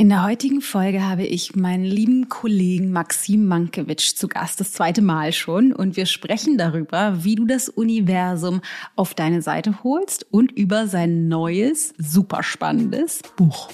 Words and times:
In 0.00 0.10
der 0.10 0.22
heutigen 0.22 0.60
Folge 0.60 1.02
habe 1.02 1.24
ich 1.24 1.56
meinen 1.56 1.84
lieben 1.84 2.28
Kollegen 2.28 2.92
Maxim 2.92 3.46
Mankiewicz 3.48 4.14
zu 4.14 4.28
Gast, 4.28 4.60
das 4.60 4.72
zweite 4.72 5.02
Mal 5.02 5.32
schon. 5.32 5.72
Und 5.72 5.96
wir 5.96 6.06
sprechen 6.06 6.56
darüber, 6.56 7.24
wie 7.24 7.34
du 7.34 7.46
das 7.46 7.68
Universum 7.68 8.60
auf 8.94 9.14
deine 9.14 9.42
Seite 9.42 9.82
holst 9.82 10.24
und 10.30 10.52
über 10.52 10.86
sein 10.86 11.26
neues, 11.26 11.94
super 11.98 12.44
spannendes 12.44 13.22
Buch. 13.34 13.70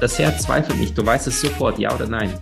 Das 0.00 0.18
Herz 0.18 0.44
zweifelt 0.44 0.80
nicht, 0.80 0.96
du 0.96 1.04
weißt 1.04 1.26
es 1.26 1.38
sofort, 1.38 1.78
ja 1.78 1.94
oder 1.94 2.06
nein 2.06 2.32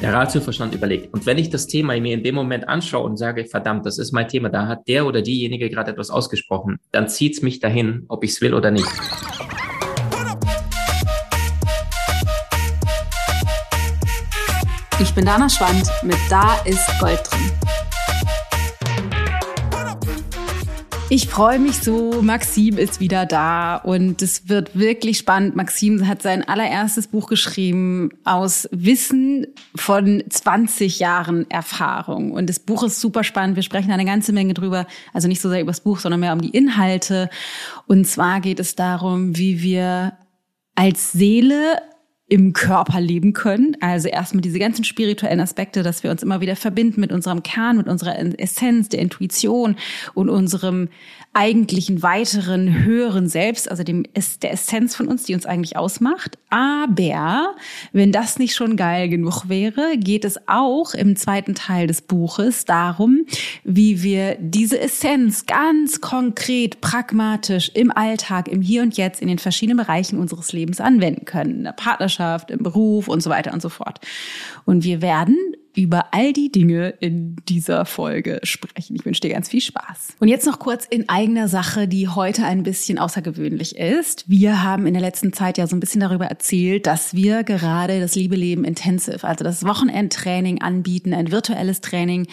der 0.00 0.14
Ratioverstand 0.14 0.74
überlegt. 0.74 1.12
Und 1.12 1.26
wenn 1.26 1.38
ich 1.38 1.50
das 1.50 1.66
Thema 1.66 1.98
mir 2.00 2.14
in 2.14 2.22
dem 2.22 2.34
Moment 2.34 2.68
anschaue 2.68 3.04
und 3.04 3.16
sage, 3.16 3.44
verdammt, 3.44 3.86
das 3.86 3.98
ist 3.98 4.12
mein 4.12 4.28
Thema, 4.28 4.48
da 4.48 4.66
hat 4.66 4.86
der 4.88 5.06
oder 5.06 5.22
diejenige 5.22 5.68
gerade 5.68 5.90
etwas 5.90 6.10
ausgesprochen, 6.10 6.78
dann 6.92 7.08
zieht 7.08 7.34
es 7.34 7.42
mich 7.42 7.60
dahin, 7.60 8.04
ob 8.08 8.24
ich 8.24 8.30
es 8.30 8.40
will 8.40 8.54
oder 8.54 8.70
nicht. 8.70 8.88
Ich 15.00 15.14
bin 15.14 15.24
Dana 15.24 15.48
Schwand 15.48 15.90
mit 16.02 16.18
Da 16.28 16.56
ist 16.64 16.86
Gold 17.00 17.20
drin. 17.30 17.59
Ich 21.12 21.26
freue 21.26 21.58
mich 21.58 21.78
so. 21.78 22.22
Maxim 22.22 22.78
ist 22.78 23.00
wieder 23.00 23.26
da 23.26 23.74
und 23.74 24.22
es 24.22 24.48
wird 24.48 24.78
wirklich 24.78 25.18
spannend. 25.18 25.56
Maxim 25.56 26.06
hat 26.06 26.22
sein 26.22 26.46
allererstes 26.46 27.08
Buch 27.08 27.26
geschrieben 27.26 28.10
aus 28.22 28.68
Wissen 28.70 29.48
von 29.74 30.22
20 30.30 31.00
Jahren 31.00 31.50
Erfahrung. 31.50 32.30
Und 32.30 32.48
das 32.48 32.60
Buch 32.60 32.84
ist 32.84 33.00
super 33.00 33.24
spannend. 33.24 33.56
Wir 33.56 33.64
sprechen 33.64 33.90
eine 33.90 34.04
ganze 34.04 34.32
Menge 34.32 34.54
drüber. 34.54 34.86
Also 35.12 35.26
nicht 35.26 35.40
so 35.40 35.48
sehr 35.48 35.62
über 35.62 35.72
das 35.72 35.80
Buch, 35.80 35.98
sondern 35.98 36.20
mehr 36.20 36.32
um 36.32 36.42
die 36.42 36.56
Inhalte. 36.56 37.28
Und 37.88 38.06
zwar 38.06 38.40
geht 38.40 38.60
es 38.60 38.76
darum, 38.76 39.36
wie 39.36 39.64
wir 39.64 40.12
als 40.76 41.10
Seele 41.10 41.82
im 42.30 42.52
Körper 42.52 43.00
leben 43.00 43.32
können. 43.32 43.76
Also 43.80 44.08
erstmal 44.08 44.40
diese 44.40 44.60
ganzen 44.60 44.84
spirituellen 44.84 45.40
Aspekte, 45.40 45.82
dass 45.82 46.04
wir 46.04 46.12
uns 46.12 46.22
immer 46.22 46.40
wieder 46.40 46.54
verbinden 46.54 47.00
mit 47.00 47.10
unserem 47.10 47.42
Kern, 47.42 47.76
mit 47.76 47.88
unserer 47.88 48.16
Essenz, 48.38 48.88
der 48.88 49.00
Intuition 49.00 49.74
und 50.14 50.28
unserem 50.28 50.88
eigentlichen 51.32 52.02
weiteren 52.02 52.84
höheren 52.84 53.28
Selbst, 53.28 53.70
also 53.70 53.84
dem 53.84 54.04
der 54.42 54.52
Essenz 54.52 54.96
von 54.96 55.06
uns, 55.06 55.24
die 55.24 55.34
uns 55.34 55.46
eigentlich 55.46 55.76
ausmacht. 55.76 56.38
Aber 56.50 57.54
wenn 57.92 58.10
das 58.10 58.38
nicht 58.38 58.56
schon 58.56 58.76
geil 58.76 59.08
genug 59.08 59.48
wäre, 59.48 59.96
geht 59.96 60.24
es 60.24 60.48
auch 60.48 60.92
im 60.94 61.14
zweiten 61.14 61.54
Teil 61.54 61.86
des 61.86 62.02
Buches 62.02 62.64
darum, 62.64 63.26
wie 63.62 64.02
wir 64.02 64.36
diese 64.40 64.80
Essenz 64.80 65.46
ganz 65.46 66.00
konkret, 66.00 66.80
pragmatisch 66.80 67.70
im 67.74 67.92
Alltag, 67.92 68.48
im 68.48 68.60
Hier 68.60 68.82
und 68.82 68.96
Jetzt, 68.96 69.22
in 69.22 69.28
den 69.28 69.38
verschiedenen 69.38 69.78
Bereichen 69.78 70.18
unseres 70.18 70.52
Lebens 70.52 70.80
anwenden 70.80 71.26
können. 71.26 71.58
In 71.58 71.64
der 71.64 71.72
Partnerschaft, 71.72 72.50
im 72.50 72.64
Beruf 72.64 73.06
und 73.06 73.22
so 73.22 73.30
weiter 73.30 73.52
und 73.52 73.62
so 73.62 73.68
fort. 73.68 74.00
Und 74.64 74.82
wir 74.82 75.00
werden 75.00 75.36
über 75.80 76.12
all 76.12 76.32
die 76.32 76.52
Dinge 76.52 76.90
in 77.00 77.36
dieser 77.48 77.86
Folge 77.86 78.40
sprechen. 78.42 78.96
Ich 78.96 79.04
wünsche 79.04 79.22
dir 79.22 79.30
ganz 79.30 79.48
viel 79.48 79.62
Spaß. 79.62 80.16
Und 80.18 80.28
jetzt 80.28 80.46
noch 80.46 80.58
kurz 80.58 80.84
in 80.84 81.08
eigener 81.08 81.48
Sache, 81.48 81.88
die 81.88 82.08
heute 82.08 82.44
ein 82.44 82.62
bisschen 82.62 82.98
außergewöhnlich 82.98 83.76
ist. 83.76 84.28
Wir 84.28 84.62
haben 84.62 84.86
in 84.86 84.92
der 84.92 85.02
letzten 85.02 85.32
Zeit 85.32 85.56
ja 85.56 85.66
so 85.66 85.74
ein 85.74 85.80
bisschen 85.80 86.02
darüber 86.02 86.26
erzählt, 86.26 86.86
dass 86.86 87.14
wir 87.14 87.44
gerade 87.44 87.98
das 87.98 88.14
Liebe 88.14 88.36
Leben 88.36 88.64
Intensive, 88.64 89.26
also 89.26 89.42
das 89.42 89.64
Wochenendtraining 89.64 90.60
anbieten, 90.60 91.14
ein 91.14 91.32
virtuelles 91.32 91.80
Training 91.80 92.26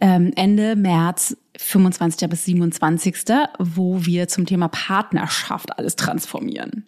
ähm, 0.00 0.32
Ende 0.34 0.74
März 0.74 1.36
25. 1.58 2.28
bis 2.30 2.44
27., 2.46 3.14
wo 3.58 4.06
wir 4.06 4.28
zum 4.28 4.46
Thema 4.46 4.68
Partnerschaft 4.68 5.76
alles 5.76 5.96
transformieren. 5.96 6.86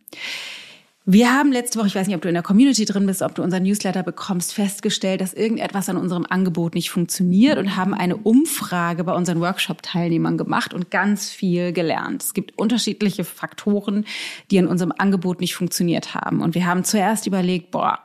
Wir 1.06 1.33
haben 1.33 1.51
letzte 1.51 1.79
Woche, 1.79 1.87
ich 1.87 1.95
weiß 1.95 2.06
nicht, 2.06 2.17
ob 2.17 2.20
du 2.20 2.29
in 2.29 2.34
der 2.34 2.43
Community 2.43 2.85
drin 2.85 3.07
bist, 3.07 3.23
ob 3.23 3.35
du 3.35 3.42
unseren 3.42 3.63
Newsletter 3.63 4.02
bekommst, 4.02 4.52
festgestellt, 4.52 5.23
dass 5.23 5.33
irgendetwas 5.33 5.89
an 5.89 5.97
unserem 5.97 6.27
Angebot 6.29 6.74
nicht 6.74 6.91
funktioniert 6.91 7.57
und 7.57 7.74
haben 7.74 7.95
eine 7.95 8.19
Umfrage 8.19 9.02
bei 9.02 9.14
unseren 9.14 9.41
Workshop-Teilnehmern 9.41 10.36
gemacht 10.36 10.74
und 10.74 10.91
ganz 10.91 11.30
viel 11.30 11.73
gelernt. 11.73 12.23
Es 12.23 12.35
gibt 12.35 12.58
unterschiedliche 12.58 13.24
Faktoren, 13.24 14.05
die 14.51 14.58
an 14.58 14.67
unserem 14.67 14.92
Angebot 14.97 15.41
nicht 15.41 15.55
funktioniert 15.55 16.14
haben. 16.14 16.42
Und 16.42 16.55
wir 16.55 16.67
haben 16.67 16.85
zuerst 16.85 17.27
überlegt, 17.27 17.70
boah, 17.70 17.98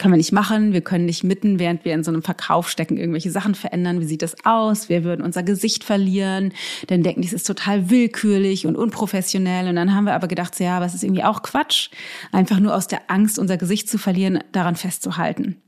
können 0.00 0.14
wir 0.14 0.18
nicht 0.18 0.32
machen. 0.32 0.72
Wir 0.72 0.80
können 0.80 1.04
nicht 1.04 1.22
mitten, 1.22 1.58
während 1.60 1.84
wir 1.84 1.94
in 1.94 2.02
so 2.02 2.10
einem 2.10 2.22
Verkauf 2.22 2.68
stecken, 2.68 2.96
irgendwelche 2.96 3.30
Sachen 3.30 3.54
verändern. 3.54 4.00
Wie 4.00 4.06
sieht 4.06 4.22
das 4.22 4.34
aus? 4.44 4.88
Wir 4.88 5.04
würden 5.04 5.22
unser 5.22 5.42
Gesicht 5.44 5.84
verlieren. 5.84 6.52
Dann 6.88 7.02
denken 7.04 7.20
die, 7.20 7.28
es 7.28 7.34
ist 7.34 7.46
total 7.46 7.90
willkürlich 7.90 8.66
und 8.66 8.76
unprofessionell. 8.76 9.68
Und 9.68 9.76
dann 9.76 9.94
haben 9.94 10.04
wir 10.04 10.14
aber 10.14 10.26
gedacht, 10.26 10.58
ja, 10.58 10.76
aber 10.76 10.86
es 10.86 10.94
ist 10.94 11.04
irgendwie 11.04 11.22
auch 11.22 11.42
Quatsch. 11.42 11.90
Einfach 12.32 12.58
nur 12.58 12.74
aus 12.74 12.88
der 12.88 13.10
Angst, 13.10 13.38
unser 13.38 13.58
Gesicht 13.58 13.88
zu 13.88 13.98
verlieren, 13.98 14.42
daran 14.52 14.74
festzuhalten. 14.74 15.62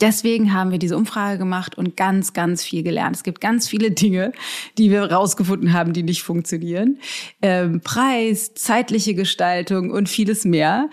Deswegen 0.00 0.52
haben 0.52 0.70
wir 0.70 0.78
diese 0.78 0.96
Umfrage 0.96 1.38
gemacht 1.38 1.76
und 1.76 1.96
ganz, 1.96 2.32
ganz 2.32 2.64
viel 2.64 2.82
gelernt. 2.82 3.16
Es 3.16 3.22
gibt 3.22 3.40
ganz 3.40 3.68
viele 3.68 3.90
Dinge, 3.90 4.32
die 4.76 4.90
wir 4.90 5.10
rausgefunden 5.10 5.72
haben, 5.72 5.92
die 5.92 6.02
nicht 6.02 6.22
funktionieren. 6.22 6.98
Ähm, 7.42 7.80
Preis, 7.82 8.54
zeitliche 8.54 9.14
Gestaltung 9.14 9.90
und 9.90 10.08
vieles 10.08 10.44
mehr. 10.44 10.88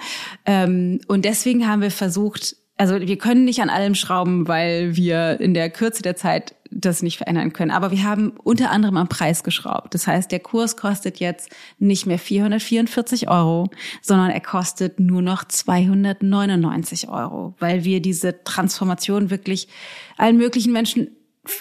Ähm, 0.46 1.00
und 1.08 1.26
deswegen 1.26 1.68
haben 1.68 1.82
wir 1.82 1.92
versucht, 1.92 2.56
also 2.78 3.00
wir 3.00 3.18
können 3.18 3.46
nicht 3.46 3.62
an 3.62 3.70
allem 3.70 3.96
schrauben, 3.96 4.48
weil 4.48 4.96
wir 4.96 5.40
in 5.40 5.54
der 5.54 5.70
Kürze 5.70 6.02
der 6.02 6.16
Zeit 6.16 6.55
das 6.76 7.02
nicht 7.02 7.18
verändern 7.18 7.54
können. 7.54 7.72
Aber 7.72 7.90
wir 7.90 8.04
haben 8.04 8.34
unter 8.44 8.70
anderem 8.70 8.98
am 8.98 9.08
Preis 9.08 9.44
geschraubt. 9.44 9.94
Das 9.94 10.08
heißt, 10.08 10.32
der 10.32 10.42
Kurs 10.42 10.76
kostet 10.76 11.20
jetzt 11.20 11.50
nicht 11.80 12.06
mehr 12.06 12.20
444 12.20 13.30
Euro, 13.30 13.70
sondern 14.02 14.30
er 14.30 14.42
kostet 14.42 15.00
nur 15.00 15.22
noch 15.22 15.46
299 15.46 17.08
Euro, 17.08 17.56
weil 17.60 17.86
wir 17.86 18.02
diese 18.02 18.44
Transformation 18.44 19.30
wirklich 19.30 19.70
allen 20.18 20.38
möglichen 20.38 20.74
Menschen 20.74 21.16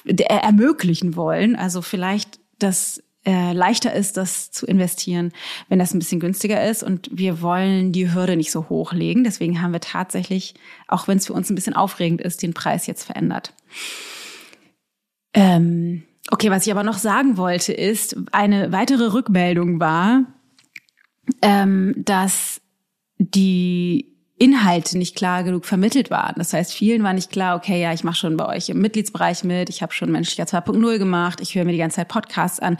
ermöglichen 0.05 1.15
wollen. 1.15 1.55
Also 1.55 1.81
vielleicht 1.81 2.41
das 2.59 3.03
äh, 3.25 3.53
leichter 3.53 3.93
ist, 3.93 4.17
das 4.17 4.51
zu 4.51 4.67
investieren, 4.67 5.33
wenn 5.69 5.79
das 5.79 5.95
ein 5.95 5.99
bisschen 5.99 6.21
günstiger 6.21 6.69
ist. 6.69 6.83
Und 6.83 7.09
wir 7.13 7.41
wollen 7.41 7.93
die 7.93 8.13
Hürde 8.13 8.37
nicht 8.37 8.51
so 8.51 8.69
hochlegen. 8.69 9.23
Deswegen 9.23 9.63
haben 9.63 9.73
wir 9.73 9.81
tatsächlich, 9.81 10.55
auch 10.89 11.07
wenn 11.07 11.19
es 11.19 11.27
für 11.27 11.33
uns 11.33 11.51
ein 11.51 11.55
bisschen 11.55 11.77
aufregend 11.77 12.21
ist, 12.21 12.43
den 12.43 12.53
Preis 12.53 12.87
jetzt 12.87 13.05
verändert. 13.05 13.53
Ähm, 15.35 16.05
okay, 16.31 16.51
was 16.51 16.67
ich 16.67 16.73
aber 16.73 16.85
noch 16.85 16.99
sagen 16.99 17.37
wollte, 17.37 17.73
ist, 17.73 18.17
eine 18.33 18.73
weitere 18.73 19.13
Rückmeldung 19.13 19.81
war, 19.81 20.25
ähm, 21.43 21.95
dass 21.99 22.61
die 23.19 24.15
Inhalte 24.37 24.99
nicht 24.99 25.17
klar 25.17 25.45
genug 25.45 25.65
vermittelt 25.65 26.11
waren. 26.11 26.35
Das 26.37 26.53
heißt, 26.53 26.73
vielen 26.73 27.03
war 27.03 27.13
nicht 27.13 27.31
klar, 27.31 27.57
okay, 27.57 27.81
ja, 27.81 27.93
ich 27.93 28.05
mache 28.05 28.17
schon 28.17 28.37
bei 28.37 28.47
euch 28.47 28.69
im 28.69 28.81
Mitgliedsbereich 28.81 29.45
mit, 29.45 29.69
ich 29.71 29.83
habe 29.83 29.93
schon 29.93 30.11
Menschlicher 30.11 30.45
2.0 30.45 30.99
gemacht, 30.99 31.41
ich 31.41 31.55
höre 31.55 31.65
mir 31.65 31.73
die 31.73 31.79
ganze 31.79 31.97
Zeit 31.97 32.09
Podcasts 32.09 32.61
an. 32.61 32.77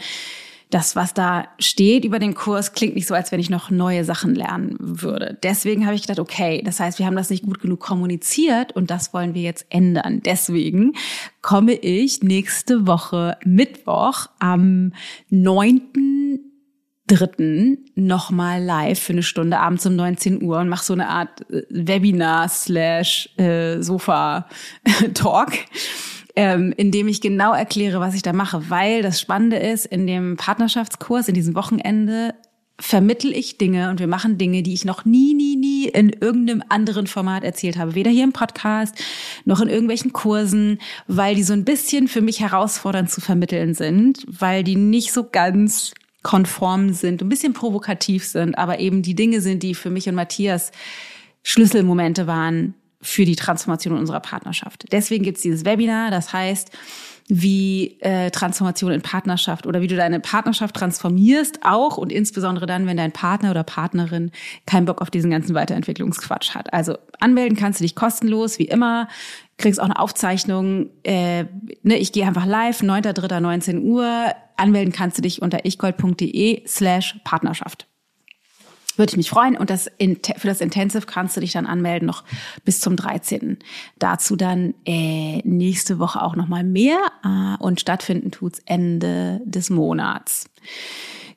Das, 0.69 0.95
was 0.95 1.13
da 1.13 1.47
steht 1.59 2.05
über 2.05 2.19
den 2.19 2.33
Kurs, 2.33 2.73
klingt 2.73 2.95
nicht 2.95 3.07
so, 3.07 3.13
als 3.13 3.31
wenn 3.31 3.39
ich 3.39 3.49
noch 3.49 3.69
neue 3.69 4.03
Sachen 4.03 4.35
lernen 4.35 4.75
würde. 4.79 5.37
Deswegen 5.43 5.85
habe 5.85 5.95
ich 5.95 6.01
gedacht, 6.01 6.19
okay, 6.19 6.61
das 6.65 6.79
heißt, 6.79 6.99
wir 6.99 7.05
haben 7.05 7.15
das 7.15 7.29
nicht 7.29 7.43
gut 7.43 7.59
genug 7.59 7.79
kommuniziert 7.79 8.71
und 8.73 8.89
das 8.89 9.13
wollen 9.13 9.33
wir 9.33 9.41
jetzt 9.41 9.65
ändern. 9.69 10.21
Deswegen 10.25 10.93
komme 11.41 11.73
ich 11.73 12.23
nächste 12.23 12.87
Woche 12.87 13.37
Mittwoch 13.43 14.27
am 14.39 14.93
9 15.29 15.81
dritten 17.07 17.85
nochmal 17.95 18.63
live 18.63 18.99
für 18.99 19.13
eine 19.13 19.23
Stunde 19.23 19.59
abends 19.59 19.85
um 19.85 19.95
19 19.95 20.41
Uhr 20.41 20.59
und 20.59 20.69
mache 20.69 20.83
so 20.83 20.93
eine 20.93 21.07
Art 21.07 21.49
äh, 21.51 21.63
Webinar 21.69 22.49
slash 22.49 23.29
äh, 23.37 23.81
Sofa 23.81 24.47
Talk, 25.13 25.51
ähm, 26.35 26.73
in 26.75 26.91
dem 26.91 27.07
ich 27.07 27.21
genau 27.21 27.53
erkläre, 27.53 27.99
was 27.99 28.15
ich 28.15 28.21
da 28.21 28.33
mache. 28.33 28.69
Weil 28.69 29.01
das 29.01 29.19
Spannende 29.19 29.57
ist, 29.57 29.85
in 29.85 30.07
dem 30.07 30.37
Partnerschaftskurs, 30.37 31.27
in 31.27 31.33
diesem 31.33 31.55
Wochenende 31.55 32.33
vermittel 32.77 33.31
ich 33.31 33.57
Dinge 33.57 33.89
und 33.89 33.99
wir 33.99 34.07
machen 34.07 34.37
Dinge, 34.37 34.61
die 34.61 34.73
ich 34.73 34.83
noch 34.83 35.05
nie, 35.05 35.33
nie, 35.33 35.55
nie 35.55 35.87
in 35.87 36.09
irgendeinem 36.09 36.61
anderen 36.67 37.07
Format 37.07 37.43
erzählt 37.43 37.77
habe. 37.77 37.95
Weder 37.95 38.11
hier 38.11 38.25
im 38.25 38.33
Podcast 38.33 38.95
noch 39.45 39.61
in 39.61 39.69
irgendwelchen 39.69 40.11
Kursen, 40.11 40.79
weil 41.07 41.35
die 41.35 41.43
so 41.43 41.53
ein 41.53 41.63
bisschen 41.63 42.09
für 42.09 42.21
mich 42.21 42.41
herausfordernd 42.41 43.09
zu 43.09 43.21
vermitteln 43.21 43.73
sind, 43.73 44.25
weil 44.27 44.63
die 44.63 44.75
nicht 44.75 45.13
so 45.13 45.23
ganz 45.29 45.93
konform 46.21 46.91
sind, 46.91 47.21
ein 47.21 47.29
bisschen 47.29 47.53
provokativ 47.53 48.25
sind, 48.25 48.57
aber 48.57 48.79
eben 48.79 49.03
die 49.03 49.15
Dinge 49.15 49.39
sind, 49.39 49.63
die 49.63 49.75
für 49.75 49.89
mich 49.89 50.09
und 50.09 50.15
Matthias 50.15 50.71
Schlüsselmomente 51.43 52.27
waren 52.27 52.73
für 53.05 53.25
die 53.25 53.35
Transformation 53.35 53.97
unserer 53.97 54.19
Partnerschaft. 54.19 54.85
Deswegen 54.91 55.23
gibt's 55.23 55.41
dieses 55.41 55.63
Webinar, 55.63 56.11
das 56.11 56.33
heißt, 56.33 56.71
wie 57.27 57.97
äh, 58.01 58.29
Transformation 58.29 58.91
in 58.91 59.01
Partnerschaft 59.01 59.65
oder 59.65 59.81
wie 59.81 59.87
du 59.87 59.95
deine 59.95 60.19
Partnerschaft 60.19 60.75
transformierst, 60.75 61.59
auch 61.63 61.97
und 61.97 62.11
insbesondere 62.11 62.67
dann, 62.67 62.85
wenn 62.85 62.97
dein 62.97 63.11
Partner 63.11 63.51
oder 63.51 63.63
Partnerin 63.63 64.31
keinen 64.67 64.85
Bock 64.85 65.01
auf 65.01 65.09
diesen 65.09 65.31
ganzen 65.31 65.55
Weiterentwicklungsquatsch 65.55 66.53
hat. 66.53 66.71
Also 66.73 66.97
anmelden 67.19 67.57
kannst 67.57 67.79
du 67.79 67.83
dich 67.83 67.95
kostenlos, 67.95 68.59
wie 68.59 68.65
immer, 68.65 69.07
kriegst 69.57 69.79
auch 69.79 69.85
eine 69.85 69.99
Aufzeichnung. 69.99 70.89
Äh, 71.03 71.45
ne, 71.81 71.97
ich 71.97 72.11
gehe 72.11 72.27
einfach 72.27 72.45
live, 72.45 72.81
9.3.19 72.81 73.81
Uhr. 73.81 74.27
Anmelden 74.57 74.93
kannst 74.93 75.17
du 75.17 75.23
dich 75.23 75.41
unter 75.41 75.65
ichgold.de 75.65 76.67
slash 76.67 77.19
Partnerschaft. 77.23 77.87
Würde 78.97 79.11
ich 79.11 79.17
mich 79.17 79.29
freuen. 79.29 79.57
Und 79.57 79.69
das 79.69 79.89
für 79.99 80.47
das 80.47 80.61
Intensive 80.61 81.05
kannst 81.05 81.35
du 81.35 81.41
dich 81.41 81.51
dann 81.51 81.65
anmelden 81.65 82.05
noch 82.07 82.23
bis 82.63 82.79
zum 82.79 82.95
13. 82.95 83.57
Dazu 83.99 84.35
dann 84.35 84.73
äh, 84.85 85.39
nächste 85.43 85.99
Woche 85.99 86.21
auch 86.21 86.35
nochmal 86.35 86.63
mehr. 86.63 86.97
Äh, 87.23 87.61
und 87.63 87.79
stattfinden 87.79 88.31
tut's 88.31 88.61
Ende 88.65 89.41
des 89.45 89.69
Monats. 89.69 90.49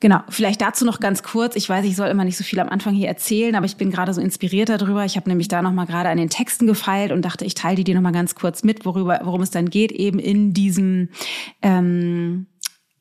Genau, 0.00 0.20
vielleicht 0.28 0.60
dazu 0.60 0.84
noch 0.84 1.00
ganz 1.00 1.24
kurz. 1.24 1.56
Ich 1.56 1.68
weiß, 1.68 1.84
ich 1.84 1.96
soll 1.96 2.08
immer 2.08 2.24
nicht 2.24 2.36
so 2.36 2.44
viel 2.44 2.60
am 2.60 2.68
Anfang 2.68 2.94
hier 2.94 3.08
erzählen, 3.08 3.56
aber 3.56 3.66
ich 3.66 3.76
bin 3.76 3.90
gerade 3.90 4.14
so 4.14 4.20
inspiriert 4.20 4.68
darüber. 4.68 5.04
Ich 5.04 5.16
habe 5.16 5.28
nämlich 5.28 5.48
da 5.48 5.60
noch 5.60 5.72
mal 5.72 5.86
gerade 5.86 6.08
an 6.08 6.18
den 6.18 6.30
Texten 6.30 6.68
gefeilt 6.68 7.10
und 7.10 7.24
dachte, 7.24 7.44
ich 7.44 7.54
teile 7.54 7.76
die 7.76 7.84
dir 7.84 7.96
noch 7.96 8.02
mal 8.02 8.12
ganz 8.12 8.36
kurz 8.36 8.62
mit, 8.62 8.86
worüber, 8.86 9.20
worum 9.24 9.40
es 9.40 9.50
dann 9.50 9.70
geht, 9.70 9.90
eben 9.90 10.20
in 10.20 10.52
diesem 10.52 11.08
ähm, 11.62 12.46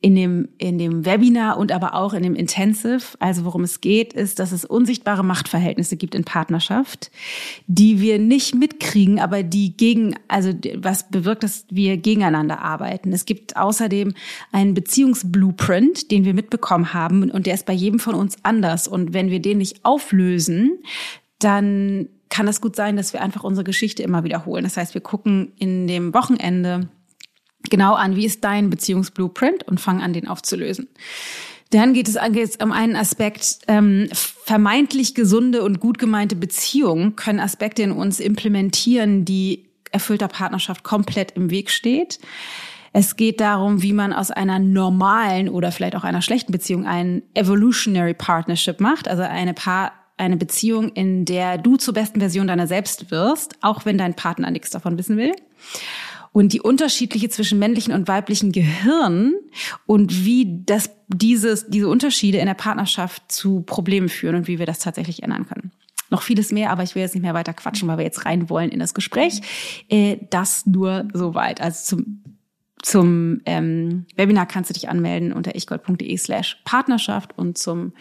in 0.00 0.14
dem, 0.14 0.48
in 0.58 0.78
dem 0.78 1.04
Webinar 1.04 1.58
und 1.58 1.72
aber 1.72 1.94
auch 1.94 2.14
in 2.14 2.22
dem 2.22 2.36
Intensive. 2.36 3.16
Also 3.18 3.44
worum 3.44 3.64
es 3.64 3.80
geht, 3.80 4.12
ist, 4.12 4.38
dass 4.38 4.52
es 4.52 4.64
unsichtbare 4.64 5.24
Machtverhältnisse 5.24 5.96
gibt 5.96 6.14
in 6.14 6.24
Partnerschaft, 6.24 7.10
die 7.66 8.00
wir 8.00 8.20
nicht 8.20 8.54
mitkriegen, 8.54 9.18
aber 9.18 9.42
die 9.42 9.76
gegen, 9.76 10.14
also 10.28 10.52
was 10.76 11.10
bewirkt, 11.10 11.42
dass 11.42 11.66
wir 11.70 11.96
gegeneinander 11.96 12.60
arbeiten. 12.60 13.12
Es 13.12 13.24
gibt 13.24 13.56
außerdem 13.56 14.14
einen 14.52 14.74
Beziehungsblueprint, 14.74 16.12
den 16.12 16.24
wir 16.24 16.34
mitbekommen 16.34 16.94
haben 16.94 17.28
und 17.30 17.46
der 17.46 17.54
ist 17.54 17.66
bei 17.66 17.72
jedem 17.72 17.98
von 17.98 18.14
uns 18.14 18.36
anders. 18.44 18.86
Und 18.86 19.14
wenn 19.14 19.30
wir 19.30 19.40
den 19.40 19.58
nicht 19.58 19.84
auflösen, 19.84 20.78
dann 21.40 22.08
kann 22.28 22.46
es 22.46 22.60
gut 22.60 22.76
sein, 22.76 22.96
dass 22.96 23.12
wir 23.12 23.22
einfach 23.22 23.42
unsere 23.42 23.64
Geschichte 23.64 24.02
immer 24.02 24.22
wiederholen. 24.22 24.62
Das 24.62 24.76
heißt, 24.76 24.94
wir 24.94 25.00
gucken 25.00 25.52
in 25.58 25.88
dem 25.88 26.14
Wochenende 26.14 26.88
genau 27.70 27.94
an, 27.94 28.16
wie 28.16 28.26
ist 28.26 28.44
dein 28.44 28.70
Beziehungsblueprint 28.70 29.66
und 29.66 29.80
fang 29.80 30.00
an, 30.00 30.12
den 30.12 30.28
aufzulösen. 30.28 30.88
Dann 31.70 31.92
geht 31.92 32.08
es 32.08 32.16
um 32.56 32.72
einen 32.72 32.96
Aspekt, 32.96 33.58
ähm, 33.68 34.08
vermeintlich 34.12 35.14
gesunde 35.14 35.62
und 35.62 35.80
gut 35.80 35.98
gemeinte 35.98 36.34
Beziehungen 36.34 37.14
können 37.14 37.40
Aspekte 37.40 37.82
in 37.82 37.92
uns 37.92 38.20
implementieren, 38.20 39.26
die 39.26 39.66
erfüllter 39.90 40.28
Partnerschaft 40.28 40.82
komplett 40.82 41.32
im 41.32 41.50
Weg 41.50 41.70
steht. 41.70 42.20
Es 42.94 43.16
geht 43.16 43.40
darum, 43.40 43.82
wie 43.82 43.92
man 43.92 44.14
aus 44.14 44.30
einer 44.30 44.58
normalen 44.58 45.50
oder 45.50 45.70
vielleicht 45.70 45.94
auch 45.94 46.04
einer 46.04 46.22
schlechten 46.22 46.52
Beziehung 46.52 46.86
einen 46.86 47.22
Evolutionary 47.34 48.14
Partnership 48.14 48.80
macht, 48.80 49.06
also 49.06 49.22
eine 49.22 49.52
Paar 49.52 49.92
eine 50.16 50.36
Beziehung, 50.36 50.88
in 50.94 51.24
der 51.26 51.58
du 51.58 51.76
zur 51.76 51.94
besten 51.94 52.18
Version 52.18 52.48
deiner 52.48 52.66
selbst 52.66 53.12
wirst, 53.12 53.54
auch 53.60 53.84
wenn 53.84 53.98
dein 53.98 54.14
Partner 54.14 54.50
nichts 54.50 54.70
davon 54.70 54.98
wissen 54.98 55.16
will 55.16 55.32
und 56.32 56.52
die 56.52 56.60
unterschiedliche 56.60 57.28
zwischen 57.28 57.58
männlichen 57.58 57.92
und 57.92 58.08
weiblichen 58.08 58.52
Gehirn 58.52 59.34
und 59.86 60.24
wie 60.24 60.62
das, 60.64 60.90
dieses, 61.08 61.66
diese 61.68 61.88
Unterschiede 61.88 62.38
in 62.38 62.46
der 62.46 62.54
Partnerschaft 62.54 63.30
zu 63.30 63.62
Problemen 63.62 64.08
führen 64.08 64.36
und 64.36 64.48
wie 64.48 64.58
wir 64.58 64.66
das 64.66 64.78
tatsächlich 64.78 65.22
ändern 65.22 65.46
können. 65.46 65.72
Noch 66.10 66.22
vieles 66.22 66.52
mehr, 66.52 66.70
aber 66.70 66.82
ich 66.82 66.94
will 66.94 67.02
jetzt 67.02 67.14
nicht 67.14 67.22
mehr 67.22 67.34
weiter 67.34 67.52
quatschen, 67.52 67.86
weil 67.88 67.98
wir 67.98 68.04
jetzt 68.04 68.24
rein 68.24 68.48
wollen 68.48 68.70
in 68.70 68.80
das 68.80 68.94
Gespräch. 68.94 69.42
Äh, 69.88 70.16
das 70.30 70.64
nur 70.66 71.08
soweit. 71.12 71.60
Also 71.60 71.96
zum 71.96 72.22
zum 72.82 73.40
ähm, 73.44 74.06
Webinar 74.16 74.46
kannst 74.46 74.70
du 74.70 74.74
dich 74.74 74.88
anmelden 74.88 75.32
unter 75.32 75.54
ichgold.de 75.56 76.16
slash 76.16 76.60
Partnerschaft 76.64 77.36
und 77.36 77.58
zum 77.58 77.92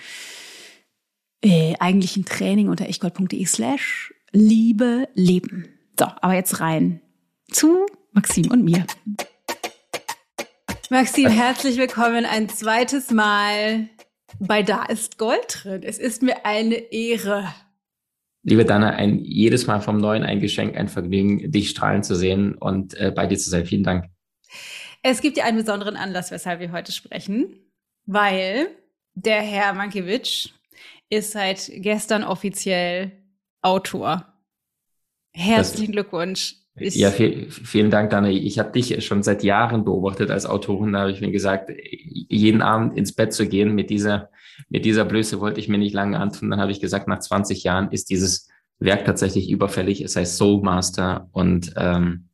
äh, 1.42 1.76
eigentlichen 1.80 2.26
Training 2.26 2.70
unter 2.70 2.88
ichgold.de 2.88 3.44
slash 3.46 4.14
Liebe 4.32 5.08
Leben. 5.14 5.68
So, 5.98 6.06
aber 6.22 6.34
jetzt 6.34 6.60
rein 6.60 7.02
zu 7.50 7.86
Maxim 8.18 8.50
und 8.50 8.64
mir. 8.64 8.84
Maxim, 10.90 11.30
herzlich 11.30 11.78
willkommen 11.78 12.26
ein 12.26 12.50
zweites 12.50 13.12
Mal 13.12 13.90
bei 14.40 14.64
Da 14.64 14.86
ist 14.86 15.20
Gold 15.20 15.60
drin. 15.62 15.84
Es 15.84 16.00
ist 16.00 16.24
mir 16.24 16.44
eine 16.44 16.78
Ehre. 16.92 17.54
Liebe 18.42 18.66
Dana, 18.66 18.90
ein, 18.90 19.20
jedes 19.24 19.68
Mal 19.68 19.82
vom 19.82 20.00
Neuen 20.00 20.24
ein 20.24 20.40
Geschenk, 20.40 20.76
ein 20.76 20.88
Vergnügen, 20.88 21.52
dich 21.52 21.70
strahlen 21.70 22.02
zu 22.02 22.16
sehen 22.16 22.56
und 22.56 22.96
äh, 22.96 23.12
bei 23.16 23.28
dir 23.28 23.38
zu 23.38 23.52
sein. 23.52 23.68
Vielen 23.68 23.84
Dank. 23.84 24.06
Es 25.04 25.22
gibt 25.22 25.38
ja 25.38 25.44
einen 25.44 25.60
besonderen 25.60 25.96
Anlass, 25.96 26.32
weshalb 26.32 26.60
wir 26.60 26.72
heute 26.72 26.92
sprechen, 26.92 27.70
weil 28.08 28.70
der 29.14 29.44
Herr 29.44 29.74
Mankiewicz 29.74 30.50
ist 31.12 31.34
seit 31.34 31.70
gestern 31.72 32.24
offiziell 32.24 33.12
Autor. 33.62 34.34
Herzlichen 35.34 35.92
das, 35.92 36.02
Glückwunsch. 36.02 36.56
Ich 36.80 36.96
ja, 36.96 37.10
viel, 37.10 37.50
vielen 37.50 37.90
Dank, 37.90 38.12
Dana. 38.12 38.30
Ich 38.30 38.60
habe 38.60 38.72
dich 38.72 39.04
schon 39.06 39.24
seit 39.24 39.44
Jahren 39.44 39.84
beobachtet 39.84 40.30
als 40.30 40.46
Autorin. 40.46 40.94
Da 40.94 41.02
habe 41.02 41.12
ich 41.12 41.22
mir 41.22 41.32
gesagt, 41.32 41.72
jeden 42.02 42.62
Abend 42.62 42.96
ins 42.96 43.14
Bett 43.14 43.34
zu 43.34 43.48
gehen 43.48 43.74
mit 43.74 43.90
dieser, 43.90 44.30
mit 44.70 44.86
dieser 44.86 45.06
Blöße 45.06 45.40
wollte 45.40 45.60
ich 45.60 45.70
mir 45.70 45.80
nicht 45.80 45.94
lange 45.94 46.20
antun. 46.20 46.52
Dann 46.52 46.62
habe 46.62 46.72
ich 46.72 46.80
gesagt, 46.80 47.08
nach 47.08 47.20
20 47.20 47.64
Jahren 47.64 47.92
ist 47.92 48.10
dieses 48.10 48.48
Werk 48.80 49.06
tatsächlich 49.06 49.50
überfällig. 49.50 50.02
Es 50.02 50.16
heißt 50.16 50.38
Soul 50.38 50.62
Master 50.62 51.30
und 51.32 51.74
ähm, 51.78 52.28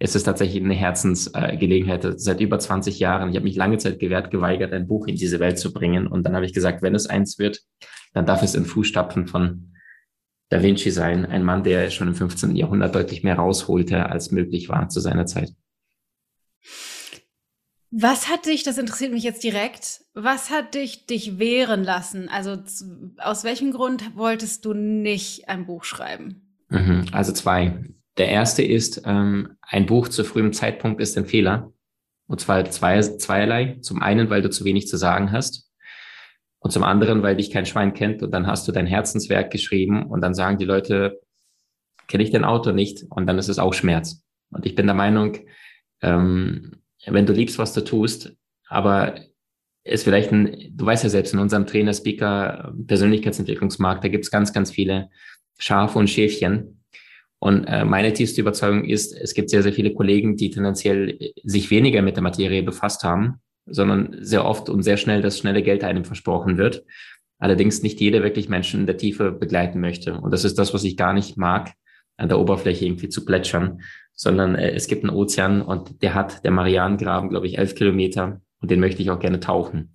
es 0.00 0.16
ist 0.16 0.24
tatsächlich 0.24 0.62
eine 0.62 0.74
Herzensgelegenheit. 0.74 2.20
Seit 2.20 2.40
über 2.40 2.58
20 2.58 2.98
Jahren. 2.98 3.30
Ich 3.30 3.36
habe 3.36 3.44
mich 3.44 3.56
lange 3.56 3.78
Zeit 3.78 4.00
gewehrt, 4.00 4.32
geweigert, 4.32 4.72
ein 4.72 4.88
Buch 4.88 5.06
in 5.06 5.14
diese 5.14 5.38
Welt 5.38 5.58
zu 5.58 5.72
bringen. 5.72 6.08
Und 6.08 6.24
dann 6.24 6.34
habe 6.34 6.44
ich 6.44 6.52
gesagt, 6.52 6.82
wenn 6.82 6.96
es 6.96 7.06
eins 7.06 7.38
wird, 7.38 7.60
dann 8.12 8.26
darf 8.26 8.42
es 8.42 8.56
in 8.56 8.64
Fußstapfen 8.64 9.28
von 9.28 9.73
Da 10.54 10.62
Vinci 10.62 10.92
sein, 10.92 11.26
ein 11.26 11.42
Mann, 11.42 11.64
der 11.64 11.90
schon 11.90 12.06
im 12.06 12.14
15. 12.14 12.54
Jahrhundert 12.54 12.94
deutlich 12.94 13.24
mehr 13.24 13.34
rausholte, 13.34 14.08
als 14.08 14.30
möglich 14.30 14.68
war 14.68 14.88
zu 14.88 15.00
seiner 15.00 15.26
Zeit. 15.26 15.52
Was 17.90 18.30
hat 18.30 18.46
dich, 18.46 18.62
das 18.62 18.78
interessiert 18.78 19.12
mich 19.12 19.24
jetzt 19.24 19.42
direkt, 19.42 20.02
was 20.14 20.50
hat 20.50 20.76
dich 20.76 21.06
dich 21.06 21.40
wehren 21.40 21.82
lassen? 21.82 22.28
Also 22.28 22.56
aus 23.18 23.42
welchem 23.42 23.72
Grund 23.72 24.16
wolltest 24.16 24.64
du 24.64 24.74
nicht 24.74 25.48
ein 25.48 25.66
Buch 25.66 25.82
schreiben? 25.82 26.56
Mhm, 26.68 27.06
also 27.10 27.32
zwei. 27.32 27.82
Der 28.16 28.28
erste 28.28 28.62
ist, 28.62 29.02
ähm, 29.06 29.56
ein 29.60 29.86
Buch 29.86 30.06
zu 30.06 30.22
frühem 30.22 30.52
Zeitpunkt 30.52 31.00
ist 31.00 31.18
ein 31.18 31.26
Fehler. 31.26 31.72
Und 32.28 32.40
zwar 32.40 32.64
zwei, 32.70 33.00
zweierlei. 33.00 33.78
Zum 33.80 34.00
einen, 34.00 34.30
weil 34.30 34.42
du 34.42 34.50
zu 34.50 34.64
wenig 34.64 34.86
zu 34.86 34.98
sagen 34.98 35.32
hast 35.32 35.63
und 36.64 36.70
zum 36.70 36.82
anderen, 36.82 37.22
weil 37.22 37.36
dich 37.36 37.50
kein 37.50 37.66
Schwein 37.66 37.92
kennt 37.92 38.22
und 38.22 38.30
dann 38.30 38.46
hast 38.46 38.66
du 38.66 38.72
dein 38.72 38.86
Herzenswerk 38.86 39.50
geschrieben 39.50 40.06
und 40.06 40.22
dann 40.22 40.32
sagen 40.32 40.56
die 40.56 40.64
Leute, 40.64 41.20
kenne 42.08 42.24
ich 42.24 42.30
den 42.30 42.46
Autor 42.46 42.72
nicht 42.72 43.04
und 43.10 43.26
dann 43.26 43.36
ist 43.36 43.48
es 43.48 43.58
auch 43.58 43.74
Schmerz. 43.74 44.24
Und 44.50 44.64
ich 44.64 44.74
bin 44.74 44.86
der 44.86 44.94
Meinung, 44.94 45.36
ähm, 46.00 46.72
wenn 47.06 47.26
du 47.26 47.34
liebst, 47.34 47.58
was 47.58 47.74
du 47.74 47.82
tust, 47.82 48.34
aber 48.66 49.14
ist 49.84 50.04
vielleicht 50.04 50.32
ein, 50.32 50.72
du 50.74 50.86
weißt 50.86 51.04
ja 51.04 51.10
selbst, 51.10 51.34
in 51.34 51.38
unserem 51.38 51.66
Trainer, 51.66 51.92
Speaker, 51.92 52.72
Persönlichkeitsentwicklungsmarkt, 52.86 54.02
da 54.02 54.08
gibt 54.08 54.24
es 54.24 54.30
ganz, 54.30 54.54
ganz 54.54 54.70
viele 54.70 55.10
Schafe 55.58 55.98
und 55.98 56.08
Schäfchen. 56.08 56.82
Und 57.40 57.66
äh, 57.66 57.84
meine 57.84 58.14
tiefste 58.14 58.40
Überzeugung 58.40 58.86
ist, 58.86 59.14
es 59.14 59.34
gibt 59.34 59.50
sehr, 59.50 59.62
sehr 59.62 59.74
viele 59.74 59.92
Kollegen, 59.92 60.36
die 60.36 60.48
tendenziell 60.48 61.18
sich 61.42 61.70
weniger 61.70 62.00
mit 62.00 62.16
der 62.16 62.22
Materie 62.22 62.62
befasst 62.62 63.04
haben 63.04 63.42
sondern 63.66 64.16
sehr 64.20 64.44
oft 64.44 64.68
und 64.68 64.82
sehr 64.82 64.96
schnell 64.96 65.22
das 65.22 65.38
schnelle 65.38 65.62
Geld 65.62 65.84
einem 65.84 66.04
versprochen 66.04 66.58
wird. 66.58 66.84
Allerdings 67.38 67.82
nicht 67.82 68.00
jeder 68.00 68.22
wirklich 68.22 68.48
Menschen 68.48 68.80
in 68.80 68.86
der 68.86 68.96
Tiefe 68.96 69.32
begleiten 69.32 69.80
möchte. 69.80 70.14
Und 70.20 70.30
das 70.30 70.44
ist 70.44 70.58
das, 70.58 70.72
was 70.72 70.84
ich 70.84 70.96
gar 70.96 71.12
nicht 71.12 71.36
mag, 71.36 71.72
an 72.16 72.28
der 72.28 72.38
Oberfläche 72.38 72.86
irgendwie 72.86 73.08
zu 73.08 73.24
plätschern, 73.24 73.80
sondern 74.12 74.54
äh, 74.54 74.70
es 74.70 74.86
gibt 74.86 75.04
einen 75.04 75.14
Ozean 75.14 75.62
und 75.62 76.02
der 76.02 76.14
hat, 76.14 76.44
der 76.44 76.52
Marianengraben, 76.52 77.28
glaube 77.28 77.46
ich, 77.46 77.58
elf 77.58 77.74
Kilometer 77.74 78.40
und 78.60 78.70
den 78.70 78.80
möchte 78.80 79.02
ich 79.02 79.10
auch 79.10 79.18
gerne 79.18 79.40
tauchen. 79.40 79.92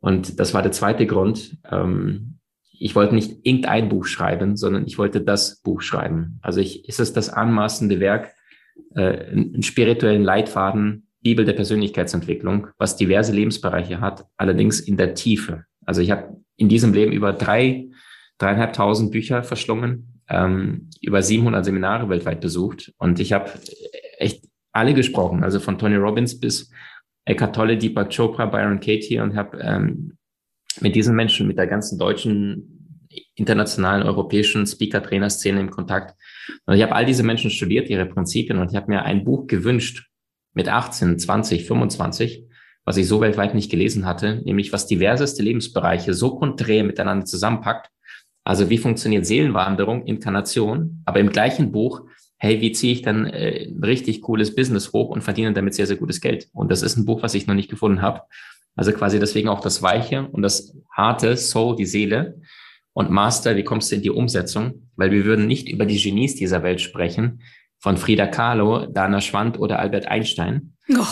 Und 0.00 0.38
das 0.38 0.54
war 0.54 0.62
der 0.62 0.72
zweite 0.72 1.06
Grund. 1.06 1.56
Ähm, 1.70 2.38
ich 2.70 2.94
wollte 2.94 3.14
nicht 3.14 3.44
irgendein 3.44 3.88
Buch 3.88 4.04
schreiben, 4.04 4.56
sondern 4.56 4.86
ich 4.86 4.98
wollte 4.98 5.20
das 5.20 5.60
Buch 5.62 5.80
schreiben. 5.80 6.38
Also 6.42 6.60
ich, 6.60 6.88
ist 6.88 7.00
es 7.00 7.12
das 7.12 7.30
anmaßende 7.30 7.98
Werk, 7.98 8.32
äh, 8.94 9.30
einen 9.30 9.62
spirituellen 9.62 10.22
Leitfaden 10.22 11.07
Bibel 11.22 11.44
der 11.44 11.52
Persönlichkeitsentwicklung, 11.52 12.68
was 12.78 12.96
diverse 12.96 13.32
Lebensbereiche 13.32 14.00
hat, 14.00 14.26
allerdings 14.36 14.80
in 14.80 14.96
der 14.96 15.14
Tiefe. 15.14 15.64
Also 15.84 16.00
ich 16.00 16.10
habe 16.10 16.36
in 16.56 16.68
diesem 16.68 16.92
Leben 16.92 17.12
über 17.12 17.32
drei, 17.32 17.88
dreieinhalbtausend 18.38 19.10
Bücher 19.10 19.42
verschlungen, 19.42 20.22
ähm, 20.28 20.90
über 21.00 21.22
700 21.22 21.64
Seminare 21.64 22.08
weltweit 22.08 22.40
besucht 22.40 22.92
und 22.98 23.18
ich 23.20 23.32
habe 23.32 23.50
echt 24.18 24.44
alle 24.72 24.94
gesprochen, 24.94 25.42
also 25.42 25.60
von 25.60 25.78
Tony 25.78 25.96
Robbins 25.96 26.38
bis 26.38 26.70
Eckhart 27.24 27.54
Tolle, 27.54 27.76
Deepak 27.76 28.14
Chopra, 28.14 28.46
Byron 28.46 28.80
Katie 28.80 29.20
und 29.20 29.36
habe 29.36 29.58
ähm, 29.60 30.16
mit 30.80 30.94
diesen 30.94 31.16
Menschen, 31.16 31.46
mit 31.46 31.58
der 31.58 31.66
ganzen 31.66 31.98
deutschen, 31.98 32.74
internationalen, 33.34 34.02
europäischen 34.02 34.66
Speaker-Trainer-Szene 34.66 35.60
im 35.60 35.70
Kontakt. 35.70 36.14
Und 36.66 36.74
ich 36.74 36.82
habe 36.82 36.94
all 36.94 37.04
diese 37.04 37.22
Menschen 37.22 37.50
studiert, 37.50 37.88
ihre 37.88 38.06
Prinzipien 38.06 38.58
und 38.58 38.70
ich 38.70 38.76
habe 38.76 38.90
mir 38.90 39.02
ein 39.02 39.24
Buch 39.24 39.46
gewünscht, 39.46 40.08
mit 40.54 40.68
18, 40.68 41.18
20, 41.18 41.66
25, 41.66 42.44
was 42.84 42.96
ich 42.96 43.06
so 43.06 43.20
weltweit 43.20 43.54
nicht 43.54 43.70
gelesen 43.70 44.06
hatte, 44.06 44.42
nämlich 44.44 44.72
was 44.72 44.86
diverseste 44.86 45.42
Lebensbereiche 45.42 46.14
so 46.14 46.36
konträr 46.36 46.84
miteinander 46.84 47.26
zusammenpackt. 47.26 47.90
Also 48.44 48.70
wie 48.70 48.78
funktioniert 48.78 49.26
Seelenwanderung, 49.26 50.06
Inkarnation, 50.06 51.02
aber 51.04 51.20
im 51.20 51.30
gleichen 51.30 51.70
Buch 51.70 52.02
hey, 52.38 52.60
wie 52.60 52.72
ziehe 52.72 52.92
ich 52.92 53.02
dann 53.02 53.26
äh, 53.26 53.66
ein 53.66 53.82
richtig 53.84 54.22
cooles 54.22 54.54
Business 54.54 54.92
hoch 54.92 55.10
und 55.10 55.22
verdiene 55.22 55.52
damit 55.52 55.74
sehr, 55.74 55.86
sehr 55.86 55.96
gutes 55.96 56.20
Geld? 56.20 56.48
Und 56.52 56.70
das 56.70 56.82
ist 56.82 56.96
ein 56.96 57.04
Buch, 57.04 57.22
was 57.22 57.34
ich 57.34 57.46
noch 57.46 57.54
nicht 57.54 57.70
gefunden 57.70 58.00
habe. 58.00 58.22
Also 58.76 58.92
quasi 58.92 59.18
deswegen 59.18 59.48
auch 59.48 59.60
das 59.60 59.82
Weiche 59.82 60.28
und 60.28 60.42
das 60.42 60.76
harte 60.92 61.36
Soul, 61.36 61.76
die 61.76 61.84
Seele. 61.84 62.40
Und 62.92 63.10
Master, 63.10 63.56
wie 63.56 63.64
kommst 63.64 63.90
du 63.90 63.96
in 63.96 64.02
die 64.02 64.10
Umsetzung? 64.10 64.88
Weil 64.96 65.10
wir 65.10 65.24
würden 65.24 65.46
nicht 65.46 65.68
über 65.68 65.84
die 65.84 66.00
Genies 66.00 66.36
dieser 66.36 66.62
Welt 66.62 66.80
sprechen, 66.80 67.42
von 67.78 67.96
Frida 67.96 68.26
Kahlo, 68.26 68.86
Dana 68.86 69.20
Schwand 69.20 69.58
oder 69.58 69.78
Albert 69.78 70.08
Einstein. 70.08 70.74
Oh. 70.90 71.04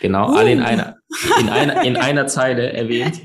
Genau, 0.00 0.30
uh. 0.30 0.36
alle 0.36 0.52
in 0.52 0.62
einer, 0.62 0.96
in 1.40 1.48
einer, 1.48 1.82
in 1.82 1.96
einer 1.96 2.26
Zeile 2.26 2.72
erwähnt 2.72 3.20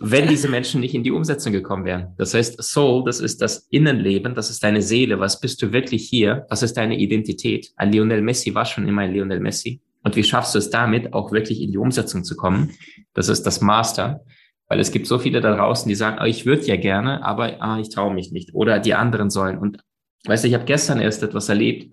wenn 0.00 0.28
diese 0.28 0.48
Menschen 0.48 0.80
nicht 0.80 0.94
in 0.94 1.02
die 1.02 1.10
Umsetzung 1.10 1.52
gekommen 1.52 1.84
wären. 1.84 2.14
Das 2.16 2.34
heißt, 2.34 2.62
Soul, 2.62 3.04
das 3.04 3.20
ist 3.20 3.42
das 3.42 3.66
Innenleben, 3.70 4.34
das 4.34 4.50
ist 4.50 4.62
deine 4.62 4.82
Seele. 4.82 5.18
Was 5.20 5.40
bist 5.40 5.60
du 5.62 5.72
wirklich 5.72 6.08
hier? 6.08 6.46
Was 6.48 6.62
ist 6.62 6.76
deine 6.76 6.98
Identität? 6.98 7.72
Ein 7.76 7.92
Lionel 7.92 8.22
Messi 8.22 8.54
war 8.54 8.64
schon 8.64 8.86
immer 8.86 9.02
ein 9.02 9.12
Lionel 9.12 9.40
Messi. 9.40 9.80
Und 10.04 10.16
wie 10.16 10.24
schaffst 10.24 10.54
du 10.54 10.58
es 10.58 10.70
damit, 10.70 11.12
auch 11.12 11.32
wirklich 11.32 11.60
in 11.60 11.72
die 11.72 11.78
Umsetzung 11.78 12.24
zu 12.24 12.36
kommen? 12.36 12.70
Das 13.14 13.28
ist 13.28 13.42
das 13.42 13.60
Master. 13.60 14.24
Weil 14.68 14.80
es 14.80 14.92
gibt 14.92 15.06
so 15.06 15.18
viele 15.18 15.40
da 15.40 15.56
draußen, 15.56 15.88
die 15.88 15.94
sagen, 15.94 16.18
oh, 16.20 16.26
ich 16.26 16.46
würde 16.46 16.66
ja 16.66 16.76
gerne, 16.76 17.24
aber 17.24 17.60
ah, 17.60 17.78
ich 17.80 17.88
traue 17.88 18.12
mich 18.12 18.32
nicht. 18.32 18.54
Oder 18.54 18.78
die 18.78 18.94
anderen 18.94 19.30
sollen. 19.30 19.58
Und 19.58 19.78
weißt 20.24 20.44
du, 20.44 20.48
ich 20.48 20.54
habe 20.54 20.64
gestern 20.64 21.00
erst 21.00 21.22
etwas 21.22 21.48
erlebt. 21.48 21.92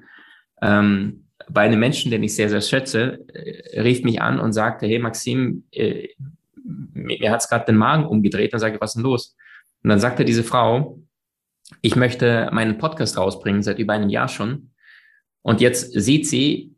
Ähm, 0.62 1.28
bei 1.50 1.62
einem 1.62 1.80
Menschen, 1.80 2.12
den 2.12 2.24
ich 2.24 2.36
sehr, 2.36 2.50
sehr 2.50 2.62
schätze, 2.62 3.26
äh, 3.34 3.82
rief 3.82 4.04
mich 4.04 4.22
an 4.22 4.40
und 4.40 4.54
sagte, 4.54 4.88
hey 4.88 5.00
Maxim, 5.00 5.66
äh, 5.72 6.10
mir 6.64 7.32
hat 7.32 7.42
es 7.42 7.50
gerade 7.50 7.66
den 7.66 7.76
Magen 7.76 8.06
umgedreht. 8.06 8.54
Dann 8.54 8.60
sage 8.60 8.76
ich, 8.76 8.82
was 8.82 8.92
ist 8.92 8.96
denn 8.96 9.04
los? 9.04 9.36
Und 9.84 9.90
dann 9.90 10.00
sagte 10.00 10.26
diese 10.26 10.44
Frau, 10.44 11.00
ich 11.82 11.96
möchte 11.96 12.50
meinen 12.52 12.78
Podcast 12.78 13.18
rausbringen, 13.18 13.62
seit 13.62 13.80
über 13.80 13.94
einem 13.94 14.10
Jahr 14.10 14.28
schon. 14.28 14.72
Und 15.42 15.62
jetzt 15.62 15.92
sieht 15.94 16.28
sie, 16.28 16.76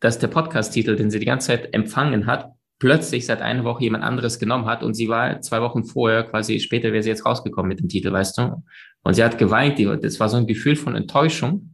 dass 0.00 0.18
der 0.18 0.28
Podcast-Titel, 0.28 0.96
den 0.96 1.10
sie 1.10 1.18
die 1.18 1.26
ganze 1.26 1.48
Zeit 1.48 1.74
empfangen 1.74 2.26
hat, 2.26 2.52
plötzlich 2.78 3.26
seit 3.26 3.40
einer 3.40 3.64
Woche 3.64 3.84
jemand 3.84 4.04
anderes 4.04 4.38
genommen 4.38 4.66
hat 4.66 4.82
und 4.82 4.94
sie 4.94 5.08
war 5.08 5.40
zwei 5.40 5.62
Wochen 5.62 5.84
vorher, 5.84 6.24
quasi 6.24 6.60
später 6.60 6.92
wäre 6.92 7.02
sie 7.02 7.08
jetzt 7.08 7.24
rausgekommen 7.24 7.68
mit 7.68 7.80
dem 7.80 7.88
Titel, 7.88 8.12
weißt 8.12 8.36
du? 8.38 8.62
Und 9.06 9.14
sie 9.14 9.22
hat 9.22 9.38
geweint, 9.38 9.78
das 9.78 10.18
war 10.18 10.28
so 10.28 10.36
ein 10.36 10.48
Gefühl 10.48 10.74
von 10.74 10.96
Enttäuschung. 10.96 11.72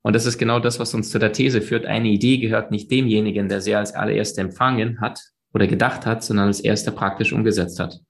Und 0.00 0.16
das 0.16 0.24
ist 0.24 0.38
genau 0.38 0.60
das, 0.60 0.80
was 0.80 0.94
uns 0.94 1.10
zu 1.10 1.18
der 1.18 1.30
These 1.30 1.60
führt. 1.60 1.84
Eine 1.84 2.08
Idee 2.08 2.38
gehört 2.38 2.70
nicht 2.70 2.90
demjenigen, 2.90 3.50
der 3.50 3.60
sie 3.60 3.74
als 3.74 3.94
allererste 3.94 4.40
empfangen 4.40 4.98
hat, 5.02 5.20
oder 5.52 5.66
gedacht 5.66 6.06
hat, 6.06 6.24
sondern 6.24 6.46
als 6.46 6.60
erster 6.60 6.90
praktisch 6.90 7.34
umgesetzt 7.34 7.78
hat. 7.80 8.00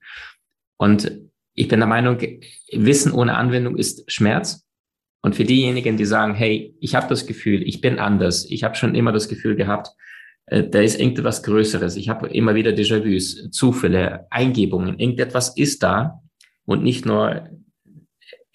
Und 0.77 1.11
ich 1.53 1.67
bin 1.67 1.79
der 1.79 1.87
Meinung, 1.87 2.17
Wissen 2.71 3.11
ohne 3.11 3.35
Anwendung 3.35 3.75
ist 3.75 4.09
Schmerz. 4.09 4.65
Und 5.21 5.35
für 5.35 5.43
diejenigen, 5.43 5.97
die 5.97 6.05
sagen, 6.05 6.33
hey, 6.33 6.73
ich 6.79 6.95
habe 6.95 7.09
das 7.09 7.25
Gefühl, 7.25 7.61
ich 7.61 7.81
bin 7.81 7.99
anders, 7.99 8.45
ich 8.49 8.63
habe 8.63 8.75
schon 8.75 8.95
immer 8.95 9.11
das 9.11 9.27
Gefühl 9.27 9.57
gehabt, 9.57 9.89
äh, 10.45 10.63
da 10.63 10.79
ist 10.79 10.97
irgendetwas 10.97 11.43
Größeres. 11.43 11.97
Ich 11.97 12.07
habe 12.07 12.29
immer 12.29 12.55
wieder 12.55 12.71
Déjà-vus, 12.71 13.51
Zufälle, 13.51 14.27
Eingebungen. 14.29 14.97
Irgendetwas 14.97 15.57
ist 15.57 15.83
da 15.83 16.21
und 16.63 16.83
nicht 16.83 17.05
nur 17.05 17.49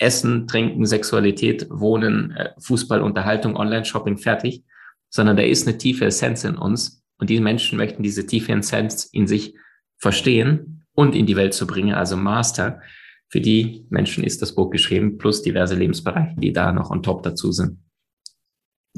Essen, 0.00 0.46
Trinken, 0.46 0.86
Sexualität, 0.86 1.68
Wohnen, 1.70 2.32
äh, 2.32 2.50
Fußball, 2.58 3.02
Unterhaltung, 3.02 3.56
Online-Shopping, 3.56 4.18
fertig, 4.18 4.64
sondern 5.08 5.36
da 5.36 5.42
ist 5.42 5.66
eine 5.66 5.78
tiefe 5.78 6.06
Essenz 6.06 6.44
in 6.44 6.56
uns, 6.56 7.00
und 7.20 7.28
diese 7.28 7.42
Menschen 7.42 7.76
möchten 7.76 8.02
diese 8.02 8.26
tiefe 8.26 8.52
Essenz 8.52 9.04
in 9.04 9.26
sich 9.26 9.54
verstehen 9.98 10.86
und 10.94 11.14
in 11.14 11.26
die 11.26 11.36
Welt 11.36 11.52
zu 11.52 11.66
bringen, 11.66 11.94
also 11.94 12.16
Master. 12.16 12.80
Für 13.28 13.40
die 13.40 13.86
Menschen 13.90 14.24
ist 14.24 14.42
das 14.42 14.54
Buch 14.54 14.70
geschrieben, 14.70 15.18
plus 15.18 15.42
diverse 15.42 15.74
Lebensbereiche, 15.74 16.34
die 16.38 16.52
da 16.52 16.72
noch 16.72 16.90
on 16.90 17.02
top 17.02 17.22
dazu 17.22 17.52
sind. 17.52 17.78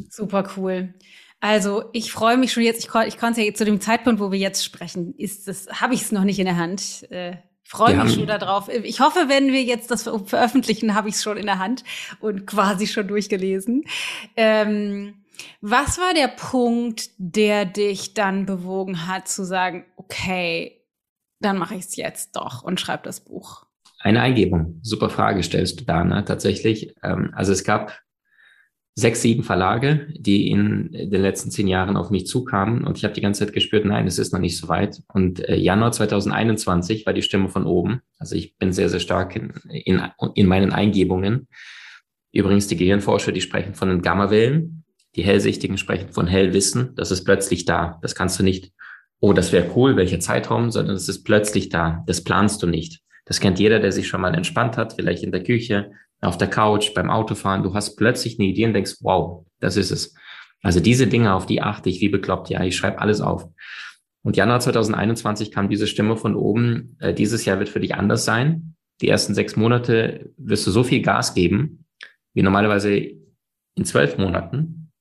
Super 0.09 0.49
cool. 0.57 0.95
Also 1.41 1.85
ich 1.93 2.13
freue 2.13 2.39
mich 2.39 2.53
schon 2.53 2.63
jetzt, 2.63 2.79
ich, 2.79 2.95
ich 3.09 3.19
konnte 3.19 3.43
ja 3.43 3.53
zu 3.53 3.65
dem 3.65 3.81
Zeitpunkt, 3.81 4.21
wo 4.21 4.31
wir 4.31 4.39
jetzt 4.39 4.65
sprechen, 4.65 5.15
ist 5.19 5.49
das, 5.49 5.67
habe 5.69 5.95
ich 5.95 6.03
es 6.03 6.13
noch 6.13 6.25
nicht 6.25 6.39
in 6.39 6.47
der 6.47 6.57
Hand. 6.57 7.11
Äh, 7.11 7.37
freue 7.73 8.05
mich 8.05 8.15
schon 8.15 8.27
darauf. 8.27 8.69
Ich 8.69 9.01
hoffe, 9.01 9.25
wenn 9.29 9.51
wir 9.51 9.63
jetzt 9.63 9.91
das 9.91 10.03
veröffentlichen, 10.03 10.95
habe 10.95 11.09
ich 11.09 11.15
es 11.15 11.23
schon 11.23 11.39
in 11.39 11.47
der 11.47 11.59
Hand 11.59 11.85
und 12.21 12.47
quasi 12.47 12.87
schon 12.87 13.09
durchgelesen. 13.09 13.85
Ähm, 14.37 15.15
was 15.63 15.99
war 15.99 16.13
der 16.13 16.29
Punkt, 16.29 17.11
der 17.17 17.65
dich 17.65 18.13
dann 18.13 18.45
bewogen 18.45 19.07
hat 19.07 19.27
zu 19.27 19.43
sagen, 19.45 19.87
okay, 19.97 20.83
dann 21.41 21.57
mache 21.57 21.75
ich 21.75 21.87
es 21.87 21.97
jetzt 21.97 22.37
doch 22.37 22.63
und 22.63 22.79
schreibe 22.79 23.05
das 23.05 23.21
Buch? 23.21 23.65
Eine 24.01 24.21
Eingebung. 24.21 24.79
Super 24.83 25.09
Frage 25.09 25.43
stellst 25.43 25.81
du 25.81 25.85
da, 25.85 26.05
ne? 26.05 26.25
Tatsächlich. 26.27 26.95
Ähm, 27.03 27.33
also 27.35 27.53
es 27.53 27.65
gab 27.65 28.03
sechs, 28.95 29.23
sieben 29.23 29.43
Verlage, 29.43 30.07
die 30.11 30.51
in 30.51 30.91
den 30.93 31.23
letzten 31.23 31.51
zehn 31.51 31.67
Jahren 31.67 31.97
auf 31.97 32.11
mich 32.11 32.27
zukamen 32.27 32.85
und 32.85 32.99
ich 32.99 33.05
habe 33.05 33.15
die 33.15 33.23
ganze 33.23 33.45
Zeit 33.45 33.55
gespürt, 33.55 33.87
nein, 33.87 34.07
es 34.07 34.19
ist 34.19 34.33
noch 34.33 34.41
nicht 34.41 34.59
so 34.59 34.69
weit. 34.69 35.03
Und 35.13 35.47
äh, 35.49 35.57
Januar 35.57 35.93
2021 35.93 37.07
war 37.07 37.15
die 37.15 37.23
Stimme 37.23 37.49
von 37.49 37.65
oben. 37.65 38.03
Also 38.19 38.37
ich 38.37 38.57
bin 38.59 38.73
sehr, 38.73 38.91
sehr 38.91 39.01
stark 39.01 39.35
in, 39.35 39.53
in, 39.71 40.03
in 40.35 40.47
meinen 40.47 40.73
Eingebungen. 40.73 41.49
Übrigens, 42.33 42.67
die 42.67 42.77
Gehirnforscher, 42.77 43.33
die 43.33 43.41
sprechen 43.41 43.75
von 43.75 43.89
den 43.89 44.03
Gammawellen. 44.03 44.85
Die 45.17 45.23
Hellsichtigen 45.23 45.79
sprechen 45.79 46.11
von 46.11 46.27
Hellwissen. 46.27 46.95
Das 46.95 47.11
ist 47.11 47.25
plötzlich 47.25 47.65
da. 47.65 47.99
Das 48.03 48.15
kannst 48.15 48.39
du 48.39 48.43
nicht, 48.43 48.73
oh, 49.21 49.33
das 49.33 49.53
wäre 49.53 49.71
cool, 49.75 49.97
welcher 49.97 50.21
Zeitraum, 50.21 50.71
sondern 50.71 50.97
es 50.97 51.09
ist 51.09 51.25
plötzlich 51.25 51.71
da. 51.71 52.03
Das 52.07 52.25
planst 52.25 52.63
du 52.63 52.67
nicht. 52.67 53.01
Das 53.25 53.41
kennt 53.41 53.59
jeder, 53.59 53.79
der 53.79 53.93
sich 53.93 54.09
schon 54.09 54.21
mal 54.21 54.35
entspannt 54.35 54.77
hat, 54.77 54.95
vielleicht 54.95 55.23
in 55.23 55.33
der 55.33 55.43
Küche, 55.43 55.93
auf 56.23 56.39
der 56.39 56.49
Couch, 56.49 56.95
beim 56.95 57.11
Autofahren. 57.11 57.63
Du 57.63 57.75
hast 57.75 57.97
plötzlich 57.97 58.39
eine 58.39 58.49
Idee 58.49 58.67
und 58.67 58.75
denkst, 58.75 58.97
wow, 59.01 59.45
das 59.61 59.77
ist 59.77 59.91
es. 59.91 60.15
Also 60.63 60.81
diese 60.81 61.09
Dinge, 61.09 61.35
auf 61.35 61.47
die 61.47 61.61
achte 61.61 61.91
ich 61.91 62.01
wie 62.01 62.09
bekloppt. 62.09 62.49
Ja, 62.49 62.63
ich 62.63 62.77
schreibe 62.77 63.01
alles 63.01 63.21
auf. 63.21 63.49
Und 64.23 64.37
Januar 64.37 64.61
2021 64.61 65.51
kam 65.51 65.69
diese 65.69 65.89
Stimme 65.89 66.17
von 66.17 66.37
oben. 66.37 66.97
Äh, 67.01 67.13
dieses 67.13 67.45
Jahr 67.45 67.59
wird 67.59 67.69
für 67.69 67.81
dich 67.81 67.97
anders 67.97 68.25
sein. 68.25 68.77
Die 69.01 69.09
ersten 69.09 69.35
sechs 69.35 69.57
Monate 69.57 70.31
wirst 70.37 70.67
du 70.67 70.71
so 70.71 70.85
viel 70.85 71.03
Gas 71.03 71.35
geben, 71.35 71.87
wie 72.35 72.43
normalerweise 72.43 72.95
in 72.95 73.85
zwölf 73.85 74.17
Monaten. 74.17 74.93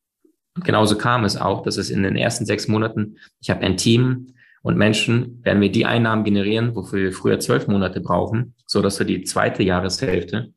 Und 0.55 0.65
genauso 0.65 0.97
kam 0.97 1.23
es 1.23 1.37
auch, 1.37 1.61
dass 1.61 1.77
es 1.77 1.91
in 1.91 2.01
den 2.01 2.15
ersten 2.15 2.45
sechs 2.45 2.67
Monaten, 2.67 3.17
ich 3.39 3.51
habe 3.51 3.61
ein 3.61 3.77
Team 3.77 4.33
und 4.63 4.77
Menschen, 4.77 5.43
werden 5.43 5.61
wir 5.61 5.71
die 5.71 5.85
Einnahmen 5.85 6.23
generieren, 6.23 6.75
wofür 6.75 6.99
wir 6.99 7.13
früher 7.13 7.39
zwölf 7.39 7.67
Monate 7.67 8.01
brauchen, 8.01 8.55
so 8.65 8.81
dass 8.81 8.97
du 8.97 9.05
die 9.05 9.23
zweite 9.23 9.61
Jahreshälfte 9.61 10.51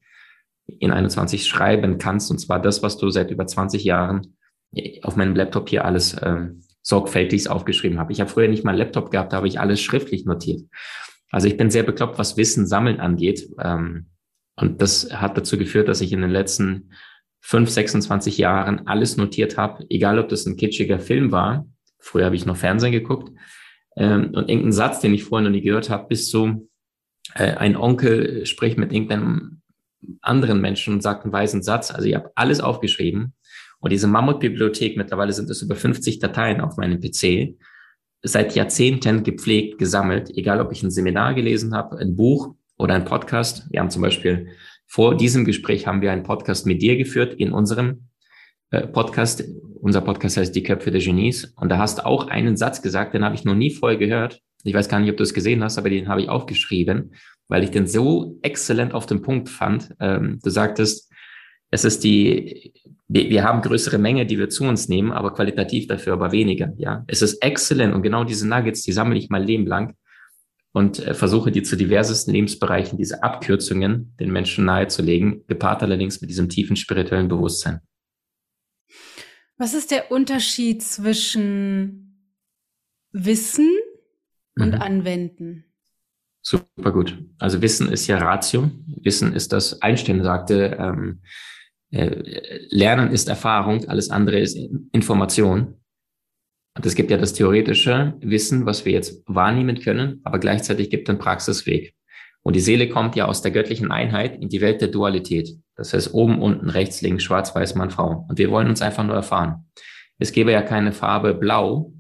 in 0.67 0.91
21 0.91 1.47
schreiben 1.47 1.99
kannst. 1.99 2.31
Und 2.31 2.39
zwar 2.39 2.61
das, 2.61 2.83
was 2.83 2.97
du 2.97 3.11
seit 3.11 3.31
über 3.31 3.47
20 3.47 3.85
Jahren 3.85 4.37
auf 5.03 5.17
meinem 5.17 5.37
Laptop 5.37 5.69
hier 5.69 5.85
alles 5.85 6.17
ähm, 6.23 6.63
sorgfältig 6.83 7.49
aufgeschrieben 7.49 7.99
habe. 7.99 8.13
Ich 8.13 8.21
habe 8.21 8.31
früher 8.31 8.49
nicht 8.49 8.65
mal 8.65 8.73
einen 8.73 8.79
Laptop 8.79 9.11
gehabt, 9.11 9.33
da 9.33 9.39
habe 9.39 9.49
ich 9.49 9.61
alles 9.61 9.81
schriftlich 9.81 10.25
notiert. 10.25 10.63
Also 11.31 11.49
ich 11.49 11.57
bin 11.57 11.71
sehr 11.71 11.83
bekloppt, 11.83 12.19
was 12.19 12.37
Wissen 12.37 12.67
sammeln 12.67 13.01
angeht. 13.01 13.49
Ähm, 13.59 14.07
und 14.57 14.83
das 14.83 15.13
hat 15.13 15.37
dazu 15.37 15.59
geführt, 15.59 15.89
dass 15.89 16.01
ich 16.01 16.13
in 16.13 16.21
den 16.21 16.31
letzten 16.31 16.93
5, 17.41 17.69
26 17.69 18.39
Jahren 18.39 18.87
alles 18.87 19.17
notiert 19.17 19.57
habe, 19.57 19.85
egal 19.91 20.19
ob 20.19 20.29
das 20.29 20.47
ein 20.47 20.57
kitschiger 20.57 20.99
Film 20.99 21.31
war, 21.33 21.67
früher 21.99 22.27
habe 22.27 22.37
ich 22.37 22.47
noch 22.47 22.57
Fernsehen 22.57 22.93
geguckt, 22.93 23.33
ähm, 23.97 24.33
und 24.35 24.49
irgendein 24.49 24.73
Satz, 24.73 25.01
den 25.01 25.15
ich 25.15 25.25
vorher 25.25 25.45
noch 25.45 25.55
nie 25.55 25.63
gehört 25.63 25.91
habe, 25.91 26.09
bis 26.09 26.31
zu 26.31 26.69
äh, 27.35 27.55
ein 27.55 27.77
Onkel 27.77 28.47
spricht 28.47 28.79
mit 28.79 28.93
irgendeinem 28.93 29.63
anderen 30.21 30.61
Menschen 30.61 30.95
und 30.95 31.03
sagt 31.03 31.25
einen 31.25 31.33
weisen 31.33 31.63
Satz. 31.63 31.91
Also 31.91 32.09
ich 32.09 32.15
habe 32.15 32.31
alles 32.35 32.61
aufgeschrieben. 32.61 33.35
Und 33.81 33.93
diese 33.93 34.07
Mammutbibliothek, 34.07 34.97
mittlerweile 34.97 35.33
sind 35.33 35.51
es 35.51 35.63
über 35.63 35.77
50 35.77 36.19
Dateien 36.19 36.61
auf 36.61 36.77
meinem 36.77 37.01
PC, 37.01 37.57
seit 38.23 38.55
Jahrzehnten 38.55 39.23
gepflegt, 39.23 39.79
gesammelt, 39.79 40.31
egal 40.35 40.61
ob 40.61 40.73
ich 40.73 40.83
ein 40.83 40.91
Seminar 40.91 41.35
gelesen 41.35 41.75
habe, 41.75 41.99
ein 41.99 42.17
Buch 42.17 42.55
oder 42.79 42.95
ein 42.95 43.05
Podcast. 43.05 43.67
Wir 43.71 43.81
haben 43.81 43.91
zum 43.91 44.03
Beispiel 44.03 44.49
vor 44.87 45.17
diesem 45.17 45.45
Gespräch 45.45 45.87
haben 45.87 46.01
wir 46.01 46.13
einen 46.13 46.23
Podcast 46.23 46.67
mit 46.67 46.81
dir 46.81 46.97
geführt 46.97 47.35
in 47.35 47.53
unserem 47.53 48.09
äh, 48.71 48.87
Podcast. 48.87 49.45
Unser 49.81 50.01
Podcast 50.01 50.37
heißt 50.37 50.55
Die 50.55 50.63
Köpfe 50.63 50.91
der 50.91 51.01
Genies. 51.01 51.45
Und 51.57 51.69
da 51.69 51.79
hast 51.79 51.99
du 51.99 52.07
auch 52.07 52.29
einen 52.29 52.57
Satz 52.57 52.81
gesagt, 52.81 53.13
den 53.13 53.25
habe 53.25 53.35
ich 53.35 53.45
noch 53.45 53.55
nie 53.55 53.71
vorher 53.71 53.99
gehört. 53.99 54.41
Ich 54.63 54.73
weiß 54.73 54.89
gar 54.89 54.99
nicht, 55.01 55.11
ob 55.11 55.19
du 55.19 55.23
es 55.23 55.35
gesehen 55.35 55.63
hast, 55.63 55.77
aber 55.77 55.91
den 55.91 56.09
habe 56.09 56.23
ich 56.23 56.29
aufgeschrieben, 56.29 57.15
weil 57.49 57.65
ich 57.65 57.71
den 57.71 57.87
so 57.87 58.39
exzellent 58.43 58.95
auf 58.95 59.07
den 59.07 59.23
Punkt 59.23 59.49
fand. 59.49 59.95
Ähm, 60.01 60.39
du 60.43 60.51
sagtest, 60.51 61.11
es 61.71 61.85
ist 61.85 62.05
die, 62.05 62.73
wir, 63.09 63.29
wir 63.31 63.45
haben 63.45 63.63
größere 63.63 63.99
Menge, 63.99 64.27
die 64.27 64.39
wir 64.39 64.49
zu 64.49 64.65
uns 64.65 64.89
nehmen, 64.89 65.13
aber 65.13 65.35
qualitativ 65.35 65.87
dafür 65.87 66.15
aber 66.15 66.33
weniger. 66.33 66.73
Ja, 66.77 67.05
es 67.07 67.23
ist 67.23 67.43
exzellent 67.43 67.95
und 67.95 68.03
genau 68.03 68.25
diese 68.25 68.49
Nuggets, 68.49 68.83
die 68.83 68.93
sammle 68.93 69.19
ich 69.19 69.29
mein 69.29 69.43
Leben 69.43 69.67
lang 69.67 69.95
und 70.73 70.99
äh, 70.99 71.15
versuche 71.15 71.51
die 71.51 71.63
zu 71.63 71.77
diversesten 71.77 72.33
Lebensbereichen 72.33 72.99
diese 72.99 73.23
Abkürzungen 73.23 74.15
den 74.19 74.33
Menschen 74.33 74.65
nahezulegen, 74.65 75.45
gepaart 75.47 75.83
allerdings 75.83 76.21
mit 76.21 76.31
diesem 76.31 76.49
tiefen 76.49 76.77
spirituellen 76.77 77.29
Bewusstsein. 77.29 77.81
Was 79.57 79.73
ist 79.73 79.93
der 79.93 80.11
Unterschied 80.11 80.83
zwischen 80.83 82.33
Wissen 83.13 83.71
und 84.59 84.75
mhm. 84.75 84.83
Anwenden? 84.83 85.65
Super 86.47 86.93
gut. 86.93 87.19
Also 87.39 87.63
Wissen 87.63 87.91
ist 87.91 88.07
ja 88.07 88.19
Ratio. 88.19 88.71
Wissen 88.87 89.33
ist 89.33 89.53
das, 89.53 89.81
Einstein 89.83 90.23
sagte, 90.23 90.77
ähm, 90.79 91.21
Äh, 91.95 92.67
Lernen 92.71 93.13
ist 93.13 93.29
Erfahrung, 93.29 93.85
alles 93.89 94.11
andere 94.11 94.41
ist 94.41 94.57
Information. 94.91 95.81
Und 96.77 96.85
es 96.85 96.97
gibt 96.97 97.13
ja 97.13 97.17
das 97.19 97.35
theoretische 97.35 98.15
Wissen, 98.21 98.67
was 98.67 98.85
wir 98.85 98.93
jetzt 98.93 99.23
wahrnehmen 99.27 99.79
können, 99.79 100.21
aber 100.25 100.41
gleichzeitig 100.41 100.91
gibt 100.91 101.09
es 101.09 101.11
einen 101.13 101.21
Praxisweg. 101.21 101.95
Und 102.43 102.57
die 102.57 102.61
Seele 102.61 102.89
kommt 102.89 103.15
ja 103.15 103.27
aus 103.27 103.43
der 103.43 103.53
göttlichen 103.53 103.93
Einheit 103.93 104.43
in 104.43 104.49
die 104.49 104.61
Welt 104.61 104.81
der 104.81 104.89
Dualität. 104.89 105.51
Das 105.77 105.95
heißt 105.95 106.13
oben, 106.15 106.43
unten, 106.43 106.69
rechts, 106.69 107.01
links, 107.01 107.23
schwarz, 107.23 107.55
weiß, 107.55 107.77
Mann, 107.77 107.91
Frau. 107.91 108.27
Und 108.29 108.39
wir 108.39 108.51
wollen 108.51 108.69
uns 108.69 108.83
einfach 108.83 109.05
nur 109.05 109.15
erfahren. 109.15 109.71
Es 110.19 110.33
gäbe 110.33 110.51
ja 110.51 110.63
keine 110.63 110.91
Farbe 110.91 111.33
blau, 111.33 111.95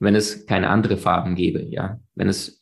wenn 0.00 0.16
es 0.16 0.46
keine 0.46 0.68
andere 0.68 0.96
Farben 0.96 1.36
gäbe. 1.36 1.62
Ja, 1.70 2.00
wenn 2.16 2.28
es, 2.28 2.61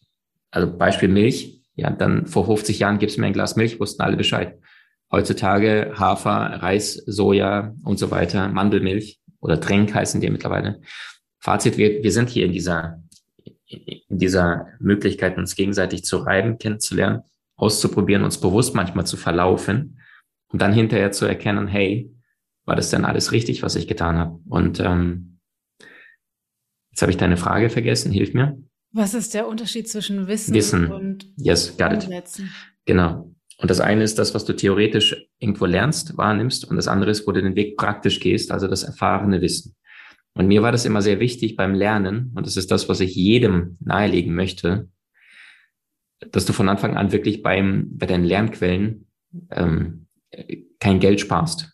also 0.50 0.76
Beispiel 0.76 1.08
Milch, 1.08 1.62
ja, 1.74 1.90
dann 1.90 2.26
vor 2.26 2.46
50 2.46 2.78
Jahren 2.78 2.98
gibt 2.98 3.12
es 3.12 3.18
mir 3.18 3.26
ein 3.26 3.32
Glas 3.32 3.56
Milch, 3.56 3.80
wussten 3.80 4.02
alle 4.02 4.16
Bescheid. 4.16 4.58
Heutzutage 5.10 5.92
Hafer, 5.96 6.62
Reis, 6.62 6.94
Soja 7.06 7.74
und 7.84 7.98
so 7.98 8.10
weiter, 8.10 8.48
Mandelmilch 8.48 9.20
oder 9.40 9.60
Tränk 9.60 9.94
heißen 9.94 10.20
die 10.20 10.30
mittlerweile. 10.30 10.80
Fazit, 11.38 11.78
wir, 11.78 12.02
wir 12.02 12.12
sind 12.12 12.28
hier 12.28 12.44
in 12.44 12.52
dieser, 12.52 13.02
in 13.66 14.18
dieser 14.18 14.68
Möglichkeit, 14.78 15.38
uns 15.38 15.56
gegenseitig 15.56 16.04
zu 16.04 16.18
reiben, 16.18 16.58
kennenzulernen, 16.58 17.22
auszuprobieren, 17.56 18.24
uns 18.24 18.38
bewusst 18.38 18.74
manchmal 18.74 19.06
zu 19.06 19.16
verlaufen 19.16 20.00
und 20.48 20.60
dann 20.60 20.72
hinterher 20.72 21.12
zu 21.12 21.26
erkennen, 21.26 21.66
hey, 21.66 22.12
war 22.64 22.76
das 22.76 22.90
denn 22.90 23.04
alles 23.04 23.32
richtig, 23.32 23.62
was 23.62 23.76
ich 23.76 23.88
getan 23.88 24.18
habe? 24.18 24.38
Und 24.48 24.80
ähm, 24.80 25.38
jetzt 26.90 27.02
habe 27.02 27.10
ich 27.10 27.18
deine 27.18 27.36
Frage 27.36 27.70
vergessen, 27.70 28.12
hilf 28.12 28.34
mir. 28.34 28.58
Was 28.92 29.14
ist 29.14 29.34
der 29.34 29.46
Unterschied 29.46 29.88
zwischen 29.88 30.26
Wissen, 30.26 30.54
Wissen. 30.54 30.90
und 30.90 31.26
yes, 31.36 31.76
got 31.76 31.92
it. 31.92 32.08
Genau. 32.86 33.32
Und 33.58 33.70
das 33.70 33.80
eine 33.80 34.02
ist 34.02 34.18
das, 34.18 34.34
was 34.34 34.44
du 34.44 34.54
theoretisch 34.54 35.14
irgendwo 35.38 35.66
lernst, 35.66 36.16
wahrnimmst, 36.16 36.64
und 36.64 36.76
das 36.76 36.88
andere 36.88 37.10
ist, 37.10 37.26
wo 37.26 37.32
du 37.32 37.42
den 37.42 37.56
Weg 37.56 37.76
praktisch 37.76 38.18
gehst, 38.18 38.50
also 38.50 38.66
das 38.66 38.82
erfahrene 38.82 39.42
Wissen. 39.42 39.76
Und 40.34 40.46
mir 40.46 40.62
war 40.62 40.72
das 40.72 40.86
immer 40.86 41.02
sehr 41.02 41.20
wichtig 41.20 41.56
beim 41.56 41.74
Lernen, 41.74 42.32
und 42.34 42.46
das 42.46 42.56
ist 42.56 42.70
das, 42.70 42.88
was 42.88 43.00
ich 43.00 43.14
jedem 43.14 43.76
nahelegen 43.80 44.34
möchte, 44.34 44.88
dass 46.32 46.46
du 46.46 46.52
von 46.52 46.68
Anfang 46.68 46.96
an 46.96 47.12
wirklich 47.12 47.42
beim, 47.42 47.90
bei 47.92 48.06
deinen 48.06 48.24
Lernquellen 48.24 49.06
ähm, 49.50 50.06
kein 50.78 51.00
Geld 51.00 51.20
sparst. 51.20 51.70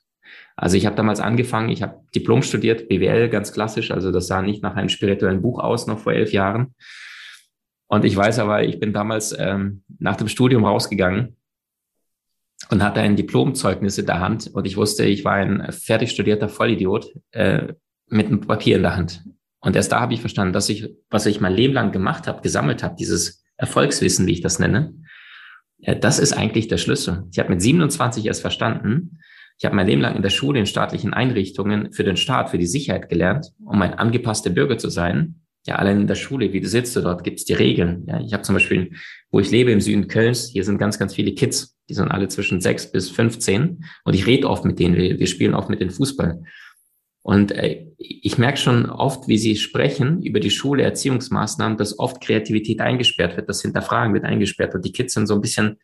Also 0.57 0.77
ich 0.77 0.87
habe 0.87 0.97
damals 0.97 1.21
angefangen, 1.21 1.69
ich 1.69 1.83
habe 1.83 2.01
Diplom 2.15 2.43
studiert, 2.43 2.89
BWL, 2.89 3.29
ganz 3.29 3.53
klassisch, 3.53 3.91
also 3.91 4.11
das 4.11 4.27
sah 4.27 4.43
nicht 4.43 4.63
nach 4.63 4.75
einem 4.75 4.89
spirituellen 4.89 5.43
Buch 5.43 5.61
aus, 5.61 5.87
noch 5.87 5.99
vor 5.99 6.15
elf 6.15 6.33
Jahren. 6.33 6.75
Und 7.89 8.05
ich 8.05 8.17
weiß 8.17 8.39
aber, 8.41 8.65
ich 8.65 8.81
bin 8.81 8.93
damals 8.93 9.35
ähm, 9.39 9.83
nach 9.99 10.17
dem 10.17 10.29
Studium 10.29 10.65
rausgegangen 10.65 11.37
und 12.71 12.83
hatte 12.83 13.01
ein 13.01 13.17
Diplomzeugnis 13.17 13.99
in 13.99 14.07
der 14.07 14.21
Hand 14.21 14.49
und 14.49 14.67
ich 14.67 14.77
wusste, 14.77 15.05
ich 15.05 15.25
war 15.25 15.35
ein 15.35 15.71
fertig 15.73 16.11
studierter 16.11 16.49
Vollidiot 16.49 17.13
äh, 17.31 17.75
mit 18.09 18.27
einem 18.27 18.41
Papier 18.41 18.77
in 18.77 18.83
der 18.83 18.97
Hand. 18.97 19.25
Und 19.61 19.77
erst 19.77 19.93
da 19.93 20.01
habe 20.01 20.15
ich 20.15 20.21
verstanden, 20.21 20.53
dass 20.53 20.69
ich, 20.69 20.89
was 21.11 21.27
ich 21.27 21.41
mein 21.41 21.55
Leben 21.55 21.75
lang 21.75 21.93
gemacht 21.93 22.27
habe, 22.27 22.43
gesammelt 22.43 22.83
habe, 22.83 22.97
dieses 22.99 23.45
Erfolgswissen, 23.57 24.27
wie 24.27 24.33
ich 24.33 24.41
das 24.41 24.59
nenne, 24.59 24.95
äh, 25.83 25.97
das 25.97 26.19
ist 26.19 26.33
eigentlich 26.33 26.69
der 26.69 26.79
Schlüssel. 26.79 27.25
Ich 27.31 27.39
habe 27.39 27.51
mit 27.51 27.63
27 27.63 28.27
erst 28.27 28.41
verstanden, 28.41 29.19
ich 29.59 29.65
habe 29.65 29.75
mein 29.75 29.87
Leben 29.87 30.03
lang 30.03 30.17
in 30.17 30.23
der 30.23 30.31
Schule, 30.31 30.59
in 30.59 30.67
staatlichen 30.67 31.15
Einrichtungen 31.15 31.93
für 31.93 32.05
den 32.05 32.17
Staat, 32.17 32.51
für 32.51 32.59
die 32.59 32.67
Sicherheit 32.67 33.09
gelernt, 33.09 33.53
um 33.65 33.81
ein 33.81 33.95
angepasster 33.95 34.51
Bürger 34.51 34.77
zu 34.77 34.91
sein. 34.91 35.46
Ja, 35.67 35.77
allein 35.77 36.03
in 36.03 36.07
der 36.07 36.15
Schule, 36.15 36.53
wie 36.53 36.61
du 36.61 36.69
sitzt 36.69 36.97
dort, 36.97 37.25
gibt 37.25 37.39
es 37.39 37.45
die 37.45 37.55
Regeln. 37.55 38.05
Ja, 38.07 38.21
ich 38.21 38.33
habe 38.33 38.43
zum 38.43 38.55
Beispiel, 38.55 38.93
wo 39.31 39.41
ich 39.41 39.51
lebe 39.51 39.73
im 39.73 39.81
Süden 39.81 40.09
Kölns, 40.09 40.49
hier 40.49 40.65
sind 40.65 40.79
ganz, 40.79 40.99
ganz 40.99 41.15
viele 41.15 41.35
Kids 41.35 41.77
die 41.89 41.95
sind 41.95 42.11
alle 42.11 42.29
zwischen 42.29 42.61
sechs 42.61 42.91
bis 42.91 43.11
15 43.11 43.85
und 44.05 44.15
ich 44.15 44.27
rede 44.27 44.49
oft 44.49 44.65
mit 44.65 44.79
denen, 44.79 44.97
wir, 44.97 45.19
wir 45.19 45.27
spielen 45.27 45.55
oft 45.55 45.69
mit 45.69 45.81
den 45.81 45.91
Fußball. 45.91 46.43
Und 47.23 47.53
äh, 47.53 47.87
ich 47.99 48.39
merke 48.39 48.59
schon 48.59 48.89
oft, 48.89 49.27
wie 49.27 49.39
sie 49.39 49.57
sprechen 49.57 50.23
über 50.23 50.39
die 50.39 50.51
Schule, 50.51 50.85
Erziehungsmaßnahmen, 50.85 51.77
dass 51.77 51.99
oft 51.99 52.21
Kreativität 52.21 52.81
eingesperrt 52.81 53.37
wird, 53.37 53.49
das 53.49 53.63
Hinterfragen 53.63 54.15
wird 54.15 54.25
eingesperrt 54.25 54.75
und 54.75 54.85
die 54.85 54.93
Kids 54.93 55.15
sind 55.15 55.27
so 55.27 55.35
ein 55.35 55.41
bisschen, 55.41 55.79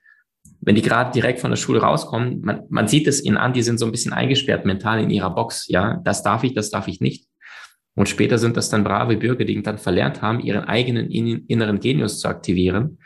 wenn 0.60 0.76
die 0.76 0.82
gerade 0.82 1.12
direkt 1.12 1.40
von 1.40 1.50
der 1.50 1.56
Schule 1.56 1.80
rauskommen, 1.80 2.40
man, 2.42 2.62
man 2.68 2.86
sieht 2.86 3.08
es 3.08 3.24
ihnen 3.24 3.36
an, 3.36 3.52
die 3.52 3.62
sind 3.62 3.78
so 3.78 3.86
ein 3.86 3.92
bisschen 3.92 4.12
eingesperrt 4.12 4.64
mental 4.64 5.00
in 5.02 5.10
ihrer 5.10 5.34
Box, 5.34 5.66
ja, 5.68 6.00
das 6.04 6.22
darf 6.22 6.44
ich, 6.44 6.54
das 6.54 6.70
darf 6.70 6.86
ich 6.86 7.00
nicht. 7.00 7.26
Und 7.94 8.08
später 8.08 8.38
sind 8.38 8.56
das 8.56 8.70
dann 8.70 8.84
brave 8.84 9.16
Bürger, 9.16 9.44
die 9.44 9.62
dann 9.62 9.78
verlernt 9.78 10.22
haben, 10.22 10.40
ihren 10.40 10.64
eigenen 10.64 11.10
inneren 11.10 11.78
Genius 11.78 12.20
zu 12.20 12.28
aktivieren 12.28 12.98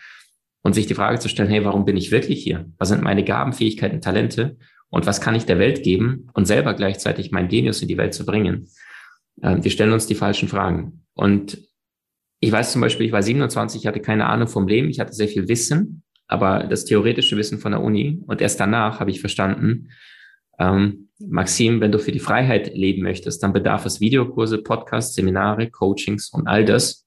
und 0.63 0.75
sich 0.75 0.87
die 0.87 0.95
Frage 0.95 1.19
zu 1.19 1.29
stellen, 1.29 1.49
hey, 1.49 1.65
warum 1.65 1.85
bin 1.85 1.97
ich 1.97 2.11
wirklich 2.11 2.43
hier? 2.43 2.71
Was 2.79 2.89
sind 2.89 3.03
meine 3.03 3.25
Gaben, 3.25 3.53
Fähigkeiten, 3.53 4.01
Talente? 4.01 4.57
Und 4.89 5.07
was 5.07 5.21
kann 5.21 5.35
ich 5.35 5.45
der 5.45 5.59
Welt 5.59 5.83
geben? 5.83 6.29
Und 6.35 6.47
selber 6.47 6.75
gleichzeitig 6.75 7.33
mein 7.33 7.49
Genius 7.49 7.83
in 7.83 7.89
die 7.89 7.99
Welt 7.99 8.15
zu 8.15 8.25
bringen. 8.25 8.69
Äh, 9.43 9.59
wir 9.61 9.71
stellen 9.71 9.93
uns 9.93 10.07
die 10.07 10.15
falschen 10.15 10.49
Fragen. 10.49 11.05
Und 11.15 11.59
ich 12.41 12.53
weiß 12.53 12.73
zum 12.73 12.81
Beispiel, 12.81 13.07
ich 13.07 13.13
war 13.13 13.23
27, 13.23 13.81
ich 13.81 13.87
hatte 13.87 14.01
keine 14.01 14.27
Ahnung 14.27 14.49
vom 14.49 14.69
Leben, 14.69 14.89
ich 14.89 15.01
hatte 15.01 15.13
sehr 15.13 15.29
viel 15.29 15.49
Wissen, 15.49 16.03
aber 16.29 16.65
das 16.65 16.85
theoretische 16.85 17.37
Wissen 17.37 17.59
von 17.59 17.73
der 17.73 17.83
Uni. 17.83 18.23
Und 18.27 18.41
erst 18.41 18.61
danach 18.61 19.01
habe 19.01 19.11
ich 19.11 19.21
verstanden, 19.21 19.89
ähm, 20.59 21.06
Maxim, 21.19 21.81
wenn 21.81 21.93
du 21.93 21.99
für 21.99 22.13
die 22.13 22.19
Freiheit 22.19 22.75
leben 22.75 23.03
möchtest, 23.03 23.43
dann 23.43 23.53
bedarf 23.53 23.87
es 23.87 24.01
Videokurse, 24.01 24.59
Podcasts, 24.59 25.15
Seminare, 25.15 25.71
Coachings 25.71 26.29
und 26.31 26.47
all 26.47 26.65
das, 26.65 27.07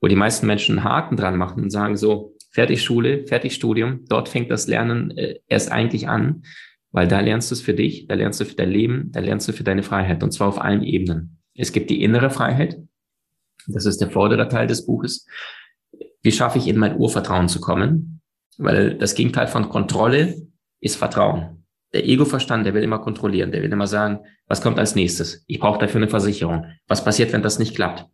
wo 0.00 0.08
die 0.08 0.16
meisten 0.16 0.46
Menschen 0.46 0.78
einen 0.78 0.88
Haken 0.88 1.16
dran 1.16 1.36
machen 1.36 1.62
und 1.62 1.70
sagen 1.70 1.96
so, 1.96 2.34
fertig 2.50 2.82
Schule, 2.82 3.26
fertig 3.26 3.54
Studium. 3.54 4.04
Dort 4.08 4.28
fängt 4.28 4.50
das 4.50 4.66
Lernen 4.66 5.10
äh, 5.16 5.40
erst 5.48 5.72
eigentlich 5.72 6.08
an, 6.08 6.42
weil 6.92 7.08
da 7.08 7.20
lernst 7.20 7.50
du 7.50 7.54
es 7.54 7.60
für 7.60 7.74
dich, 7.74 8.06
da 8.06 8.14
lernst 8.14 8.40
du 8.40 8.44
für 8.44 8.54
dein 8.54 8.70
Leben, 8.70 9.10
da 9.12 9.20
lernst 9.20 9.48
du 9.48 9.52
für 9.52 9.64
deine 9.64 9.82
Freiheit 9.82 10.22
und 10.22 10.32
zwar 10.32 10.48
auf 10.48 10.60
allen 10.60 10.82
Ebenen. 10.82 11.40
Es 11.54 11.72
gibt 11.72 11.90
die 11.90 12.02
innere 12.02 12.30
Freiheit. 12.30 12.78
Das 13.66 13.86
ist 13.86 14.00
der 14.00 14.10
vordere 14.10 14.48
Teil 14.48 14.66
des 14.66 14.86
Buches. 14.86 15.26
Wie 16.22 16.32
schaffe 16.32 16.58
ich 16.58 16.68
in 16.68 16.78
mein 16.78 16.96
Urvertrauen 16.96 17.48
zu 17.48 17.60
kommen? 17.60 18.20
Weil 18.58 18.96
das 18.96 19.14
Gegenteil 19.14 19.46
von 19.46 19.68
Kontrolle 19.68 20.36
ist 20.80 20.96
Vertrauen. 20.96 21.63
Der 21.94 22.06
Ego-Verstand, 22.06 22.66
der 22.66 22.74
will 22.74 22.82
immer 22.82 22.98
kontrollieren, 22.98 23.52
der 23.52 23.62
will 23.62 23.72
immer 23.72 23.86
sagen, 23.86 24.18
was 24.48 24.60
kommt 24.60 24.78
als 24.78 24.96
nächstes? 24.96 25.44
Ich 25.46 25.60
brauche 25.60 25.78
dafür 25.78 26.00
eine 26.00 26.10
Versicherung. 26.10 26.66
Was 26.88 27.04
passiert, 27.04 27.32
wenn 27.32 27.42
das 27.42 27.60
nicht 27.60 27.76
klappt? 27.76 28.04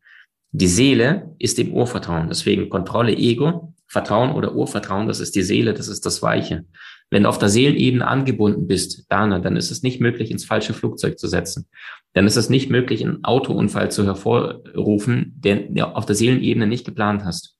Die 0.52 0.66
Seele 0.66 1.34
ist 1.38 1.58
im 1.58 1.72
Urvertrauen. 1.72 2.28
Deswegen 2.28 2.68
Kontrolle, 2.68 3.16
Ego, 3.16 3.74
Vertrauen 3.86 4.32
oder 4.32 4.54
Urvertrauen, 4.54 5.08
das 5.08 5.18
ist 5.18 5.34
die 5.34 5.42
Seele, 5.42 5.72
das 5.72 5.88
ist 5.88 6.04
das 6.04 6.22
Weiche. 6.22 6.66
Wenn 7.08 7.24
du 7.24 7.28
auf 7.28 7.38
der 7.38 7.48
Seelenebene 7.48 8.06
angebunden 8.06 8.66
bist, 8.66 9.06
Dana, 9.10 9.38
dann 9.38 9.56
ist 9.56 9.70
es 9.70 9.82
nicht 9.82 10.00
möglich, 10.00 10.30
ins 10.30 10.44
falsche 10.44 10.74
Flugzeug 10.74 11.18
zu 11.18 11.26
setzen. 11.26 11.66
Dann 12.12 12.26
ist 12.26 12.36
es 12.36 12.50
nicht 12.50 12.70
möglich, 12.70 13.04
einen 13.04 13.24
Autounfall 13.24 13.90
zu 13.90 14.04
hervorrufen, 14.04 15.32
den 15.36 15.74
du 15.74 15.84
auf 15.86 16.06
der 16.06 16.14
Seelenebene 16.14 16.66
nicht 16.66 16.84
geplant 16.84 17.24
hast. 17.24 17.56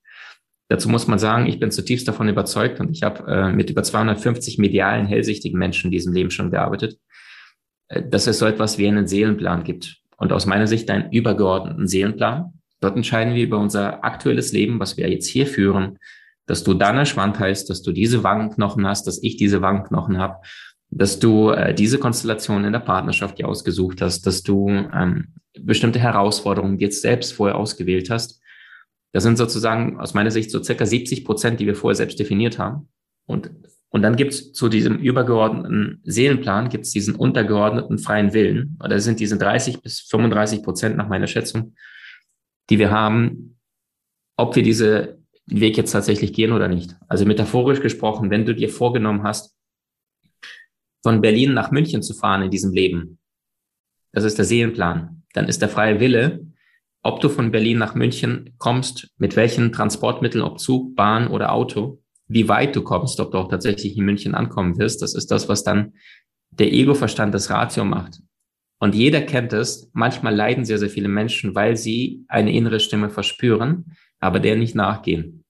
Dazu 0.71 0.87
muss 0.87 1.05
man 1.05 1.19
sagen, 1.19 1.47
ich 1.47 1.59
bin 1.59 1.69
zutiefst 1.69 2.07
davon 2.07 2.29
überzeugt 2.29 2.79
und 2.79 2.91
ich 2.91 3.03
habe 3.03 3.29
äh, 3.29 3.51
mit 3.51 3.69
über 3.69 3.83
250 3.83 4.57
medialen, 4.57 5.05
hellsichtigen 5.05 5.59
Menschen 5.59 5.87
in 5.87 5.91
diesem 5.91 6.13
Leben 6.13 6.31
schon 6.31 6.49
gearbeitet, 6.49 6.97
äh, 7.89 8.01
dass 8.07 8.25
es 8.25 8.39
so 8.39 8.45
etwas 8.45 8.77
wie 8.77 8.87
einen 8.87 9.05
Seelenplan 9.05 9.65
gibt. 9.65 9.97
Und 10.15 10.31
aus 10.31 10.45
meiner 10.45 10.67
Sicht 10.67 10.89
einen 10.89 11.11
übergeordneten 11.11 11.89
Seelenplan. 11.89 12.53
Dort 12.79 12.95
entscheiden 12.95 13.35
wir 13.35 13.43
über 13.43 13.59
unser 13.59 14.05
aktuelles 14.05 14.53
Leben, 14.53 14.79
was 14.79 14.95
wir 14.95 15.09
jetzt 15.09 15.27
hier 15.27 15.45
führen, 15.45 15.99
dass 16.45 16.63
du 16.63 16.73
Dana 16.73 17.03
Schwand 17.03 17.37
heißt, 17.37 17.69
dass 17.69 17.81
du 17.81 17.91
diese 17.91 18.23
Wangenknochen 18.23 18.87
hast, 18.87 19.07
dass 19.07 19.21
ich 19.21 19.35
diese 19.35 19.61
Wangenknochen 19.61 20.19
habe, 20.19 20.37
dass 20.89 21.19
du 21.19 21.49
äh, 21.49 21.73
diese 21.73 21.97
Konstellation 21.97 22.63
in 22.63 22.71
der 22.71 22.79
Partnerschaft 22.79 23.39
dir 23.39 23.49
ausgesucht 23.49 24.01
hast, 24.01 24.25
dass 24.25 24.41
du 24.41 24.69
ähm, 24.69 25.33
bestimmte 25.59 25.99
Herausforderungen 25.99 26.79
jetzt 26.79 27.01
selbst 27.01 27.33
vorher 27.33 27.57
ausgewählt 27.57 28.09
hast. 28.09 28.40
Das 29.13 29.23
sind 29.23 29.37
sozusagen 29.37 29.99
aus 29.99 30.13
meiner 30.13 30.31
Sicht 30.31 30.51
so 30.51 30.63
circa 30.63 30.85
70 30.85 31.25
Prozent, 31.25 31.59
die 31.59 31.65
wir 31.65 31.75
vorher 31.75 31.95
selbst 31.95 32.19
definiert 32.19 32.57
haben. 32.59 32.89
Und, 33.25 33.51
und 33.89 34.01
dann 34.01 34.15
gibt's 34.15 34.53
zu 34.53 34.69
diesem 34.69 34.97
übergeordneten 34.97 36.01
Seelenplan, 36.03 36.69
gibt's 36.69 36.91
diesen 36.91 37.15
untergeordneten 37.15 37.97
freien 37.97 38.33
Willen. 38.33 38.77
Oder 38.83 38.99
sind 38.99 39.19
diese 39.19 39.37
30 39.37 39.81
bis 39.81 40.01
35 40.01 40.63
Prozent 40.63 40.97
nach 40.97 41.09
meiner 41.09 41.27
Schätzung, 41.27 41.75
die 42.69 42.79
wir 42.79 42.91
haben, 42.91 43.59
ob 44.37 44.55
wir 44.55 44.63
diese 44.63 45.19
Weg 45.45 45.75
jetzt 45.75 45.91
tatsächlich 45.91 46.33
gehen 46.33 46.53
oder 46.53 46.69
nicht. 46.69 46.95
Also 47.07 47.25
metaphorisch 47.25 47.81
gesprochen, 47.81 48.29
wenn 48.29 48.45
du 48.45 48.55
dir 48.55 48.69
vorgenommen 48.69 49.23
hast, 49.23 49.57
von 51.03 51.19
Berlin 51.19 51.53
nach 51.53 51.71
München 51.71 52.01
zu 52.01 52.13
fahren 52.13 52.43
in 52.43 52.51
diesem 52.51 52.71
Leben, 52.71 53.19
das 54.13 54.23
ist 54.23 54.37
der 54.37 54.45
Seelenplan, 54.45 55.23
dann 55.33 55.47
ist 55.47 55.61
der 55.61 55.69
freie 55.69 55.99
Wille, 55.99 56.45
ob 57.03 57.19
du 57.19 57.29
von 57.29 57.51
Berlin 57.51 57.77
nach 57.77 57.95
München 57.95 58.53
kommst, 58.57 59.09
mit 59.17 59.35
welchen 59.35 59.71
Transportmitteln, 59.71 60.43
ob 60.43 60.59
Zug, 60.59 60.95
Bahn 60.95 61.27
oder 61.27 61.51
Auto, 61.51 62.01
wie 62.27 62.47
weit 62.47 62.75
du 62.75 62.83
kommst, 62.83 63.19
ob 63.19 63.31
du 63.31 63.37
auch 63.37 63.49
tatsächlich 63.49 63.97
in 63.97 64.05
München 64.05 64.35
ankommen 64.35 64.77
wirst, 64.77 65.01
das 65.01 65.15
ist 65.15 65.31
das, 65.31 65.49
was 65.49 65.63
dann 65.63 65.93
der 66.51 66.71
Ego-Verstand, 66.71 67.33
das 67.33 67.49
Ratio 67.49 67.85
macht. 67.85 68.19
Und 68.79 68.95
jeder 68.95 69.21
kennt 69.21 69.53
es, 69.53 69.89
manchmal 69.93 70.35
leiden 70.35 70.65
sehr, 70.65 70.79
sehr 70.79 70.89
viele 70.89 71.07
Menschen, 71.07 71.55
weil 71.55 71.77
sie 71.77 72.25
eine 72.27 72.51
innere 72.51 72.79
Stimme 72.79 73.09
verspüren, 73.09 73.95
aber 74.19 74.39
der 74.39 74.55
nicht 74.55 74.75
nachgehen. 74.75 75.43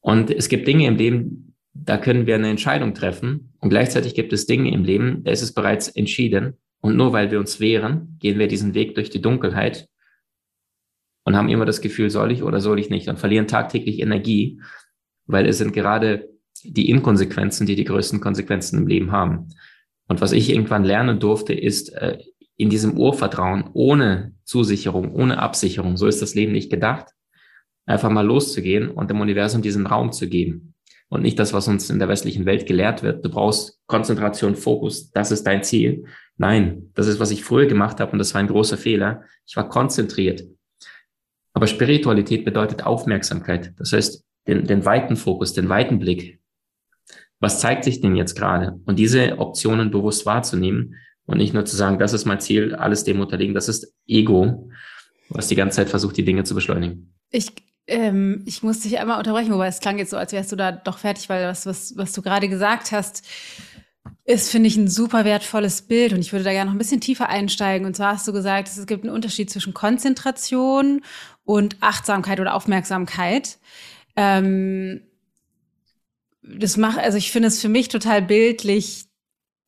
Und 0.00 0.30
es 0.30 0.48
gibt 0.48 0.66
Dinge 0.66 0.86
im 0.86 0.96
Leben, 0.96 1.54
da 1.74 1.98
können 1.98 2.26
wir 2.26 2.34
eine 2.34 2.48
Entscheidung 2.48 2.94
treffen 2.94 3.52
Und 3.60 3.70
gleichzeitig 3.70 4.14
gibt 4.14 4.32
es 4.32 4.46
Dinge 4.46 4.72
im 4.72 4.84
Leben, 4.84 5.22
da 5.24 5.30
ist 5.30 5.42
es 5.42 5.52
bereits 5.52 5.88
entschieden. 5.88 6.54
Und 6.80 6.96
nur 6.96 7.12
weil 7.12 7.30
wir 7.30 7.38
uns 7.38 7.60
wehren, 7.60 8.16
gehen 8.20 8.38
wir 8.38 8.48
diesen 8.48 8.74
Weg 8.74 8.94
durch 8.94 9.10
die 9.10 9.20
Dunkelheit 9.20 9.88
und 11.28 11.36
haben 11.36 11.50
immer 11.50 11.66
das 11.66 11.82
Gefühl, 11.82 12.08
soll 12.08 12.32
ich 12.32 12.42
oder 12.42 12.58
soll 12.58 12.78
ich 12.78 12.88
nicht 12.88 13.06
und 13.06 13.18
verlieren 13.18 13.46
tagtäglich 13.46 14.00
Energie, 14.00 14.62
weil 15.26 15.44
es 15.44 15.58
sind 15.58 15.74
gerade 15.74 16.30
die 16.64 16.88
Inkonsequenzen, 16.88 17.66
die 17.66 17.76
die 17.76 17.84
größten 17.84 18.18
Konsequenzen 18.18 18.78
im 18.78 18.86
Leben 18.86 19.12
haben. 19.12 19.48
Und 20.06 20.22
was 20.22 20.32
ich 20.32 20.48
irgendwann 20.48 20.84
lernen 20.84 21.20
durfte, 21.20 21.52
ist 21.52 21.90
äh, 21.90 22.16
in 22.56 22.70
diesem 22.70 22.96
Urvertrauen, 22.96 23.68
ohne 23.74 24.32
Zusicherung, 24.44 25.12
ohne 25.12 25.38
Absicherung, 25.38 25.98
so 25.98 26.06
ist 26.06 26.22
das 26.22 26.34
Leben 26.34 26.52
nicht 26.52 26.70
gedacht, 26.70 27.08
einfach 27.84 28.08
mal 28.08 28.24
loszugehen 28.24 28.88
und 28.90 29.10
dem 29.10 29.20
Universum 29.20 29.60
diesen 29.60 29.86
Raum 29.86 30.12
zu 30.12 30.30
geben. 30.30 30.72
Und 31.10 31.20
nicht 31.20 31.38
das, 31.38 31.52
was 31.52 31.68
uns 31.68 31.90
in 31.90 31.98
der 31.98 32.08
westlichen 32.08 32.46
Welt 32.46 32.64
gelehrt 32.66 33.02
wird. 33.02 33.22
Du 33.22 33.28
brauchst 33.28 33.78
Konzentration, 33.86 34.56
Fokus, 34.56 35.10
das 35.10 35.30
ist 35.30 35.46
dein 35.46 35.62
Ziel. 35.62 36.06
Nein, 36.38 36.90
das 36.94 37.06
ist, 37.06 37.20
was 37.20 37.30
ich 37.30 37.44
früher 37.44 37.66
gemacht 37.66 38.00
habe 38.00 38.12
und 38.12 38.18
das 38.18 38.32
war 38.32 38.40
ein 38.40 38.48
großer 38.48 38.78
Fehler. 38.78 39.24
Ich 39.46 39.56
war 39.56 39.68
konzentriert. 39.68 40.42
Aber 41.58 41.66
Spiritualität 41.66 42.44
bedeutet 42.44 42.86
Aufmerksamkeit. 42.86 43.72
Das 43.78 43.92
heißt, 43.92 44.22
den, 44.46 44.64
den 44.64 44.84
weiten 44.84 45.16
Fokus, 45.16 45.54
den 45.54 45.68
weiten 45.68 45.98
Blick. 45.98 46.38
Was 47.40 47.58
zeigt 47.58 47.82
sich 47.82 48.00
denn 48.00 48.14
jetzt 48.14 48.36
gerade? 48.36 48.78
Und 48.86 48.96
diese 48.96 49.40
Optionen 49.40 49.90
bewusst 49.90 50.24
wahrzunehmen 50.24 50.94
und 51.26 51.38
nicht 51.38 51.54
nur 51.54 51.64
zu 51.64 51.74
sagen, 51.74 51.98
das 51.98 52.12
ist 52.12 52.26
mein 52.26 52.38
Ziel, 52.38 52.76
alles 52.76 53.02
dem 53.02 53.18
unterliegen. 53.18 53.56
Das 53.56 53.68
ist 53.68 53.92
Ego, 54.06 54.70
was 55.30 55.48
die 55.48 55.56
ganze 55.56 55.78
Zeit 55.78 55.88
versucht, 55.88 56.16
die 56.16 56.24
Dinge 56.24 56.44
zu 56.44 56.54
beschleunigen. 56.54 57.12
Ich 57.32 57.50
ähm, 57.88 58.44
ich 58.46 58.62
muss 58.62 58.78
dich 58.78 59.00
einmal 59.00 59.18
unterbrechen, 59.18 59.52
wobei 59.52 59.66
es 59.66 59.80
klang 59.80 59.98
jetzt 59.98 60.10
so, 60.10 60.16
als 60.16 60.30
wärst 60.30 60.52
du 60.52 60.56
da 60.56 60.70
doch 60.70 60.98
fertig, 60.98 61.28
weil 61.28 61.44
was, 61.48 61.66
was, 61.66 61.96
was 61.96 62.12
du 62.12 62.22
gerade 62.22 62.48
gesagt 62.48 62.92
hast, 62.92 63.26
ist, 64.24 64.50
finde 64.50 64.68
ich, 64.68 64.76
ein 64.76 64.88
super 64.88 65.24
wertvolles 65.24 65.82
Bild 65.82 66.12
und 66.12 66.20
ich 66.20 66.32
würde 66.32 66.44
da 66.44 66.52
gerne 66.52 66.66
noch 66.66 66.74
ein 66.74 66.78
bisschen 66.78 67.00
tiefer 67.00 67.30
einsteigen. 67.30 67.86
Und 67.86 67.96
zwar 67.96 68.12
hast 68.12 68.28
du 68.28 68.32
gesagt, 68.32 68.68
es 68.68 68.86
gibt 68.86 69.04
einen 69.04 69.14
Unterschied 69.14 69.50
zwischen 69.50 69.72
Konzentration 69.72 71.02
und 71.48 71.78
Achtsamkeit 71.80 72.40
oder 72.40 72.54
Aufmerksamkeit. 72.54 73.56
Ähm, 74.16 75.00
das 76.42 76.76
macht, 76.76 76.98
also 76.98 77.16
ich 77.16 77.32
finde 77.32 77.48
es 77.48 77.58
für 77.62 77.70
mich 77.70 77.88
total 77.88 78.20
bildlich, 78.20 79.06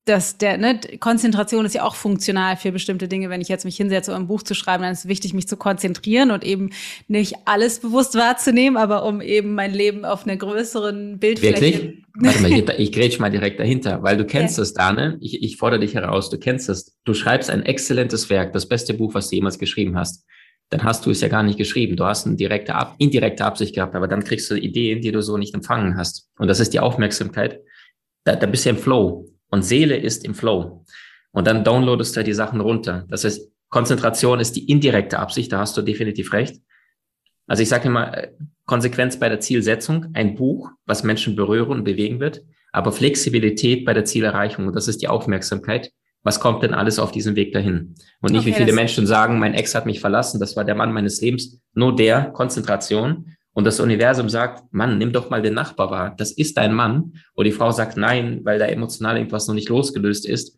dass 0.05 0.37
der, 0.37 0.59
ne, 0.59 0.79
Konzentration 0.99 1.65
ist 1.65 1.75
ja 1.75 1.85
auch 1.85 1.95
funktional 1.95 2.59
für 2.59 2.71
bestimmte 2.71 3.09
Dinge. 3.09 3.31
Wenn 3.31 3.41
ich 3.41 3.49
jetzt 3.49 3.65
mich 3.65 3.79
hinsetze, 3.79 4.15
um 4.15 4.23
ein 4.23 4.27
Buch 4.27 4.43
zu 4.43 4.53
schreiben, 4.53 4.83
dann 4.83 4.93
ist 4.93 5.01
es 5.01 5.09
wichtig, 5.09 5.33
mich 5.33 5.49
zu 5.49 5.57
konzentrieren 5.57 6.31
und 6.33 6.45
eben 6.45 6.69
nicht 7.09 7.37
alles 7.47 7.79
bewusst 7.79 8.15
wahrzunehmen, 8.15 8.77
aber 8.77 9.07
um 9.07 9.23
eben 9.23 9.55
mein 9.55 9.73
Leben 9.73 10.05
auf 10.05 10.27
einer 10.27 10.37
größeren 10.37 11.19
Bildfläche. 11.19 11.63
Wirklich? 11.63 12.05
Warte 12.13 12.43
mal, 12.43 12.53
ich, 12.53 12.69
ich 12.79 12.93
grätsch 12.93 13.19
mal 13.21 13.31
direkt 13.31 13.59
dahinter, 13.59 14.03
weil 14.03 14.19
du 14.19 14.27
kennst 14.27 14.59
ja. 14.59 14.63
das, 14.63 14.75
Dane. 14.75 15.17
Ich, 15.23 15.43
ich 15.43 15.57
fordere 15.57 15.81
dich 15.81 15.95
heraus, 15.95 16.29
du 16.29 16.39
kennst 16.39 16.69
das. 16.69 16.99
Du 17.05 17.15
schreibst 17.15 17.49
ein 17.49 17.65
exzellentes 17.65 18.29
Werk, 18.29 18.53
das 18.53 18.69
beste 18.69 18.93
Buch, 18.93 19.15
was 19.15 19.31
du 19.31 19.37
jemals 19.37 19.59
geschrieben 19.59 19.97
hast. 19.97 20.27
Dann 20.71 20.85
hast 20.85 21.05
du 21.05 21.11
es 21.11 21.21
ja 21.21 21.29
gar 21.29 21.43
nicht 21.43 21.59
geschrieben. 21.59 21.97
Du 21.97 22.05
hast 22.05 22.27
eine 22.27 22.37
direkte, 22.37 22.75
indirekte 22.99 23.45
Absicht 23.45 23.75
gehabt, 23.75 23.95
aber 23.95 24.09
dann 24.09 24.25
kriegst 24.25 24.51
du 24.51 24.55
Ideen, 24.55 25.01
die 25.01 25.13
du 25.13 25.21
so 25.21 25.37
nicht 25.37 25.55
empfangen 25.55 25.97
hast. 25.97 26.31
Und 26.39 26.49
das 26.49 26.61
ist 26.61 26.73
die 26.73 26.81
Aufmerksamkeit. 26.81 27.61
Da, 28.25 28.37
da 28.37 28.47
bist 28.47 28.65
du 28.65 28.71
im 28.71 28.79
Flow. 28.79 29.29
Und 29.51 29.65
Seele 29.65 29.97
ist 29.97 30.25
im 30.25 30.35
Flow. 30.35 30.85
Und 31.33 31.47
dann 31.47 31.65
downloadest 31.65 32.17
du 32.17 32.25
die 32.25 32.33
Sachen 32.33 32.61
runter. 32.61 33.05
Das 33.09 33.25
heißt, 33.25 33.51
Konzentration 33.69 34.41
ist 34.41 34.57
die 34.57 34.69
indirekte 34.69 35.19
Absicht, 35.19 35.53
da 35.53 35.59
hast 35.59 35.77
du 35.77 35.83
definitiv 35.83 36.33
recht. 36.33 36.61
Also 37.47 37.63
ich 37.63 37.69
sage 37.69 37.89
immer, 37.89 38.17
äh, 38.17 38.33
Konsequenz 38.65 39.19
bei 39.19 39.29
der 39.29 39.41
Zielsetzung, 39.41 40.07
ein 40.13 40.37
Buch, 40.37 40.71
was 40.87 41.03
Menschen 41.03 41.35
berühren 41.35 41.71
und 41.71 41.85
bewegen 41.85 42.21
wird, 42.21 42.43
aber 42.73 42.93
Flexibilität 42.93 43.85
bei 43.85 43.95
der 43.95 44.05
Zielerreichung, 44.05 44.69
und 44.69 44.77
das 44.77 44.87
ist 44.87 45.03
die 45.03 45.09
Aufmerksamkeit. 45.09 45.91
Was 46.23 46.39
kommt 46.39 46.63
denn 46.63 46.75
alles 46.75 46.99
auf 46.99 47.13
diesem 47.13 47.35
Weg 47.35 47.53
dahin? 47.53 47.95
Und 48.21 48.33
nicht, 48.33 48.43
okay, 48.43 48.51
wie 48.51 48.55
viele 48.55 48.73
Menschen 48.73 49.07
sagen, 49.07 49.39
mein 49.39 49.55
Ex 49.55 49.75
hat 49.75 49.87
mich 49.87 50.01
verlassen, 50.01 50.39
das 50.39 50.55
war 50.57 50.65
der 50.65 50.75
Mann 50.75 50.93
meines 50.93 51.21
Lebens. 51.21 51.61
Nur 51.73 51.97
der, 51.97 52.31
Konzentration. 52.31 53.37
Und 53.53 53.65
das 53.65 53.81
Universum 53.81 54.29
sagt, 54.29 54.73
Mann, 54.73 54.99
nimm 54.99 55.13
doch 55.13 55.31
mal 55.31 55.43
den 55.43 55.55
Nachbar 55.55 55.91
wahr. 55.91 56.15
Das 56.17 56.31
ist 56.33 56.57
dein 56.57 56.75
Mann. 56.75 57.15
Und 57.35 57.45
die 57.47 57.53
Frau 57.53 57.71
sagt 57.73 57.97
nein, 57.97 58.41
weil 58.45 58.59
da 58.59 58.67
emotional 58.67 59.17
irgendwas 59.17 59.49
noch 59.49 59.55
nicht 59.55 59.69
losgelöst 59.69 60.27
ist. 60.27 60.57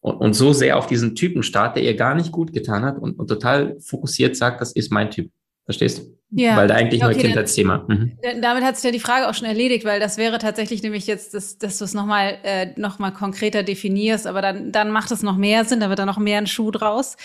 Und, 0.00 0.16
und 0.16 0.34
so 0.34 0.52
sehr 0.52 0.76
auf 0.76 0.86
diesen 0.86 1.14
Typen 1.14 1.42
starrt, 1.42 1.76
der 1.76 1.84
ihr 1.84 1.96
gar 1.96 2.14
nicht 2.14 2.32
gut 2.32 2.52
getan 2.52 2.84
hat 2.84 2.98
und, 2.98 3.18
und 3.18 3.28
total 3.28 3.76
fokussiert 3.80 4.36
sagt, 4.36 4.60
das 4.60 4.72
ist 4.72 4.92
mein 4.92 5.10
Typ. 5.10 5.30
Verstehst 5.64 5.98
du? 5.98 6.18
Ja. 6.36 6.56
Weil 6.56 6.66
da 6.66 6.74
eigentlich 6.74 7.02
okay, 7.04 7.12
nur 7.12 7.22
Kindheitsthema. 7.22 7.84
Mhm. 7.86 8.12
Damit 8.42 8.64
hat 8.64 8.74
sich 8.74 8.84
ja 8.84 8.90
die 8.90 8.98
Frage 8.98 9.28
auch 9.28 9.34
schon 9.34 9.46
erledigt, 9.46 9.84
weil 9.84 10.00
das 10.00 10.18
wäre 10.18 10.38
tatsächlich 10.38 10.82
nämlich 10.82 11.06
jetzt, 11.06 11.32
dass, 11.32 11.58
dass 11.58 11.78
du 11.78 11.84
es 11.84 11.94
nochmal 11.94 12.38
äh, 12.42 12.66
noch 12.76 12.98
mal 12.98 13.12
konkreter 13.12 13.62
definierst, 13.62 14.26
aber 14.26 14.42
dann, 14.42 14.72
dann 14.72 14.90
macht 14.90 15.12
es 15.12 15.22
noch 15.22 15.36
mehr 15.36 15.64
Sinn, 15.64 15.78
da 15.78 15.90
wird 15.90 16.00
dann 16.00 16.08
noch 16.08 16.18
mehr 16.18 16.38
ein 16.38 16.48
Schuh 16.48 16.72
draus. 16.72 17.16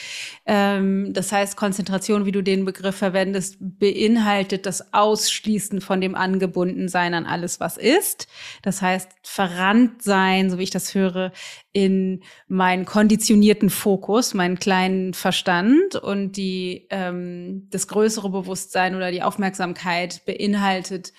Ähm, 0.46 1.12
das 1.12 1.32
heißt, 1.32 1.58
Konzentration, 1.58 2.28
wie 2.28 2.32
du 2.32 2.44
den 2.44 2.66
Begriff 2.66 2.98
verwendest, 2.98 3.58
beinhaltet 3.60 4.68
das 4.68 4.94
Ausschließen 4.94 5.82
von 5.82 6.02
dem 6.02 6.14
Angebundensein 6.14 7.16
an 7.16 7.26
alles, 7.26 7.60
was 7.60 7.78
ist. 7.78 8.28
Das 8.62 8.84
heißt, 8.84 9.10
verrannt 9.24 10.04
sein, 10.04 10.52
so 10.52 10.60
wie 10.60 10.64
ich 10.64 10.70
das 10.70 10.94
höre, 10.94 11.32
in 11.72 12.24
meinen 12.48 12.86
konditionierten 12.86 13.70
Fokus, 13.70 14.34
meinen 14.34 14.58
kleinen 14.58 15.14
Verstand 15.14 15.96
und 15.96 16.34
die 16.34 16.88
ähm, 16.90 17.68
das 17.70 17.88
größere 17.88 18.30
Bewusstsein 18.30 18.96
oder 18.96 19.12
die 19.12 19.22
Aufmerksamkeit 19.22 20.26
beinhaltet 20.26 21.14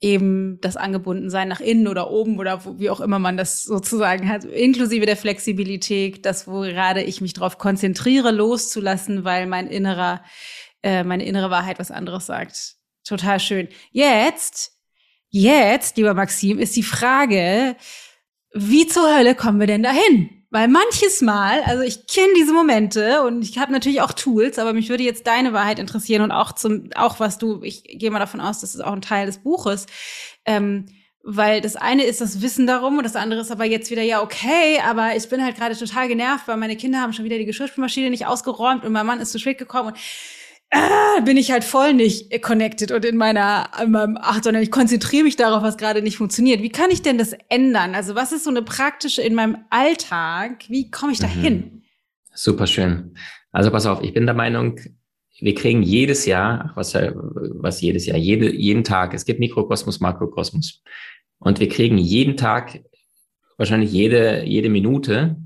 eben 0.00 0.60
das 0.60 0.76
Angebundensein 0.76 1.48
nach 1.48 1.60
innen 1.60 1.88
oder 1.88 2.10
oben 2.10 2.38
oder 2.38 2.64
wo, 2.64 2.78
wie 2.78 2.90
auch 2.90 3.00
immer 3.00 3.18
man 3.18 3.36
das 3.36 3.62
sozusagen 3.62 4.28
hat, 4.28 4.44
inklusive 4.44 5.06
der 5.06 5.16
Flexibilität, 5.16 6.26
das, 6.26 6.46
wo 6.46 6.60
gerade 6.60 7.02
ich 7.02 7.20
mich 7.20 7.32
darauf 7.32 7.58
konzentriere, 7.58 8.30
loszulassen, 8.30 9.24
weil 9.24 9.46
mein 9.46 9.68
innerer, 9.68 10.22
äh, 10.82 11.02
meine 11.02 11.24
innere 11.24 11.50
Wahrheit 11.50 11.78
was 11.78 11.90
anderes 11.90 12.26
sagt. 12.26 12.76
Total 13.04 13.40
schön. 13.40 13.68
Jetzt, 13.90 14.72
jetzt, 15.30 15.96
lieber 15.96 16.12
Maxim, 16.12 16.58
ist 16.58 16.76
die 16.76 16.82
Frage, 16.82 17.76
wie 18.56 18.86
zur 18.86 19.14
Hölle 19.14 19.34
kommen 19.34 19.60
wir 19.60 19.66
denn 19.66 19.82
dahin? 19.82 20.30
Weil 20.50 20.68
manches 20.68 21.20
Mal, 21.20 21.60
also 21.64 21.82
ich 21.82 22.06
kenne 22.06 22.32
diese 22.36 22.52
Momente 22.52 23.22
und 23.22 23.42
ich 23.42 23.58
habe 23.58 23.72
natürlich 23.72 24.00
auch 24.00 24.12
Tools, 24.12 24.58
aber 24.58 24.72
mich 24.72 24.88
würde 24.88 25.02
jetzt 25.02 25.26
deine 25.26 25.52
Wahrheit 25.52 25.78
interessieren 25.78 26.22
und 26.22 26.32
auch 26.32 26.52
zum, 26.52 26.88
auch 26.94 27.20
was 27.20 27.36
du, 27.36 27.62
ich 27.62 27.82
gehe 27.84 28.10
mal 28.10 28.20
davon 28.20 28.40
aus, 28.40 28.60
das 28.60 28.74
ist 28.74 28.80
auch 28.80 28.92
ein 28.92 29.02
Teil 29.02 29.26
des 29.26 29.38
Buches. 29.38 29.86
Ähm, 30.44 30.86
weil 31.28 31.60
das 31.60 31.74
eine 31.74 32.04
ist 32.04 32.20
das 32.20 32.40
Wissen 32.40 32.68
darum 32.68 32.98
und 32.98 33.04
das 33.04 33.16
andere 33.16 33.40
ist 33.40 33.50
aber 33.50 33.64
jetzt 33.64 33.90
wieder, 33.90 34.02
ja, 34.02 34.22
okay, 34.22 34.78
aber 34.86 35.16
ich 35.16 35.28
bin 35.28 35.42
halt 35.42 35.56
gerade 35.56 35.76
total 35.76 36.06
genervt, 36.06 36.46
weil 36.46 36.56
meine 36.56 36.76
Kinder 36.76 37.00
haben 37.00 37.12
schon 37.12 37.24
wieder 37.24 37.36
die 37.36 37.44
Geschirrspülmaschine 37.44 38.10
nicht 38.10 38.26
ausgeräumt 38.26 38.84
und 38.84 38.92
mein 38.92 39.04
Mann 39.04 39.20
ist 39.20 39.32
zu 39.32 39.40
spät 39.40 39.58
gekommen 39.58 39.88
und 39.88 39.98
ah, 40.72 41.20
bin 41.24 41.36
ich 41.36 41.50
halt 41.50 41.64
voll 41.64 41.94
nicht 41.94 42.42
connected 42.42 42.92
und 42.92 43.04
in 43.04 43.16
meiner, 43.16 43.70
in 43.82 43.90
meinem, 43.90 44.18
ach, 44.20 44.42
sondern 44.42 44.62
ich 44.62 44.70
konzentriere 44.70 45.24
mich 45.24 45.36
darauf, 45.36 45.62
was 45.62 45.76
gerade 45.76 46.02
nicht 46.02 46.16
funktioniert. 46.16 46.62
Wie 46.62 46.70
kann 46.70 46.90
ich 46.90 47.02
denn 47.02 47.18
das 47.18 47.34
ändern? 47.48 47.94
Also 47.94 48.14
was 48.14 48.32
ist 48.32 48.44
so 48.44 48.50
eine 48.50 48.62
praktische 48.62 49.22
in 49.22 49.34
meinem 49.34 49.58
Alltag? 49.70 50.64
Wie 50.68 50.90
komme 50.90 51.12
ich 51.12 51.18
da 51.18 51.26
hin? 51.26 51.56
Mhm. 51.56 51.82
Super 52.34 52.66
schön. 52.66 53.14
Also 53.52 53.70
pass 53.70 53.86
auf, 53.86 54.02
ich 54.02 54.12
bin 54.12 54.26
der 54.26 54.34
Meinung, 54.34 54.78
wir 55.38 55.54
kriegen 55.54 55.82
jedes 55.82 56.26
Jahr, 56.26 56.72
was, 56.74 56.94
was 56.94 57.80
jedes 57.80 58.06
Jahr, 58.06 58.18
jede, 58.18 58.54
jeden 58.54 58.84
Tag, 58.84 59.14
es 59.14 59.24
gibt 59.24 59.40
Mikrokosmos, 59.40 60.00
Makrokosmos. 60.00 60.82
Und 61.38 61.60
wir 61.60 61.68
kriegen 61.68 61.98
jeden 61.98 62.36
Tag, 62.36 62.80
wahrscheinlich 63.56 63.92
jede, 63.92 64.44
jede 64.44 64.68
Minute, 64.68 65.36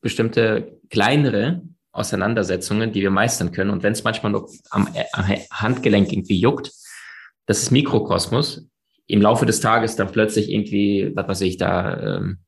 bestimmte 0.00 0.80
kleinere 0.90 1.62
Auseinandersetzungen, 1.92 2.92
die 2.92 3.02
wir 3.02 3.10
meistern 3.10 3.52
können. 3.52 3.70
Und 3.70 3.82
wenn 3.82 3.92
es 3.92 4.04
manchmal 4.04 4.32
noch 4.32 4.48
am 4.70 4.88
Handgelenk 5.52 6.12
irgendwie 6.12 6.38
juckt, 6.38 6.72
das 7.46 7.62
ist 7.62 7.70
Mikrokosmos. 7.70 8.68
Im 9.06 9.20
Laufe 9.20 9.46
des 9.46 9.60
Tages 9.60 9.96
dann 9.96 10.10
plötzlich 10.10 10.50
irgendwie, 10.50 11.12
was 11.14 11.28
weiß 11.28 11.40
ich, 11.42 11.56
da 11.58 12.18
ähm, 12.18 12.38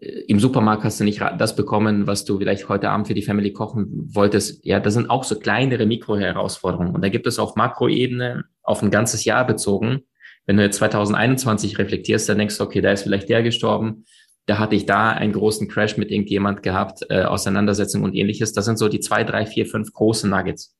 im 0.00 0.40
Supermarkt 0.40 0.82
hast 0.84 0.98
du 0.98 1.04
nicht 1.04 1.20
das 1.38 1.54
bekommen, 1.54 2.06
was 2.06 2.24
du 2.24 2.38
vielleicht 2.38 2.68
heute 2.68 2.90
Abend 2.90 3.06
für 3.06 3.14
die 3.14 3.22
Family 3.22 3.52
kochen 3.52 4.08
wolltest. 4.12 4.64
Ja, 4.64 4.80
das 4.80 4.94
sind 4.94 5.08
auch 5.08 5.24
so 5.24 5.38
kleinere 5.38 5.86
Mikroherausforderungen. 5.86 6.94
Und 6.94 7.02
da 7.02 7.08
gibt 7.08 7.26
es 7.26 7.38
auf 7.38 7.54
Makroebene, 7.54 8.44
auf 8.62 8.82
ein 8.82 8.90
ganzes 8.90 9.24
Jahr 9.24 9.46
bezogen, 9.46 10.02
wenn 10.46 10.56
du 10.56 10.62
jetzt 10.62 10.76
2021 10.76 11.78
reflektierst, 11.78 12.28
dann 12.28 12.38
denkst 12.38 12.58
du, 12.58 12.64
okay, 12.64 12.80
da 12.80 12.92
ist 12.92 13.02
vielleicht 13.02 13.28
der 13.28 13.42
gestorben, 13.42 14.04
da 14.46 14.58
hatte 14.58 14.76
ich 14.76 14.86
da 14.86 15.10
einen 15.10 15.32
großen 15.32 15.68
Crash 15.68 15.96
mit 15.96 16.10
irgendjemand 16.10 16.62
gehabt, 16.62 17.06
äh, 17.08 17.22
Auseinandersetzung 17.22 18.02
und 18.02 18.14
ähnliches. 18.14 18.52
Das 18.52 18.64
sind 18.66 18.78
so 18.78 18.88
die 18.88 19.00
zwei, 19.00 19.24
drei, 19.24 19.46
vier, 19.46 19.66
fünf 19.66 19.92
großen 19.92 20.28
Nuggets. 20.28 20.76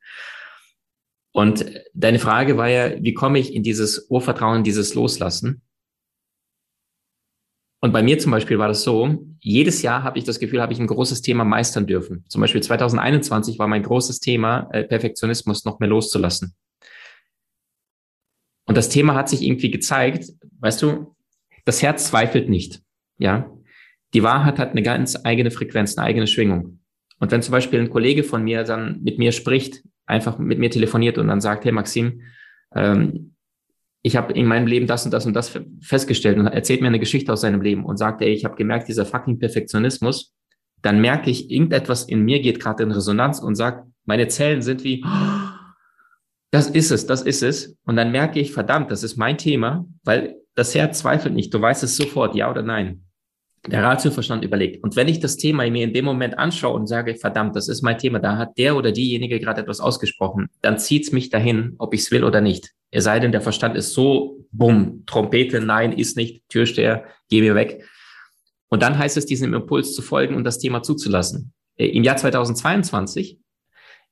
Und 1.32 1.66
deine 1.94 2.18
Frage 2.18 2.56
war 2.56 2.68
ja, 2.68 3.02
wie 3.02 3.14
komme 3.14 3.38
ich 3.38 3.54
in 3.54 3.62
dieses 3.62 4.08
Urvertrauen, 4.08 4.62
dieses 4.62 4.94
Loslassen? 4.94 5.62
Und 7.80 7.92
bei 7.92 8.02
mir 8.02 8.18
zum 8.18 8.32
Beispiel 8.32 8.58
war 8.58 8.68
das 8.68 8.82
so, 8.82 9.26
jedes 9.40 9.82
Jahr 9.82 10.04
habe 10.04 10.18
ich 10.18 10.24
das 10.24 10.38
Gefühl, 10.38 10.62
habe 10.62 10.72
ich 10.72 10.78
ein 10.78 10.86
großes 10.86 11.20
Thema 11.20 11.44
meistern 11.44 11.86
dürfen. 11.86 12.24
Zum 12.28 12.40
Beispiel 12.40 12.62
2021 12.62 13.58
war 13.58 13.66
mein 13.66 13.82
großes 13.82 14.20
Thema, 14.20 14.68
äh, 14.72 14.84
Perfektionismus 14.84 15.64
noch 15.64 15.80
mehr 15.80 15.88
loszulassen. 15.88 16.54
Und 18.66 18.76
das 18.76 18.88
Thema 18.88 19.14
hat 19.14 19.28
sich 19.28 19.42
irgendwie 19.42 19.70
gezeigt, 19.70 20.30
weißt 20.60 20.80
du, 20.80 21.14
das 21.64 21.82
Herz 21.82 22.06
zweifelt 22.06 22.48
nicht. 22.48 22.80
Ja, 23.18 23.53
die 24.14 24.22
Wahrheit 24.22 24.58
hat 24.58 24.70
eine 24.70 24.82
ganz 24.82 25.18
eigene 25.24 25.50
Frequenz, 25.50 25.98
eine 25.98 26.06
eigene 26.06 26.26
Schwingung. 26.26 26.80
Und 27.18 27.30
wenn 27.30 27.42
zum 27.42 27.52
Beispiel 27.52 27.80
ein 27.80 27.90
Kollege 27.90 28.22
von 28.22 28.42
mir 28.42 28.64
dann 28.64 29.02
mit 29.02 29.18
mir 29.18 29.32
spricht, 29.32 29.82
einfach 30.06 30.38
mit 30.38 30.58
mir 30.58 30.70
telefoniert 30.70 31.18
und 31.18 31.28
dann 31.28 31.40
sagt, 31.40 31.64
hey 31.64 31.72
Maxim, 31.72 32.22
ähm, 32.74 33.34
ich 34.02 34.16
habe 34.16 34.34
in 34.34 34.46
meinem 34.46 34.66
Leben 34.66 34.86
das 34.86 35.04
und 35.04 35.12
das 35.12 35.24
und 35.24 35.32
das 35.32 35.58
festgestellt 35.80 36.38
und 36.38 36.46
erzählt 36.46 36.82
mir 36.82 36.88
eine 36.88 36.98
Geschichte 36.98 37.32
aus 37.32 37.40
seinem 37.40 37.62
Leben 37.62 37.84
und 37.84 37.96
sagt, 37.96 38.20
ey, 38.20 38.32
ich 38.32 38.44
habe 38.44 38.54
gemerkt, 38.54 38.88
dieser 38.88 39.06
fucking 39.06 39.38
Perfektionismus, 39.38 40.34
dann 40.82 41.00
merke 41.00 41.30
ich, 41.30 41.50
irgendetwas 41.50 42.04
in 42.04 42.22
mir 42.22 42.40
geht 42.40 42.60
gerade 42.60 42.82
in 42.82 42.90
Resonanz 42.90 43.38
und 43.40 43.54
sagt, 43.54 43.88
meine 44.04 44.28
Zellen 44.28 44.60
sind 44.60 44.84
wie, 44.84 45.02
das 46.50 46.68
ist 46.68 46.90
es, 46.90 47.06
das 47.06 47.22
ist 47.22 47.42
es. 47.42 47.78
Und 47.84 47.96
dann 47.96 48.12
merke 48.12 48.38
ich, 48.38 48.52
verdammt, 48.52 48.90
das 48.90 49.02
ist 49.02 49.16
mein 49.16 49.38
Thema, 49.38 49.86
weil 50.04 50.36
das 50.54 50.74
Herz 50.74 50.98
zweifelt 50.98 51.34
nicht. 51.34 51.54
Du 51.54 51.60
weißt 51.60 51.82
es 51.82 51.96
sofort, 51.96 52.34
ja 52.34 52.50
oder 52.50 52.62
nein. 52.62 53.03
Der 53.66 53.82
Ratioverstand 53.82 54.44
überlegt. 54.44 54.82
Und 54.84 54.94
wenn 54.94 55.08
ich 55.08 55.20
das 55.20 55.38
Thema 55.38 55.68
mir 55.70 55.84
in 55.84 55.94
dem 55.94 56.04
Moment 56.04 56.38
anschaue 56.38 56.74
und 56.74 56.86
sage, 56.86 57.14
verdammt, 57.14 57.56
das 57.56 57.68
ist 57.68 57.80
mein 57.82 57.96
Thema, 57.96 58.18
da 58.18 58.36
hat 58.36 58.58
der 58.58 58.76
oder 58.76 58.92
diejenige 58.92 59.40
gerade 59.40 59.62
etwas 59.62 59.80
ausgesprochen, 59.80 60.48
dann 60.60 60.78
zieht's 60.78 61.12
mich 61.12 61.30
dahin, 61.30 61.74
ob 61.78 61.94
ich 61.94 62.02
es 62.02 62.10
will 62.10 62.24
oder 62.24 62.42
nicht. 62.42 62.72
Es 62.90 63.04
sei 63.04 63.20
denn, 63.20 63.32
der 63.32 63.40
Verstand 63.40 63.74
ist 63.74 63.94
so, 63.94 64.44
bumm, 64.52 65.04
Trompete, 65.06 65.60
nein, 65.60 65.92
ist 65.92 66.16
nicht, 66.16 66.42
Türsteher, 66.48 67.04
geh 67.30 67.40
mir 67.40 67.54
weg. 67.54 67.84
Und 68.68 68.82
dann 68.82 68.98
heißt 68.98 69.16
es, 69.16 69.24
diesem 69.24 69.54
Impuls 69.54 69.94
zu 69.94 70.02
folgen 70.02 70.34
und 70.34 70.44
das 70.44 70.58
Thema 70.58 70.82
zuzulassen. 70.82 71.52
Äh, 71.76 71.86
Im 71.86 72.04
Jahr 72.04 72.16
2022, 72.16 73.38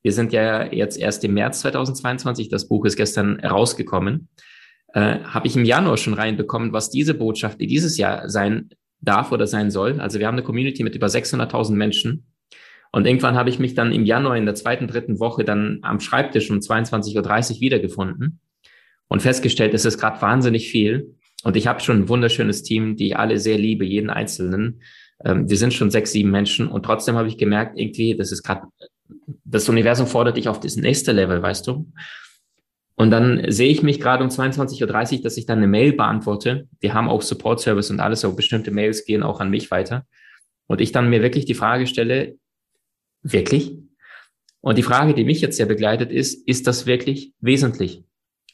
wir 0.02 0.12
sind 0.12 0.32
ja 0.32 0.64
jetzt 0.72 0.98
erst 0.98 1.24
im 1.24 1.34
März 1.34 1.60
2022, 1.60 2.48
das 2.48 2.68
Buch 2.68 2.84
ist 2.86 2.96
gestern 2.96 3.38
rausgekommen, 3.40 4.28
äh, 4.94 5.18
habe 5.20 5.46
ich 5.46 5.56
im 5.56 5.64
Januar 5.64 5.96
schon 5.96 6.14
reinbekommen, 6.14 6.72
was 6.72 6.90
diese 6.90 7.14
Botschaft 7.14 7.60
die 7.60 7.66
dieses 7.66 7.98
Jahr 7.98 8.28
sein 8.28 8.70
darf 9.02 9.32
oder 9.32 9.46
sein 9.46 9.70
soll. 9.70 10.00
Also 10.00 10.18
wir 10.18 10.26
haben 10.26 10.34
eine 10.34 10.44
Community 10.44 10.82
mit 10.82 10.94
über 10.94 11.08
600.000 11.08 11.74
Menschen. 11.74 12.26
Und 12.92 13.06
irgendwann 13.06 13.36
habe 13.36 13.50
ich 13.50 13.58
mich 13.58 13.74
dann 13.74 13.92
im 13.92 14.04
Januar 14.04 14.36
in 14.36 14.46
der 14.46 14.54
zweiten, 14.54 14.86
dritten 14.86 15.18
Woche 15.18 15.44
dann 15.44 15.78
am 15.82 16.00
Schreibtisch 16.00 16.50
um 16.50 16.58
22.30 16.58 17.54
Uhr 17.54 17.60
wiedergefunden 17.60 18.40
und 19.08 19.22
festgestellt, 19.22 19.74
es 19.74 19.84
ist 19.84 19.98
gerade 19.98 20.20
wahnsinnig 20.22 20.70
viel. 20.70 21.16
Und 21.42 21.56
ich 21.56 21.66
habe 21.66 21.80
schon 21.80 22.02
ein 22.02 22.08
wunderschönes 22.08 22.62
Team, 22.62 22.96
die 22.96 23.08
ich 23.08 23.16
alle 23.16 23.38
sehr 23.38 23.58
liebe, 23.58 23.84
jeden 23.84 24.10
Einzelnen. 24.10 24.82
Ähm, 25.24 25.48
wir 25.48 25.56
sind 25.56 25.74
schon 25.74 25.90
sechs, 25.90 26.12
sieben 26.12 26.30
Menschen 26.30 26.68
und 26.68 26.84
trotzdem 26.84 27.16
habe 27.16 27.28
ich 27.28 27.38
gemerkt, 27.38 27.78
irgendwie, 27.78 28.16
das 28.16 28.30
ist 28.30 28.42
gerade, 28.42 28.62
das 29.44 29.68
Universum 29.68 30.06
fordert 30.06 30.36
dich 30.36 30.48
auf 30.48 30.60
das 30.60 30.76
nächste 30.76 31.12
Level, 31.12 31.42
weißt 31.42 31.66
du? 31.66 31.90
Und 32.94 33.10
dann 33.10 33.50
sehe 33.50 33.70
ich 33.70 33.82
mich 33.82 34.00
gerade 34.00 34.22
um 34.22 34.30
22.30 34.30 35.16
Uhr, 35.16 35.22
dass 35.22 35.36
ich 35.36 35.46
dann 35.46 35.58
eine 35.58 35.66
Mail 35.66 35.92
beantworte. 35.94 36.68
Wir 36.80 36.94
haben 36.94 37.08
auch 37.08 37.22
Support 37.22 37.60
Service 37.60 37.90
und 37.90 38.00
alles, 38.00 38.24
aber 38.24 38.36
bestimmte 38.36 38.70
Mails 38.70 39.04
gehen 39.04 39.22
auch 39.22 39.40
an 39.40 39.50
mich 39.50 39.70
weiter. 39.70 40.06
Und 40.66 40.80
ich 40.80 40.92
dann 40.92 41.10
mir 41.10 41.22
wirklich 41.22 41.44
die 41.44 41.54
Frage 41.54 41.86
stelle, 41.86 42.36
wirklich? 43.22 43.78
Und 44.60 44.78
die 44.78 44.82
Frage, 44.82 45.14
die 45.14 45.24
mich 45.24 45.40
jetzt 45.40 45.56
sehr 45.56 45.66
begleitet, 45.66 46.12
ist, 46.12 46.46
ist 46.46 46.66
das 46.66 46.86
wirklich 46.86 47.32
wesentlich? 47.40 48.04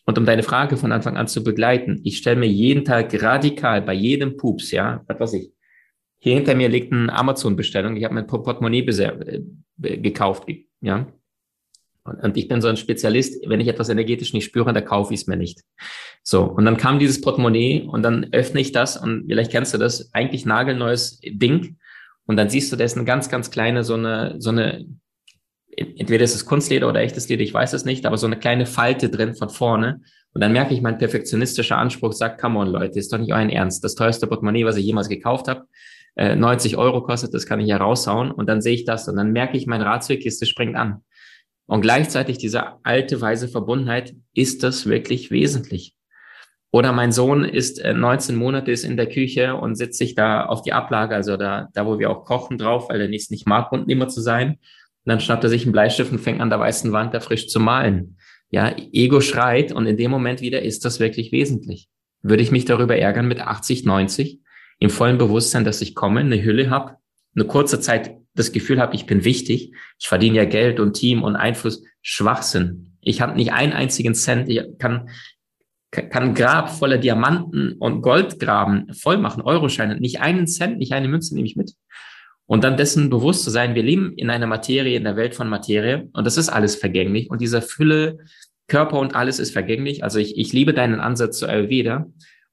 Und 0.07 0.16
um 0.16 0.24
deine 0.24 0.42
Frage 0.42 0.79
von 0.79 0.90
Anfang 0.90 1.18
an 1.18 1.29
zu 1.29 1.44
begleiten, 1.44 2.01
ich 2.03 2.16
stelle 2.16 2.40
mir 2.40 2.48
jeden 2.48 2.85
Tag 2.85 3.22
radikal 3.22 3.83
bei 3.83 3.92
jedem 3.92 4.38
Pups, 4.38 4.70
ja, 4.70 5.05
was 5.07 5.20
weiß 5.20 5.35
ich. 5.35 5.53
Hier 6.18 6.35
hinter 6.35 6.55
mir 6.55 6.70
liegt 6.70 6.92
eine 6.92 7.12
Amazon-Bestellung. 7.12 7.94
Ich 7.96 8.05
habe 8.05 8.14
mir 8.14 8.20
ein 8.20 8.27
Portemonnaie 8.27 8.87
äh, 8.87 9.98
gekauft, 9.98 10.48
ja. 10.81 11.07
Und 12.16 12.37
ich 12.37 12.49
bin 12.49 12.61
so 12.61 12.68
ein 12.68 12.77
Spezialist, 12.77 13.49
wenn 13.49 13.61
ich 13.61 13.68
etwas 13.68 13.88
energetisch 13.88 14.33
nicht 14.33 14.44
spüre, 14.44 14.73
dann 14.73 14.85
kaufe 14.85 15.14
ich 15.14 15.21
es 15.21 15.27
mir 15.27 15.37
nicht. 15.37 15.62
So, 16.23 16.42
und 16.44 16.64
dann 16.64 16.77
kam 16.77 16.99
dieses 16.99 17.21
Portemonnaie 17.21 17.83
und 17.83 18.03
dann 18.03 18.29
öffne 18.33 18.61
ich 18.61 18.73
das 18.73 18.97
und 18.97 19.27
vielleicht 19.29 19.51
kennst 19.51 19.75
du 19.75 19.79
das, 19.79 20.12
eigentlich 20.12 20.47
nagelneues 20.47 21.21
Ding. 21.25 21.77
Und 22.27 22.37
dann 22.37 22.51
siehst 22.51 22.71
du, 22.71 22.77
da 22.77 22.85
ist 22.85 22.97
eine 22.97 23.07
ganz, 23.07 23.29
ganz 23.31 23.51
kleine, 23.51 23.85
so 23.85 23.94
eine, 23.94 24.37
so 24.38 24.51
eine, 24.51 24.85
entweder 25.77 26.25
ist 26.25 26.35
es 26.35 26.44
Kunstleder 26.44 26.88
oder 26.88 27.01
echtes 27.01 27.29
Leder, 27.29 27.42
ich 27.42 27.55
weiß 27.55 27.73
es 27.73 27.85
nicht, 27.85 28.05
aber 28.05 28.18
so 28.18 28.27
eine 28.27 28.38
kleine 28.38 28.66
Falte 28.66 29.09
drin 29.09 29.35
von 29.35 29.49
vorne. 29.49 30.03
Und 30.35 30.42
dann 30.42 30.53
merke 30.53 30.75
ich, 30.75 30.83
mein 30.83 30.99
perfektionistischer 30.99 31.79
Anspruch 31.79 32.12
sagt, 32.12 32.40
come 32.40 32.59
on, 32.59 32.68
Leute, 32.68 32.99
ist 32.99 33.12
doch 33.12 33.18
nicht 33.18 33.33
euer 33.33 33.49
Ernst. 33.49 33.83
Das 33.83 33.94
teuerste 33.94 34.27
Portemonnaie, 34.27 34.64
was 34.64 34.77
ich 34.77 34.85
jemals 34.85 35.09
gekauft 35.09 35.49
habe, 35.49 35.64
90 36.18 36.73
äh, 36.73 36.77
Euro 36.77 37.03
kostet, 37.03 37.33
das 37.33 37.47
kann 37.47 37.61
ich 37.61 37.68
ja 37.68 37.77
raushauen. 37.77 38.31
Und 38.31 38.49
dann 38.49 38.61
sehe 38.61 38.75
ich 38.75 38.85
das 38.85 39.09
und 39.09 39.16
dann 39.16 39.33
merke 39.33 39.57
ich, 39.57 39.66
mein 39.66 39.83
Ratiotkiste 39.83 40.47
springt 40.47 40.77
an. 40.77 41.03
Und 41.68 41.83
gleichzeitig 41.83 42.38
diese 42.38 42.83
alte, 42.83 43.20
weise 43.20 43.46
Verbundenheit, 43.46 44.14
ist 44.33 44.62
das 44.62 44.87
wirklich 44.87 45.31
wesentlich? 45.31 45.94
Oder 46.70 46.92
mein 46.92 47.12
Sohn 47.12 47.44
ist 47.44 47.85
19 47.85 48.35
äh, 48.35 48.38
Monate, 48.38 48.72
ist 48.72 48.85
in 48.85 48.96
der 48.96 49.07
Küche 49.07 49.54
und 49.54 49.74
sitzt 49.74 49.98
sich 49.98 50.14
da 50.14 50.46
auf 50.46 50.62
die 50.62 50.72
Ablage, 50.72 51.14
also 51.14 51.37
da, 51.37 51.68
da 51.74 51.87
wo 51.87 51.98
wir 51.98 52.11
auch 52.11 52.24
kochen 52.24 52.57
drauf, 52.57 52.88
weil 52.88 53.02
er 53.02 53.09
nicht, 53.09 53.31
nicht 53.31 53.46
mag, 53.46 53.70
unten 53.70 53.90
immer 53.90 54.09
zu 54.09 54.22
sein. 54.22 54.52
Und 54.52 54.59
dann 55.04 55.20
schnappt 55.20 55.44
er 55.44 55.50
sich 55.50 55.64
einen 55.64 55.72
Bleistift 55.72 56.11
und 56.11 56.20
fängt 56.20 56.40
an 56.40 56.48
der 56.48 56.59
weißen 56.59 56.90
Wand 56.92 57.12
da 57.12 57.20
frisch 57.20 57.48
zu 57.48 57.61
malen. 57.61 58.16
Ja, 58.50 58.74
Ego 58.92 59.20
schreit 59.20 59.70
und 59.70 59.87
in 59.87 59.98
dem 59.98 60.11
Moment 60.11 60.40
wieder 60.40 60.62
ist 60.62 60.87
das 60.87 61.00
wirklich 61.00 61.33
wesentlich. 61.33 61.88
Würde 62.22 62.42
ich 62.42 62.50
mich 62.50 62.64
darüber 62.64 62.96
ärgern 62.96 63.28
mit 63.28 63.40
80, 63.40 63.85
90, 63.85 64.40
im 64.78 64.88
vollen 64.88 65.18
Bewusstsein, 65.18 65.64
dass 65.64 65.83
ich 65.83 65.94
komme, 65.94 66.20
eine 66.20 66.42
Hülle 66.42 66.70
habe, 66.70 66.96
eine 67.35 67.47
kurze 67.47 67.81
Zeit 67.81 68.17
das 68.35 68.53
Gefühl 68.53 68.81
habe, 68.81 68.95
ich 68.95 69.07
bin 69.07 69.25
wichtig, 69.25 69.73
ich 69.99 70.09
verdiene 70.09 70.37
ja 70.37 70.45
Geld 70.45 70.81
und 70.81 70.95
Team 70.95 71.23
und 71.23 71.37
Einfluss, 71.37 71.83
Schwachsinn. 72.03 72.97
Ich 73.01 73.21
habe 73.21 73.37
nicht 73.37 73.53
einen 73.53 73.73
einzigen 73.73 74.14
Cent, 74.14 74.49
ich 74.49 74.62
kann, 74.79 75.09
kann 75.91 76.35
Grab 76.35 76.71
voller 76.71 76.99
Diamanten 76.99 77.73
und 77.73 78.03
Goldgraben 78.03 78.93
voll 78.95 79.19
machen, 79.19 79.43
Euroscheine, 79.43 79.99
nicht 79.99 80.21
einen 80.21 80.47
Cent, 80.47 80.79
nicht 80.79 80.93
eine 80.93 81.09
Münze 81.09 81.35
nehme 81.35 81.47
ich 81.47 81.57
mit. 81.57 81.75
Und 82.47 82.64
dann 82.64 82.77
dessen 82.77 83.11
bewusst 83.11 83.45
zu 83.45 83.51
sein, 83.51 83.75
wir 83.75 83.83
leben 83.83 84.14
in 84.17 84.31
einer 84.31 84.47
Materie, 84.47 84.97
in 84.97 85.05
der 85.05 85.17
Welt 85.17 85.35
von 85.35 85.49
Materie 85.49 86.09
und 86.12 86.27
das 86.27 86.38
ist 86.38 86.49
alles 86.49 86.77
vergänglich 86.77 87.31
und 87.31 87.41
dieser 87.41 87.61
Fülle, 87.61 88.19
Körper 88.69 88.99
und 88.99 89.14
alles 89.14 89.38
ist 89.38 89.53
vergänglich. 89.53 90.05
Also 90.05 90.19
ich, 90.19 90.37
ich 90.37 90.53
liebe 90.53 90.75
deinen 90.75 91.01
Ansatz 91.01 91.38
zu 91.38 91.49
Ayurveda 91.49 92.07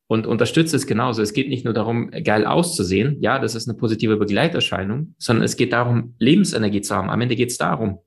und 0.07 0.27
unterstütze 0.27 0.75
es 0.75 0.87
genauso. 0.87 1.21
Es 1.21 1.33
geht 1.33 1.49
nicht 1.49 1.65
nur 1.65 1.73
darum, 1.73 2.11
geil 2.11 2.45
auszusehen. 2.45 3.21
Ja, 3.21 3.39
das 3.39 3.55
ist 3.55 3.67
eine 3.67 3.77
positive 3.77 4.17
Begleiterscheinung, 4.17 5.15
sondern 5.17 5.45
es 5.45 5.57
geht 5.57 5.73
darum, 5.73 6.15
Lebensenergie 6.19 6.81
zu 6.81 6.95
haben. 6.95 7.09
Am 7.09 7.21
Ende 7.21 7.35
geht 7.35 7.49
es 7.49 7.57
darum. 7.57 7.99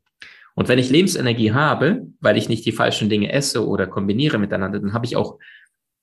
Und 0.54 0.68
wenn 0.68 0.78
ich 0.78 0.90
Lebensenergie 0.90 1.52
habe, 1.52 2.06
weil 2.20 2.36
ich 2.36 2.48
nicht 2.48 2.66
die 2.66 2.72
falschen 2.72 3.08
Dinge 3.08 3.32
esse 3.32 3.66
oder 3.66 3.86
kombiniere 3.86 4.38
miteinander, 4.38 4.80
dann 4.80 4.92
habe 4.92 5.06
ich 5.06 5.16
auch 5.16 5.38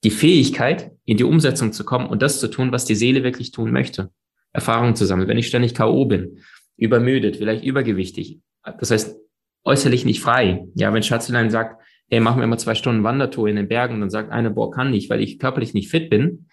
die 0.04 0.10
Fähigkeit, 0.10 0.92
in 1.04 1.16
die 1.16 1.24
Umsetzung 1.24 1.72
zu 1.72 1.84
kommen 1.84 2.06
und 2.06 2.22
das 2.22 2.40
zu 2.40 2.48
tun, 2.48 2.72
was 2.72 2.84
die 2.84 2.94
Seele 2.94 3.22
wirklich 3.22 3.50
tun 3.50 3.70
möchte. 3.72 4.10
Erfahrungen 4.52 4.96
zu 4.96 5.04
sammeln. 5.04 5.28
Wenn 5.28 5.38
ich 5.38 5.48
ständig 5.48 5.74
K.O. 5.74 6.06
bin, 6.06 6.38
übermüdet, 6.76 7.36
vielleicht 7.36 7.64
übergewichtig, 7.64 8.40
das 8.78 8.90
heißt 8.90 9.18
äußerlich 9.64 10.04
nicht 10.04 10.20
frei. 10.20 10.66
Ja, 10.74 10.92
wenn 10.94 11.02
Schatzelein 11.02 11.50
sagt, 11.50 11.82
hey, 12.08 12.20
machen 12.20 12.40
wir 12.40 12.46
mal 12.46 12.58
zwei 12.58 12.74
Stunden 12.74 13.04
Wandertour 13.04 13.48
in 13.48 13.56
den 13.56 13.68
Bergen 13.68 13.94
und 13.94 14.00
dann 14.00 14.10
sagt 14.10 14.30
einer, 14.30 14.50
boah, 14.50 14.70
kann 14.70 14.90
nicht, 14.90 15.10
weil 15.10 15.20
ich 15.20 15.38
körperlich 15.38 15.74
nicht 15.74 15.90
fit 15.90 16.10
bin, 16.10 16.48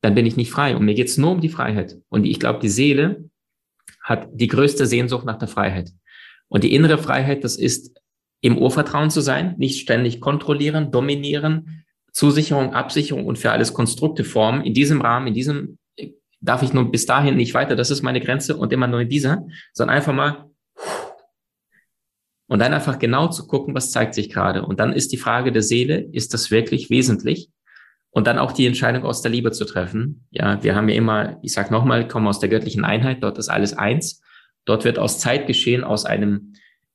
dann 0.00 0.14
bin 0.14 0.26
ich 0.26 0.36
nicht 0.36 0.50
frei. 0.50 0.76
Und 0.76 0.84
mir 0.84 0.94
geht's 0.94 1.18
nur 1.18 1.32
um 1.32 1.40
die 1.40 1.48
Freiheit. 1.48 1.96
Und 2.08 2.24
ich 2.24 2.40
glaube, 2.40 2.60
die 2.60 2.68
Seele 2.68 3.28
hat 4.02 4.28
die 4.32 4.48
größte 4.48 4.86
Sehnsucht 4.86 5.24
nach 5.24 5.38
der 5.38 5.48
Freiheit. 5.48 5.90
Und 6.48 6.64
die 6.64 6.74
innere 6.74 6.98
Freiheit, 6.98 7.44
das 7.44 7.56
ist 7.56 8.00
im 8.40 8.58
Urvertrauen 8.58 9.10
zu 9.10 9.20
sein, 9.20 9.54
nicht 9.58 9.80
ständig 9.80 10.20
kontrollieren, 10.20 10.90
dominieren, 10.90 11.84
Zusicherung, 12.12 12.74
Absicherung 12.74 13.26
und 13.26 13.38
für 13.38 13.52
alles 13.52 13.72
Konstrukte 13.72 14.24
formen. 14.24 14.64
In 14.64 14.74
diesem 14.74 15.00
Rahmen, 15.00 15.28
in 15.28 15.34
diesem 15.34 15.78
darf 16.40 16.62
ich 16.62 16.72
nur 16.72 16.90
bis 16.90 17.06
dahin 17.06 17.36
nicht 17.36 17.54
weiter, 17.54 17.76
das 17.76 17.90
ist 17.90 18.02
meine 18.02 18.20
Grenze 18.20 18.56
und 18.56 18.72
immer 18.72 18.88
nur 18.88 19.00
in 19.00 19.08
dieser, 19.08 19.46
sondern 19.72 19.96
einfach 19.96 20.12
mal 20.12 20.50
und 22.52 22.58
dann 22.58 22.74
einfach 22.74 22.98
genau 22.98 23.28
zu 23.28 23.46
gucken, 23.46 23.74
was 23.74 23.92
zeigt 23.92 24.12
sich 24.12 24.28
gerade. 24.28 24.66
Und 24.66 24.78
dann 24.78 24.92
ist 24.92 25.10
die 25.10 25.16
Frage 25.16 25.52
der 25.52 25.62
Seele, 25.62 26.00
ist 26.12 26.34
das 26.34 26.50
wirklich 26.50 26.90
wesentlich? 26.90 27.48
Und 28.10 28.26
dann 28.26 28.38
auch 28.38 28.52
die 28.52 28.66
Entscheidung 28.66 29.04
aus 29.04 29.22
der 29.22 29.30
Liebe 29.30 29.52
zu 29.52 29.64
treffen. 29.64 30.26
Ja, 30.30 30.62
wir 30.62 30.76
haben 30.76 30.86
ja 30.90 30.94
immer, 30.94 31.38
ich 31.40 31.54
sag 31.54 31.70
nochmal, 31.70 32.06
kommen 32.06 32.26
aus 32.26 32.40
der 32.40 32.50
göttlichen 32.50 32.84
Einheit, 32.84 33.22
dort 33.22 33.38
ist 33.38 33.48
alles 33.48 33.72
eins. 33.72 34.20
Dort 34.66 34.84
wird 34.84 34.98
aus 34.98 35.18
Zeit 35.18 35.46
geschehen, 35.46 35.82
aus 35.82 36.04
einem 36.04 36.52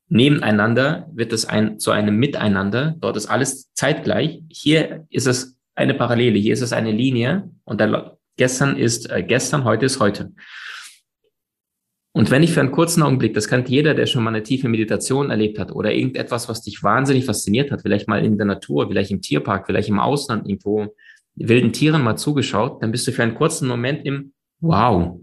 Nebeneinander 0.09 1.09
wird 1.11 1.33
es 1.33 1.45
ein, 1.45 1.79
zu 1.79 1.89
einem 1.89 2.17
Miteinander. 2.17 2.95
Dort 2.99 3.17
ist 3.17 3.25
alles 3.25 3.73
zeitgleich. 3.73 4.43
Hier 4.49 5.07
ist 5.09 5.25
es 5.25 5.57
eine 5.73 5.95
Parallele, 5.95 6.37
hier 6.37 6.53
ist 6.53 6.61
es 6.61 6.71
eine 6.71 6.91
Linie 6.91 7.49
und 7.63 7.81
der, 7.81 8.15
gestern 8.35 8.77
ist 8.77 9.09
äh, 9.09 9.23
gestern, 9.23 9.63
heute 9.63 9.87
ist 9.87 9.99
heute. 9.99 10.33
Und 12.17 12.31
wenn 12.31 12.41
ich 12.41 12.51
für 12.51 12.61
einen 12.61 12.71
kurzen 12.71 13.03
Augenblick, 13.03 13.35
das 13.35 13.47
kennt 13.47 13.69
jeder, 13.69 13.93
der 13.93 14.07
schon 14.07 14.23
mal 14.23 14.31
eine 14.31 14.41
tiefe 14.41 14.67
Meditation 14.67 15.29
erlebt 15.29 15.59
hat 15.59 15.71
oder 15.71 15.93
irgendetwas, 15.93 16.49
was 16.49 16.63
dich 16.63 16.81
wahnsinnig 16.81 17.25
fasziniert 17.25 17.69
hat, 17.69 17.83
vielleicht 17.83 18.07
mal 18.07 18.25
in 18.25 18.39
der 18.39 18.47
Natur, 18.47 18.87
vielleicht 18.87 19.11
im 19.11 19.21
Tierpark, 19.21 19.67
vielleicht 19.67 19.87
im 19.87 19.99
Ausland 19.99 20.49
irgendwo 20.49 20.95
wilden 21.35 21.73
Tieren 21.73 22.01
mal 22.01 22.15
zugeschaut, 22.15 22.81
dann 22.81 22.91
bist 22.91 23.05
du 23.07 23.11
für 23.11 23.21
einen 23.21 23.35
kurzen 23.35 23.67
Moment 23.67 24.03
im 24.03 24.33
Wow. 24.61 25.19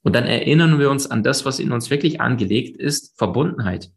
Und 0.00 0.16
dann 0.16 0.24
erinnern 0.24 0.78
wir 0.78 0.90
uns 0.90 1.10
an 1.10 1.22
das, 1.22 1.44
was 1.44 1.60
in 1.60 1.72
uns 1.72 1.90
wirklich 1.90 2.22
angelegt 2.22 2.78
ist, 2.78 3.18
Verbundenheit. 3.18 3.90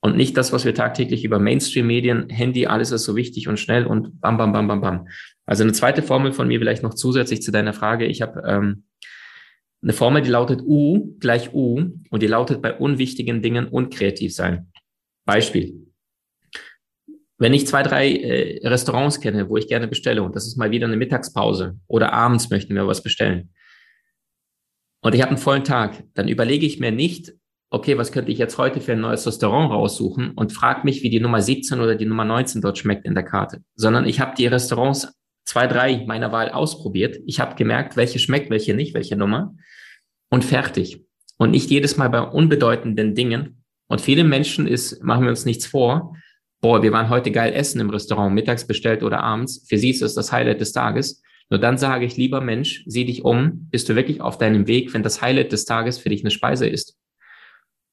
Und 0.00 0.16
nicht 0.16 0.36
das, 0.36 0.52
was 0.52 0.64
wir 0.64 0.74
tagtäglich 0.74 1.24
über 1.24 1.38
Mainstream-Medien, 1.38 2.28
Handy, 2.28 2.66
alles 2.66 2.90
ist 2.90 3.04
so 3.04 3.14
wichtig 3.14 3.46
und 3.46 3.60
schnell 3.60 3.86
und 3.86 4.20
bam, 4.20 4.36
bam, 4.36 4.52
bam, 4.52 4.66
bam, 4.66 4.80
bam. 4.80 5.06
Also 5.46 5.62
eine 5.62 5.74
zweite 5.74 6.02
Formel 6.02 6.32
von 6.32 6.48
mir 6.48 6.58
vielleicht 6.58 6.82
noch 6.82 6.94
zusätzlich 6.94 7.40
zu 7.40 7.52
deiner 7.52 7.72
Frage. 7.72 8.04
Ich 8.06 8.20
habe 8.20 8.42
ähm, 8.44 8.82
Eine 9.84 9.92
Formel, 9.92 10.22
die 10.22 10.30
lautet 10.30 10.62
U 10.62 11.14
gleich 11.20 11.52
U 11.52 11.78
und 12.08 12.22
die 12.22 12.26
lautet 12.26 12.62
bei 12.62 12.72
unwichtigen 12.72 13.42
Dingen 13.42 13.68
unkreativ 13.68 14.34
sein. 14.34 14.72
Beispiel. 15.26 15.92
Wenn 17.36 17.52
ich 17.52 17.66
zwei, 17.66 17.82
drei 17.82 18.10
äh, 18.16 18.66
Restaurants 18.66 19.20
kenne, 19.20 19.50
wo 19.50 19.58
ich 19.58 19.68
gerne 19.68 19.86
bestelle 19.86 20.22
und 20.22 20.34
das 20.34 20.46
ist 20.46 20.56
mal 20.56 20.70
wieder 20.70 20.86
eine 20.86 20.96
Mittagspause 20.96 21.78
oder 21.86 22.14
abends 22.14 22.48
möchten 22.48 22.74
wir 22.74 22.86
was 22.86 23.02
bestellen 23.02 23.50
und 25.02 25.14
ich 25.14 25.20
habe 25.20 25.32
einen 25.32 25.38
vollen 25.38 25.64
Tag, 25.64 26.02
dann 26.14 26.28
überlege 26.28 26.64
ich 26.64 26.80
mir 26.80 26.90
nicht, 26.90 27.34
okay, 27.68 27.98
was 27.98 28.10
könnte 28.10 28.32
ich 28.32 28.38
jetzt 28.38 28.56
heute 28.56 28.80
für 28.80 28.92
ein 28.92 29.00
neues 29.00 29.26
Restaurant 29.26 29.70
raussuchen 29.70 30.30
und 30.30 30.54
frage 30.54 30.80
mich, 30.84 31.02
wie 31.02 31.10
die 31.10 31.20
Nummer 31.20 31.42
17 31.42 31.80
oder 31.80 31.94
die 31.94 32.06
Nummer 32.06 32.24
19 32.24 32.62
dort 32.62 32.78
schmeckt 32.78 33.04
in 33.04 33.14
der 33.14 33.24
Karte, 33.24 33.62
sondern 33.74 34.06
ich 34.06 34.18
habe 34.18 34.34
die 34.34 34.46
Restaurants 34.46 35.12
zwei, 35.44 35.66
drei 35.66 36.06
meiner 36.06 36.32
Wahl 36.32 36.48
ausprobiert. 36.48 37.18
Ich 37.26 37.38
habe 37.38 37.54
gemerkt, 37.54 37.98
welche 37.98 38.18
schmeckt, 38.18 38.48
welche 38.48 38.72
nicht, 38.72 38.94
welche 38.94 39.16
Nummer 39.16 39.54
und 40.34 40.44
fertig. 40.44 41.00
Und 41.38 41.52
nicht 41.52 41.70
jedes 41.70 41.96
Mal 41.96 42.08
bei 42.08 42.20
unbedeutenden 42.20 43.14
Dingen. 43.14 43.62
Und 43.88 44.00
viele 44.00 44.24
Menschen 44.24 44.66
ist, 44.66 45.02
machen 45.02 45.22
wir 45.22 45.30
uns 45.30 45.44
nichts 45.44 45.64
vor, 45.64 46.16
boah, 46.60 46.82
wir 46.82 46.90
waren 46.92 47.08
heute 47.08 47.30
geil 47.30 47.52
essen 47.52 47.80
im 47.80 47.90
Restaurant, 47.90 48.34
mittags 48.34 48.66
bestellt 48.66 49.02
oder 49.04 49.22
abends. 49.22 49.64
Für 49.68 49.78
sie 49.78 49.90
ist 49.90 50.02
das 50.02 50.14
das 50.14 50.32
Highlight 50.32 50.60
des 50.60 50.72
Tages. 50.72 51.22
Nur 51.50 51.60
dann 51.60 51.78
sage 51.78 52.04
ich, 52.04 52.16
lieber 52.16 52.40
Mensch, 52.40 52.82
sieh 52.86 53.04
dich 53.04 53.24
um, 53.24 53.68
bist 53.70 53.88
du 53.88 53.94
wirklich 53.94 54.20
auf 54.20 54.38
deinem 54.38 54.66
Weg, 54.66 54.92
wenn 54.92 55.02
das 55.04 55.22
Highlight 55.22 55.52
des 55.52 55.66
Tages 55.66 55.98
für 55.98 56.08
dich 56.08 56.22
eine 56.22 56.30
Speise 56.30 56.66
ist. 56.66 56.96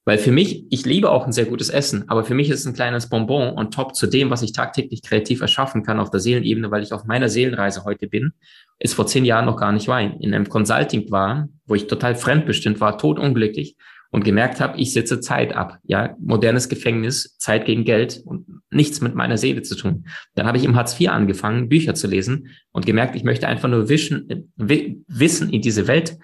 Weil 0.03 0.17
für 0.17 0.31
mich, 0.31 0.65
ich 0.71 0.85
liebe 0.85 1.11
auch 1.11 1.25
ein 1.25 1.31
sehr 1.31 1.45
gutes 1.45 1.69
Essen, 1.69 2.05
aber 2.09 2.23
für 2.23 2.33
mich 2.33 2.49
ist 2.49 2.61
es 2.61 2.65
ein 2.65 2.73
kleines 2.73 3.07
Bonbon 3.07 3.53
und 3.53 3.73
top 3.73 3.95
zu 3.95 4.07
dem, 4.07 4.31
was 4.31 4.41
ich 4.41 4.51
tagtäglich 4.51 5.03
kreativ 5.03 5.41
erschaffen 5.41 5.83
kann 5.83 5.99
auf 5.99 6.09
der 6.09 6.19
Seelenebene, 6.19 6.71
weil 6.71 6.81
ich 6.81 6.91
auf 6.91 7.05
meiner 7.05 7.29
Seelenreise 7.29 7.83
heute 7.83 8.07
bin, 8.07 8.33
ist 8.79 8.95
vor 8.95 9.05
zehn 9.05 9.25
Jahren 9.25 9.45
noch 9.45 9.57
gar 9.57 9.71
nicht 9.71 9.87
Wein. 9.87 10.17
In 10.19 10.33
einem 10.33 10.49
Consulting 10.49 11.11
war, 11.11 11.49
wo 11.67 11.75
ich 11.75 11.85
total 11.85 12.15
fremdbestimmt 12.15 12.81
war, 12.81 12.97
totunglücklich 12.97 13.75
und 14.09 14.25
gemerkt 14.25 14.59
habe, 14.59 14.79
ich 14.79 14.91
sitze 14.91 15.19
Zeit 15.21 15.55
ab. 15.55 15.77
Ja, 15.83 16.15
modernes 16.19 16.67
Gefängnis, 16.67 17.37
Zeit 17.37 17.65
gegen 17.65 17.85
Geld 17.85 18.21
und 18.25 18.45
nichts 18.71 19.01
mit 19.01 19.13
meiner 19.13 19.37
Seele 19.37 19.61
zu 19.61 19.75
tun. 19.75 20.05
Dann 20.33 20.47
habe 20.47 20.57
ich 20.57 20.65
im 20.65 20.75
Hartz 20.75 20.99
IV 20.99 21.09
angefangen, 21.09 21.69
Bücher 21.69 21.93
zu 21.93 22.07
lesen 22.07 22.49
und 22.71 22.87
gemerkt, 22.87 23.15
ich 23.15 23.23
möchte 23.23 23.47
einfach 23.47 23.69
nur 23.69 23.87
Wischen, 23.87 24.51
Wissen 24.57 25.49
in 25.51 25.61
diese 25.61 25.87
Welt 25.87 26.17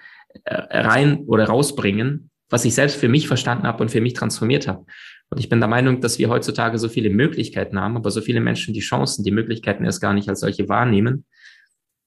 äh, 0.44 0.54
rein 0.54 1.18
oder 1.26 1.44
rausbringen, 1.44 2.30
was 2.50 2.64
ich 2.64 2.74
selbst 2.74 2.96
für 2.96 3.08
mich 3.08 3.28
verstanden 3.28 3.66
habe 3.66 3.82
und 3.82 3.90
für 3.90 4.00
mich 4.00 4.14
transformiert 4.14 4.68
habe. 4.68 4.84
Und 5.30 5.38
ich 5.38 5.48
bin 5.48 5.60
der 5.60 5.68
Meinung, 5.68 6.00
dass 6.00 6.18
wir 6.18 6.30
heutzutage 6.30 6.78
so 6.78 6.88
viele 6.88 7.10
Möglichkeiten 7.10 7.78
haben, 7.78 7.96
aber 7.96 8.10
so 8.10 8.20
viele 8.20 8.40
Menschen 8.40 8.72
die 8.72 8.80
Chancen, 8.80 9.24
die 9.24 9.30
Möglichkeiten 9.30 9.84
erst 9.84 10.00
gar 10.00 10.14
nicht 10.14 10.28
als 10.28 10.40
solche 10.40 10.68
wahrnehmen, 10.68 11.26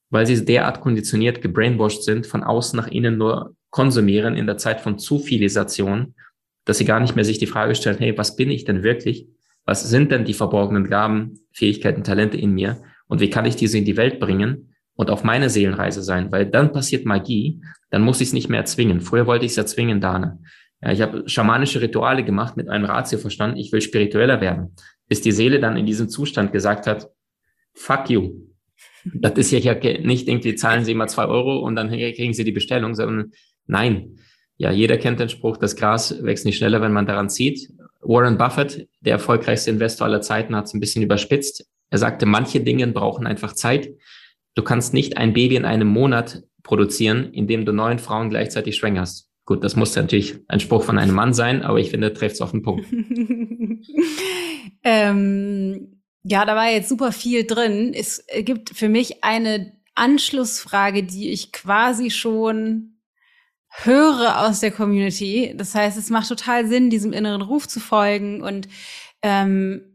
weil 0.10 0.26
sie 0.26 0.44
derart 0.44 0.82
konditioniert, 0.82 1.42
gebrainwashed 1.42 2.04
sind, 2.04 2.26
von 2.26 2.44
außen 2.44 2.78
nach 2.78 2.88
innen 2.88 3.18
nur 3.18 3.56
konsumieren 3.70 4.36
in 4.36 4.48
der 4.48 4.58
Zeit 4.58 4.82
von 4.82 4.98
Zufilisation, 4.98 6.16
dass 6.66 6.78
sie 6.78 6.86
gar 6.86 7.00
nicht 7.00 7.16
mehr 7.16 7.26
sich 7.26 7.40
die 7.40 7.48
Frage 7.48 7.76
stellen, 7.76 7.98
hey, 8.00 8.18
was 8.18 8.36
bin 8.36 8.50
ich 8.50 8.66
denn 8.66 8.84
wirklich? 8.84 9.28
Was 9.66 9.88
sind 9.88 10.12
denn 10.12 10.26
die 10.26 10.34
verborgenen 10.34 10.90
Gaben, 10.90 11.40
Fähigkeiten, 11.54 12.04
Talente 12.04 12.38
in 12.38 12.52
mir? 12.52 12.82
Und 13.08 13.22
wie 13.22 13.30
kann 13.30 13.46
ich 13.46 13.56
diese 13.56 13.78
in 13.78 13.86
die 13.86 13.98
Welt 13.98 14.20
bringen? 14.20 14.71
Und 14.96 15.10
auf 15.10 15.24
meine 15.24 15.50
Seelenreise 15.50 16.04
sein, 16.04 16.32
weil 16.32 16.46
dann 16.46 16.72
passiert 16.72 17.06
Magie, 17.06 17.62
dann 17.90 18.02
muss 18.02 18.22
ich 18.22 18.30
es 18.30 18.34
nicht 18.34 18.50
mehr 18.50 18.60
erzwingen. 18.60 19.02
Früher 19.02 19.28
wollte 19.28 19.46
ich 19.46 19.52
es 19.52 19.58
erzwingen, 19.58 20.02
Dane. 20.02 20.40
Ja, 20.82 20.92
ich 20.92 21.02
habe 21.02 21.28
schamanische 21.28 21.82
Rituale 21.82 22.24
gemacht 22.24 22.58
mit 22.58 22.70
einem 22.70 22.86
Ratioverstand, 22.86 23.58
ich 23.58 23.72
will 23.72 23.82
spiritueller 23.82 24.42
werden, 24.42 24.76
bis 25.08 25.22
die 25.22 25.32
Seele 25.32 25.60
dann 25.60 25.78
in 25.78 25.86
diesem 25.86 26.10
Zustand 26.10 26.52
gesagt 26.52 26.88
hat, 26.88 27.10
fuck 27.74 28.10
you. 28.10 28.34
Das 29.04 29.34
ist 29.34 29.52
ja 29.52 29.74
nicht 29.74 30.28
irgendwie, 30.28 30.56
zahlen 30.56 30.86
Sie 30.86 30.94
mal 30.94 31.08
zwei 31.08 31.26
Euro 31.26 31.60
und 31.60 31.76
dann 31.76 31.90
kriegen 31.90 32.34
Sie 32.34 32.44
die 32.44 32.52
Bestellung, 32.52 32.96
sondern 32.96 33.32
nein. 33.66 34.18
Ja, 34.58 34.72
jeder 34.72 34.98
kennt 34.98 35.20
den 35.20 35.30
Spruch, 35.30 35.58
das 35.58 35.76
Gras 35.76 36.24
wächst 36.24 36.46
nicht 36.46 36.58
schneller, 36.58 36.82
wenn 36.82 36.94
man 36.94 37.08
daran 37.08 37.30
zieht. 37.30 37.72
Warren 38.02 38.38
Buffett, 38.38 38.88
der 39.00 39.14
erfolgreichste 39.14 39.72
Investor 39.72 40.06
aller 40.06 40.22
Zeiten, 40.22 40.56
hat 40.56 40.66
es 40.66 40.74
ein 40.74 40.80
bisschen 40.80 41.04
überspitzt. 41.04 41.68
Er 41.90 41.98
sagte, 41.98 42.26
manche 42.26 42.60
Dinge 42.62 42.88
brauchen 42.88 43.26
einfach 43.26 43.54
Zeit. 43.54 43.90
Du 44.56 44.64
kannst 44.64 44.94
nicht 44.94 45.18
ein 45.18 45.34
Baby 45.34 45.56
in 45.56 45.66
einem 45.66 45.88
Monat 45.88 46.44
produzieren, 46.64 47.32
indem 47.34 47.66
du 47.66 47.72
neun 47.72 48.00
Frauen 48.00 48.30
gleichzeitig 48.30 48.76
schwängerst. 48.76 49.30
Gut, 49.46 49.64
das 49.64 49.76
muss 49.76 49.96
natürlich 49.96 50.40
ein 50.48 50.60
Spruch 50.60 50.84
von 50.84 50.98
einem 50.98 51.16
Mann 51.16 51.34
sein, 51.34 51.64
aber 51.64 51.80
ich 51.80 51.90
finde, 51.90 52.14
trifft 52.14 52.36
es 52.36 52.42
auf 52.42 52.52
den 52.52 52.62
Punkt. 52.62 52.86
ähm, 54.84 56.02
ja, 56.24 56.46
da 56.46 56.56
war 56.56 56.70
jetzt 56.70 56.90
super 56.90 57.12
viel 57.12 57.46
drin. 57.46 57.94
Es 57.94 58.26
gibt 58.44 58.70
für 58.70 58.90
mich 58.90 59.24
eine 59.24 59.74
Anschlussfrage, 59.96 61.04
die 61.04 61.32
ich 61.32 61.52
quasi 61.52 62.12
schon 62.12 63.00
höre 63.70 64.46
aus 64.48 64.60
der 64.60 64.72
Community. 64.72 65.54
Das 65.58 65.74
heißt, 65.74 65.98
es 65.98 66.10
macht 66.10 66.28
total 66.28 66.68
Sinn, 66.68 66.90
diesem 66.90 67.14
inneren 67.14 67.42
Ruf 67.42 67.68
zu 67.68 67.80
folgen 67.80 68.42
und 68.42 68.68
ähm, 69.22 69.91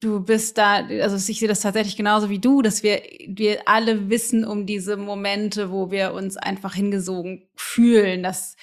du 0.00 0.20
bist 0.20 0.58
da, 0.58 0.86
also 0.86 1.16
ich 1.16 1.38
sehe 1.38 1.48
das 1.48 1.60
tatsächlich 1.60 1.96
genauso 1.96 2.30
wie 2.30 2.38
du, 2.38 2.62
dass 2.62 2.82
wir, 2.82 3.02
wir 3.26 3.68
alle 3.68 4.08
wissen 4.08 4.44
um 4.44 4.66
diese 4.66 4.96
Momente, 4.96 5.70
wo 5.70 5.90
wir 5.90 6.14
uns 6.14 6.36
einfach 6.36 6.74
hingesogen 6.74 7.46
fühlen. 7.54 8.22
Das 8.22 8.56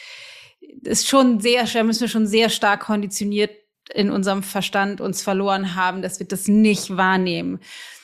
ist 0.83 1.07
schon 1.07 1.39
sehr 1.39 1.67
schwer, 1.67 1.83
müssen 1.83 2.01
wir 2.01 2.07
schon 2.07 2.27
sehr 2.27 2.49
stark 2.49 2.81
konditioniert 2.81 3.51
in 3.93 4.09
unserem 4.09 4.43
Verstand 4.43 4.99
uns 4.99 5.21
verloren 5.21 5.75
haben, 5.75 6.01
dass 6.01 6.19
wir 6.19 6.27
das 6.27 6.47
nicht 6.47 6.97
wahrnehmen. 6.97 7.59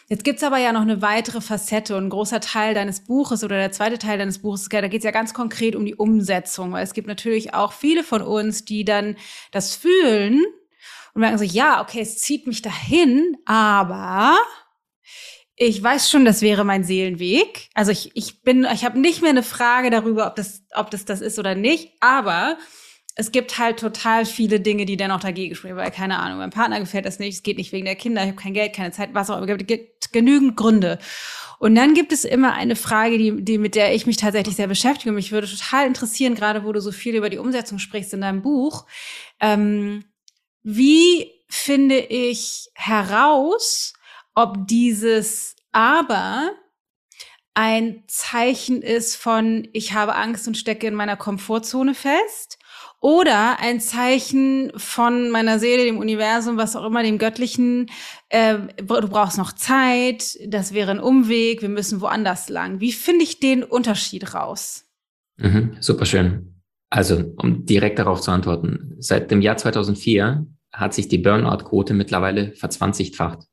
Jetzt 0.10 0.24
gibt's 0.24 0.44
aber 0.44 0.58
ja 0.58 0.72
noch 0.72 0.82
eine 0.82 1.02
weitere 1.02 1.42
Facette 1.42 1.98
und 1.98 2.06
ein 2.06 2.10
großer 2.10 2.40
Teil 2.40 2.74
deines 2.74 3.02
Buches 3.02 3.44
oder 3.44 3.56
der 3.56 3.72
zweite 3.72 3.98
Teil 3.98 4.18
deines 4.18 4.40
Buches, 4.40 4.68
da 4.70 4.88
geht's 4.88 5.06
ja 5.06 5.12
ganz 5.12 5.34
konkret 5.34 5.76
um 5.76 5.86
die 5.86 5.96
Umsetzung, 5.96 6.74
weil 6.74 6.84
es 6.84 6.94
gibt 6.94 7.08
natürlich 7.08 7.54
auch 7.54 7.74
viele 7.74 8.04
von 8.04 8.22
uns, 8.22 8.64
die 8.66 8.86
dann 8.86 9.16
das 9.52 9.76
fühlen, 9.76 10.44
und 11.14 11.22
merken 11.22 11.38
so, 11.38 11.44
ja, 11.44 11.82
okay, 11.82 12.02
es 12.02 12.20
zieht 12.20 12.48
mich 12.48 12.62
dahin, 12.62 13.38
aber 13.46 14.38
ich 15.56 15.82
weiß 15.82 16.10
schon, 16.10 16.26
das 16.26 16.42
wäre 16.42 16.66
mein 16.66 16.84
Seelenweg. 16.84 17.70
Also 17.74 17.92
ich, 17.92 18.12
ich 18.16 18.42
bin, 18.42 18.68
ich 18.74 18.84
habe 18.84 19.00
nicht 19.00 19.22
mehr 19.22 19.30
eine 19.30 19.44
Frage 19.44 19.90
darüber, 19.90 20.28
ob 20.28 20.36
das, 20.36 20.64
ob 20.74 20.90
das 20.90 21.06
das 21.06 21.22
ist 21.22 21.38
oder 21.38 21.56
nicht, 21.56 21.92
aber 22.00 22.58
es 23.16 23.32
gibt 23.32 23.60
halt 23.60 23.80
total 23.80 24.26
viele 24.26 24.60
Dinge, 24.60 24.86
die 24.86 24.98
dennoch 24.98 25.20
dagegen 25.20 25.54
sprechen, 25.54 25.76
weil 25.76 25.92
keine 25.92 26.18
Ahnung, 26.18 26.40
meinem 26.40 26.50
Partner 26.50 26.80
gefällt 26.80 27.06
das 27.06 27.20
nicht, 27.20 27.36
es 27.36 27.44
geht 27.44 27.58
nicht 27.58 27.72
wegen 27.72 27.86
der 27.86 27.96
Kinder, 27.96 28.24
ich 28.24 28.30
habe 28.30 28.42
kein 28.42 28.56
Geld, 28.56 28.74
keine 28.74 28.92
Zeit, 28.92 29.10
was 29.14 29.30
auch 29.30 29.38
immer, 29.38 29.48
es 29.50 29.68
gibt 29.68 30.12
genügend 30.12 30.58
Gründe. 30.58 30.98
Und 31.60 31.76
dann 31.76 31.94
gibt 31.94 32.12
es 32.12 32.26
immer 32.26 32.54
eine 32.54 32.76
Frage, 32.76 33.18
die, 33.18 33.44
die 33.44 33.58
mit 33.58 33.76
der 33.76 33.94
ich 33.94 34.06
mich 34.06 34.18
tatsächlich 34.18 34.56
sehr 34.56 34.68
beschäftige. 34.68 35.14
Mich 35.14 35.32
würde 35.32 35.48
total 35.48 35.88
interessieren, 35.88 36.36
gerade 36.36 36.66
wo 36.66 36.74
du 36.74 36.82
so 36.82 36.92
viel 36.92 37.16
über 37.16 37.30
die 37.30 37.38
Umsetzung 37.38 37.80
sprichst 37.80 38.14
in 38.14 38.22
deinem 38.22 38.42
Buch. 38.42 38.86
Ähm, 39.40 40.04
wie 40.64 41.32
finde 41.48 42.00
ich 42.00 42.70
heraus, 42.74 43.94
ob 44.34 44.68
dieses 44.68 45.56
Aber 45.72 46.52
ein 47.54 48.04
Zeichen 48.08 48.82
ist 48.82 49.16
von, 49.16 49.68
ich 49.74 49.94
habe 49.94 50.16
Angst 50.16 50.48
und 50.48 50.58
stecke 50.58 50.88
in 50.88 50.96
meiner 50.96 51.16
Komfortzone 51.18 51.94
fest 51.94 52.58
oder 53.00 53.60
ein 53.60 53.80
Zeichen 53.80 54.72
von 54.76 55.30
meiner 55.30 55.60
Seele, 55.60 55.86
dem 55.86 56.00
Universum, 56.00 56.58
was 56.58 56.76
auch 56.76 56.86
immer, 56.86 57.04
dem 57.04 57.18
Göttlichen, 57.20 57.92
äh, 58.30 58.58
du 58.78 59.08
brauchst 59.10 59.38
noch 59.38 59.52
Zeit, 59.52 60.40
das 60.48 60.74
wäre 60.74 60.92
ein 60.92 61.00
Umweg, 61.00 61.62
wir 61.62 61.70
müssen 61.70 62.02
woanders 62.02 62.50
lang. 62.50 62.80
Wie 62.80 62.94
finde 62.94 63.24
ich 63.24 63.40
den 63.40 63.64
Unterschied 63.64 64.34
raus? 64.34 64.86
Mhm, 65.38 65.78
super 65.80 66.06
schön. 66.06 66.53
Also, 66.94 67.34
um 67.38 67.66
direkt 67.66 67.98
darauf 67.98 68.22
zu 68.22 68.30
antworten, 68.30 68.98
seit 69.00 69.32
dem 69.32 69.42
Jahr 69.42 69.58
2004 69.58 70.46
hat 70.72 70.94
sich 70.94 71.08
die 71.08 71.18
Burnout-Quote 71.18 71.96
mittlerweile 71.96 72.52
verzwanzigfacht. 72.52 73.48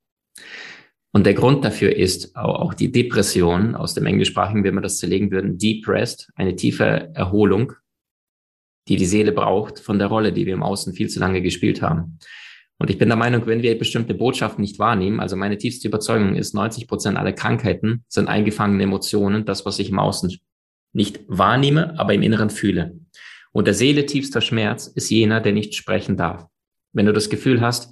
Und 1.11 1.25
der 1.25 1.33
Grund 1.33 1.65
dafür 1.65 1.97
ist 1.97 2.37
auch 2.37 2.75
die 2.75 2.93
Depression, 2.93 3.75
aus 3.75 3.95
dem 3.95 4.05
Englischsprachigen, 4.05 4.63
wenn 4.63 4.75
wir 4.75 4.83
das 4.83 4.99
zerlegen 4.99 5.31
würden, 5.31 5.57
depressed, 5.57 6.31
eine 6.35 6.55
tiefe 6.55 7.13
Erholung, 7.15 7.73
die 8.89 8.97
die 8.97 9.07
Seele 9.07 9.33
braucht 9.33 9.79
von 9.79 9.99
der 9.99 10.09
Rolle, 10.09 10.35
die 10.35 10.45
wir 10.45 10.53
im 10.53 10.63
Außen 10.63 10.93
viel 10.93 11.09
zu 11.09 11.19
lange 11.19 11.41
gespielt 11.41 11.81
haben. 11.81 12.19
Und 12.79 12.91
ich 12.91 12.99
bin 12.99 13.09
der 13.09 13.17
Meinung, 13.17 13.47
wenn 13.47 13.63
wir 13.63 13.79
bestimmte 13.79 14.13
Botschaften 14.13 14.61
nicht 14.61 14.79
wahrnehmen, 14.79 15.19
also 15.19 15.35
meine 15.37 15.57
tiefste 15.57 15.89
Überzeugung 15.89 16.35
ist, 16.35 16.53
90 16.53 16.87
Prozent 16.87 17.17
aller 17.17 17.33
Krankheiten 17.33 18.05
sind 18.07 18.29
eingefangene 18.29 18.83
Emotionen, 18.83 19.47
das, 19.47 19.65
was 19.65 19.79
ich 19.79 19.89
im 19.89 19.99
Außen 19.99 20.31
nicht 20.93 21.21
wahrnehme, 21.27 21.99
aber 21.99 22.13
im 22.13 22.21
Inneren 22.21 22.51
fühle. 22.51 23.00
Und 23.53 23.67
der 23.67 23.75
Seele 23.75 24.07
tiefster 24.07 24.41
Schmerz 24.41 24.87
ist 24.87 25.11
jener, 25.11 25.41
der 25.41 25.53
nicht 25.53 25.75
sprechen 25.75 26.17
darf. 26.17 26.47
Wenn 26.93 27.07
du 27.07 27.13
das 27.13 27.31
Gefühl 27.31 27.61
hast, 27.61 27.91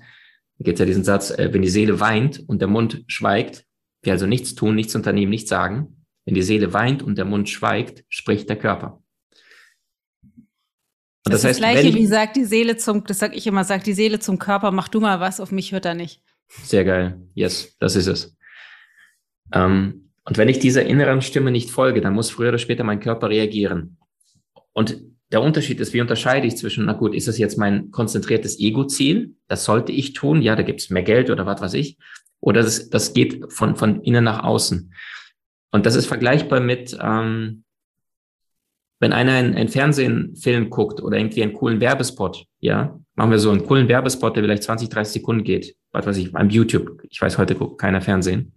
da 0.59 0.64
gibt 0.64 0.76
es 0.76 0.80
ja 0.80 0.86
diesen 0.86 1.04
Satz, 1.04 1.30
äh, 1.30 1.52
wenn 1.52 1.62
die 1.62 1.68
Seele 1.68 2.00
weint 2.00 2.48
und 2.48 2.61
der 2.61 2.68
Mund 2.68 3.04
schweigt, 3.06 3.64
wir 4.02 4.12
also 4.12 4.26
nichts 4.26 4.54
tun, 4.54 4.74
nichts 4.74 4.94
unternehmen, 4.94 5.30
nichts 5.30 5.50
sagen. 5.50 6.04
Wenn 6.24 6.34
die 6.34 6.42
Seele 6.42 6.72
weint 6.72 7.02
und 7.02 7.16
der 7.16 7.24
Mund 7.24 7.48
schweigt, 7.48 8.04
spricht 8.09 8.48
der 8.48 8.56
Körper. 8.56 9.02
Und 10.32 11.34
das, 11.34 11.42
das 11.42 11.50
heißt, 11.50 11.62
das 11.62 11.70
Gleiche, 11.70 11.94
wie 11.94 12.06
sagt 12.06 12.36
die 12.36 12.44
Seele 12.44 12.76
zum, 12.76 13.04
das 13.04 13.18
sag 13.18 13.36
ich 13.36 13.46
immer, 13.46 13.64
sagt 13.64 13.86
die 13.86 13.92
Seele 13.92 14.18
zum 14.18 14.38
Körper, 14.38 14.70
mach 14.70 14.88
du 14.88 15.00
mal 15.00 15.20
was, 15.20 15.40
auf 15.40 15.52
mich 15.52 15.72
hört 15.72 15.84
er 15.84 15.94
nicht. 15.94 16.22
Sehr 16.48 16.84
geil. 16.84 17.20
Yes, 17.34 17.76
das 17.80 17.96
ist 17.96 18.06
es. 18.06 18.36
Ähm, 19.52 20.11
und 20.24 20.38
wenn 20.38 20.48
ich 20.48 20.59
dieser 20.59 20.84
inneren 20.84 21.22
Stimme 21.22 21.50
nicht 21.50 21.70
folge, 21.70 22.00
dann 22.00 22.14
muss 22.14 22.30
früher 22.30 22.50
oder 22.50 22.59
später 22.59 22.84
mein 22.84 23.00
Körper 23.00 23.30
reagieren. 23.30 23.98
Und 24.72 25.02
der 25.31 25.43
Unterschied 25.43 25.81
ist, 25.81 25.93
wie 25.93 26.01
unterscheide 26.01 26.47
ich 26.47 26.57
zwischen, 26.57 26.87
na 26.87 26.95
gut, 26.95 27.14
ist 27.14 27.29
das 27.29 27.39
jetzt 27.39 27.59
mein 27.59 27.91
konzentriertes 27.91 28.59
Ego-Ziel? 28.59 29.35
Das 29.47 29.64
sollte 29.64 29.93
ich 29.93 30.14
tun. 30.14 30.41
Ja, 30.41 30.57
da 30.57 30.62
gibt 30.62 30.81
es 30.81 30.91
mehr 30.91 31.03
Geld 31.03 31.31
oder 31.31 31.45
was 31.45 31.61
weiß 31.61 31.74
ich. 31.74 31.99
Oder 32.41 32.62
das, 32.62 32.89
das 32.89 33.12
geht 33.12 33.53
von, 33.53 33.76
von 33.76 34.01
innen 34.03 34.24
nach 34.24 34.43
außen. 34.43 34.93
Und 35.70 35.87
das 35.87 35.97
ist 35.97 36.07
vergleichbar 36.07 36.61
mit, 36.61 36.97
ähm, 37.01 37.64
wenn 39.01 39.12
einer 39.12 39.33
einen, 39.33 39.55
einen 39.55 39.68
Fernsehfilm 39.68 40.70
guckt 40.70 41.01
oder 41.03 41.18
irgendwie 41.18 41.43
einen 41.43 41.53
coolen 41.53 41.81
Werbespot, 41.81 42.47
ja, 42.61 42.99
machen 43.14 43.31
wir 43.31 43.39
so 43.39 43.51
einen 43.51 43.64
coolen 43.64 43.89
Werbespot, 43.89 44.35
der 44.35 44.43
vielleicht 44.43 44.62
20, 44.62 44.89
30 44.89 45.12
Sekunden 45.14 45.45
geht, 45.45 45.76
was 45.93 46.07
weiß 46.07 46.16
ich, 46.16 46.33
beim 46.33 46.51
YouTube. 46.51 47.03
Ich 47.11 47.20
weiß, 47.20 47.39
heute 47.39 47.55
guckt 47.55 47.81
keiner 47.81 48.01
Fernsehen. 48.01 48.55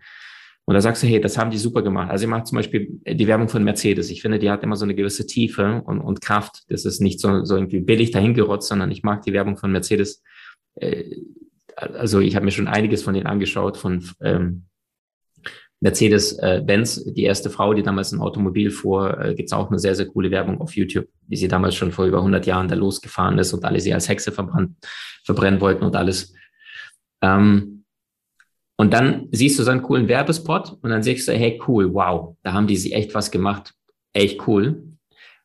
Und 0.72 0.76
da 0.76 0.80
sagst 0.80 1.04
du, 1.04 1.08
hey, 1.08 1.20
das 1.20 1.38
haben 1.38 1.52
die 1.52 1.58
super 1.58 1.82
gemacht. 1.82 2.10
Also 2.10 2.24
ich 2.24 2.30
mache 2.30 2.46
zum 2.46 2.56
Beispiel 2.56 3.02
die 3.06 3.28
Werbung 3.28 3.50
von 3.50 3.62
Mercedes. 3.62 4.10
Ich 4.10 4.22
finde, 4.22 4.40
die 4.40 4.50
hat 4.50 4.64
immer 4.64 4.78
so 4.78 4.86
eine 4.86 4.96
gewisse 4.96 5.28
Tiefe 5.28 5.82
und, 5.86 6.00
und 6.00 6.22
Kraft. 6.22 6.64
Das 6.70 6.86
ist 6.86 7.02
nicht 7.02 7.20
so, 7.20 7.44
so 7.44 7.56
irgendwie 7.56 7.82
billig 7.82 8.12
dahingerotzt, 8.12 8.70
sondern 8.70 8.90
ich 8.90 9.04
mag 9.04 9.22
die 9.24 9.34
Werbung 9.34 9.58
von 9.58 9.74
Mercedes. 9.74 10.24
Äh, 10.76 11.18
also 11.76 12.22
ich 12.22 12.38
habe 12.38 12.46
mir 12.46 12.52
schon 12.52 12.70
einiges 12.70 13.04
von 13.04 13.14
denen 13.14 13.28
angeschaut, 13.28 13.76
von 13.76 14.02
ähm, 14.22 14.64
Mercedes-Benz, 15.82 17.06
äh, 17.06 17.12
die 17.12 17.24
erste 17.24 17.50
Frau, 17.50 17.74
die 17.74 17.84
damals 17.84 18.14
ein 18.14 18.22
Automobil 18.22 18.72
fuhr, 18.72 19.20
äh, 19.20 19.36
gibt 19.36 19.50
es 19.50 19.54
auch 19.54 19.70
eine 19.70 19.78
sehr, 19.78 19.96
sehr 19.96 20.06
coole 20.06 20.32
Werbung 20.32 20.62
auf 20.62 20.78
YouTube, 20.78 21.10
wie 21.28 21.36
sie 21.36 21.50
damals 21.50 21.76
schon 21.76 21.92
vor 21.92 22.06
über 22.06 22.20
100 22.20 22.46
Jahren 22.46 22.70
da 22.70 22.76
losgefahren 22.76 23.38
ist 23.40 23.52
und 23.52 23.66
alle 23.66 23.82
sie 23.82 23.94
als 23.94 24.08
Hexe 24.08 24.32
verbrennen 24.32 25.60
wollten 25.60 25.84
und 25.84 25.98
alles. 25.98 26.34
Ähm, 27.22 27.81
und 28.82 28.94
dann 28.94 29.28
siehst 29.32 29.60
du 29.60 29.64
so 29.64 29.70
einen 29.70 29.84
coolen 29.84 30.08
Werbespot 30.08 30.80
und 30.82 30.90
dann 30.90 31.04
siehst 31.04 31.28
du, 31.28 31.34
hey, 31.34 31.62
cool, 31.68 31.94
wow, 31.94 32.36
da 32.42 32.54
haben 32.54 32.66
die 32.66 32.78
sich 32.78 32.96
echt 32.96 33.14
was 33.14 33.30
gemacht. 33.30 33.76
Echt 34.12 34.48
cool. 34.48 34.84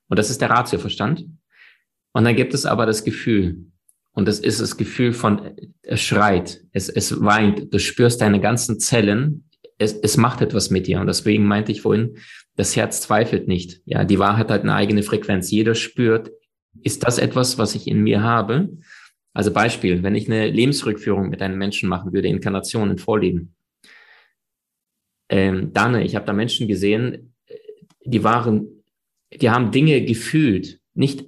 Und 0.09 0.19
das 0.19 0.31
ist 0.31 0.41
der 0.41 0.49
Ratioverstand. 0.49 1.27
Und 2.15 2.25
dann 2.25 2.35
gibt 2.35 2.55
es 2.55 2.65
aber 2.65 2.87
das 2.87 3.05
Gefühl. 3.05 3.67
Und 4.13 4.27
das 4.27 4.39
ist 4.39 4.63
das 4.63 4.79
Gefühl 4.79 5.13
von, 5.13 5.51
es 5.83 6.01
schreit, 6.01 6.63
es, 6.73 6.89
es 6.89 7.21
weint, 7.23 7.75
du 7.75 7.79
spürst 7.79 8.23
deine 8.23 8.41
ganzen 8.41 8.81
Zellen, 8.81 9.51
es, 9.77 9.93
es 9.93 10.17
macht 10.17 10.41
etwas 10.41 10.71
mit 10.71 10.87
dir. 10.87 10.99
Und 10.99 11.07
deswegen 11.07 11.45
meinte 11.45 11.73
ich 11.73 11.83
vorhin, 11.83 12.17
das 12.57 12.75
Herz 12.75 13.03
zweifelt 13.03 13.49
nicht. 13.49 13.83
Ja, 13.85 14.05
die 14.05 14.19
Wahrheit 14.19 14.51
hat 14.51 14.63
eine 14.63 14.75
eigene 14.75 15.03
Frequenz. 15.03 15.51
Jeder 15.51 15.75
spürt, 15.75 16.31
ist 16.83 17.07
das 17.07 17.19
etwas, 17.19 17.59
was 17.59 17.75
ich 17.75 17.87
in 17.87 18.03
mir 18.03 18.23
habe? 18.23 18.71
Also 19.37 19.53
Beispiel, 19.53 20.03
wenn 20.03 20.15
ich 20.15 20.31
eine 20.31 20.49
Lebensrückführung 20.49 21.29
mit 21.29 21.43
einem 21.43 21.59
Menschen 21.59 21.91
machen 21.91 22.15
würde, 22.15 22.27
Inkarnationen, 22.29 22.97
Vorleben. 22.97 23.55
Ähm, 25.29 25.75
dann, 25.75 25.95
ich 25.97 26.17
habe 26.17 26.25
da 26.25 26.33
Menschen 26.33 26.67
gesehen, 26.67 27.35
die 28.03 28.25
waren, 28.25 28.83
die 29.31 29.51
haben 29.51 29.73
Dinge 29.73 30.03
gefühlt, 30.07 30.81
nicht, 30.95 31.27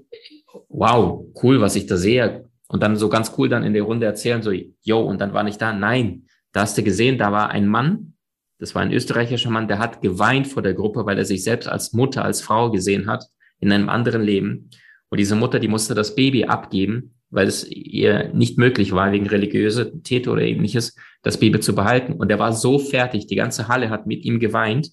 wow, 0.71 1.23
cool, 1.43 1.61
was 1.61 1.77
ich 1.77 1.85
da 1.85 1.99
sehe, 1.99 2.49
und 2.69 2.83
dann 2.83 2.97
so 2.97 3.11
ganz 3.11 3.35
cool 3.37 3.51
dann 3.51 3.63
in 3.63 3.75
der 3.75 3.83
Runde 3.83 4.07
erzählen, 4.07 4.43
so, 4.43 4.53
yo, 4.53 5.01
und 5.01 5.21
dann 5.21 5.35
war 5.35 5.47
ich 5.47 5.59
da. 5.59 5.75
Nein, 5.75 6.25
da 6.53 6.63
hast 6.63 6.79
du 6.79 6.83
gesehen, 6.83 7.19
da 7.19 7.31
war 7.31 7.51
ein 7.51 7.69
Mann, 7.69 8.15
das 8.59 8.75
war 8.75 8.81
ein 8.81 8.93
österreichischer 8.93 9.51
Mann, 9.51 9.69
der 9.69 9.81
hat 9.81 10.01
geweint 10.01 10.47
vor 10.47 10.63
der 10.63 10.73
Gruppe, 10.73 11.05
weil 11.05 11.19
er 11.19 11.27
sich 11.27 11.45
selbst 11.45 11.69
als 11.69 11.93
Mutter, 11.93 12.25
als 12.25 12.41
Frau 12.41 12.71
gesehen 12.71 13.07
hat 13.07 13.27
in 13.61 13.71
einem 13.71 13.91
anderen 13.91 14.23
Leben. 14.23 14.71
Und 15.11 15.19
diese 15.19 15.37
Mutter, 15.37 15.59
die 15.59 15.69
musste 15.69 15.95
das 15.95 16.15
Baby 16.15 16.47
abgeben 16.47 17.13
weil 17.31 17.47
es 17.47 17.69
ihr 17.71 18.33
nicht 18.33 18.59
möglich 18.59 18.93
war, 18.93 19.13
wegen 19.13 19.27
religiöser 19.27 20.03
Täter 20.03 20.33
oder 20.33 20.43
ähnliches, 20.43 20.97
das 21.23 21.39
Baby 21.39 21.61
zu 21.61 21.75
behalten. 21.75 22.15
Und 22.15 22.31
er 22.31 22.39
war 22.39 22.53
so 22.53 22.79
fertig, 22.79 23.27
die 23.27 23.37
ganze 23.37 23.69
Halle 23.69 23.91
hat 23.91 24.07
mit 24.07 24.25
ihm 24.25 24.41
geweint, 24.41 24.91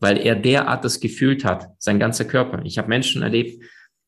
weil 0.00 0.18
er 0.18 0.34
derart 0.34 0.84
das 0.84 1.00
gefühlt 1.00 1.44
hat, 1.44 1.68
sein 1.78 1.98
ganzer 1.98 2.24
Körper. 2.24 2.62
Ich 2.64 2.78
habe 2.78 2.88
Menschen 2.88 3.22
erlebt, 3.22 3.62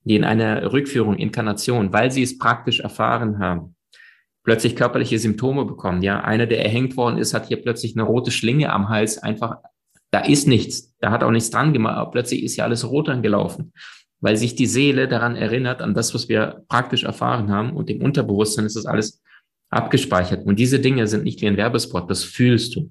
die 0.04 0.16
in 0.16 0.24
einer 0.24 0.72
Rückführung, 0.72 1.16
Inkarnation, 1.16 1.92
weil 1.92 2.10
sie 2.10 2.22
es 2.22 2.38
praktisch 2.38 2.80
erfahren 2.80 3.38
haben, 3.38 3.74
plötzlich 4.44 4.76
körperliche 4.76 5.18
Symptome 5.18 5.64
bekommen. 5.64 6.02
Ja, 6.02 6.20
einer, 6.20 6.46
der 6.46 6.64
erhängt 6.64 6.96
worden 6.96 7.18
ist, 7.18 7.34
hat 7.34 7.48
hier 7.48 7.60
plötzlich 7.60 7.96
eine 7.96 8.04
rote 8.04 8.30
Schlinge 8.30 8.72
am 8.72 8.88
Hals, 8.88 9.18
einfach, 9.18 9.56
da 10.12 10.20
ist 10.20 10.46
nichts, 10.46 10.94
da 11.00 11.10
hat 11.10 11.24
auch 11.24 11.30
nichts 11.30 11.50
dran 11.50 11.72
gemacht, 11.72 11.96
aber 11.96 12.10
plötzlich 12.10 12.44
ist 12.44 12.56
ja 12.56 12.64
alles 12.64 12.88
rot 12.88 13.08
angelaufen 13.08 13.72
weil 14.26 14.36
sich 14.36 14.56
die 14.56 14.66
Seele 14.66 15.06
daran 15.06 15.36
erinnert, 15.36 15.80
an 15.80 15.94
das, 15.94 16.12
was 16.12 16.28
wir 16.28 16.64
praktisch 16.66 17.04
erfahren 17.04 17.48
haben 17.48 17.76
und 17.76 17.88
im 17.88 18.02
Unterbewusstsein 18.02 18.66
ist 18.66 18.74
das 18.74 18.84
alles 18.84 19.22
abgespeichert. 19.70 20.44
Und 20.44 20.58
diese 20.58 20.80
Dinge 20.80 21.06
sind 21.06 21.22
nicht 21.22 21.40
wie 21.42 21.46
ein 21.46 21.56
Werbespot, 21.56 22.10
das 22.10 22.24
fühlst 22.24 22.74
du. 22.74 22.90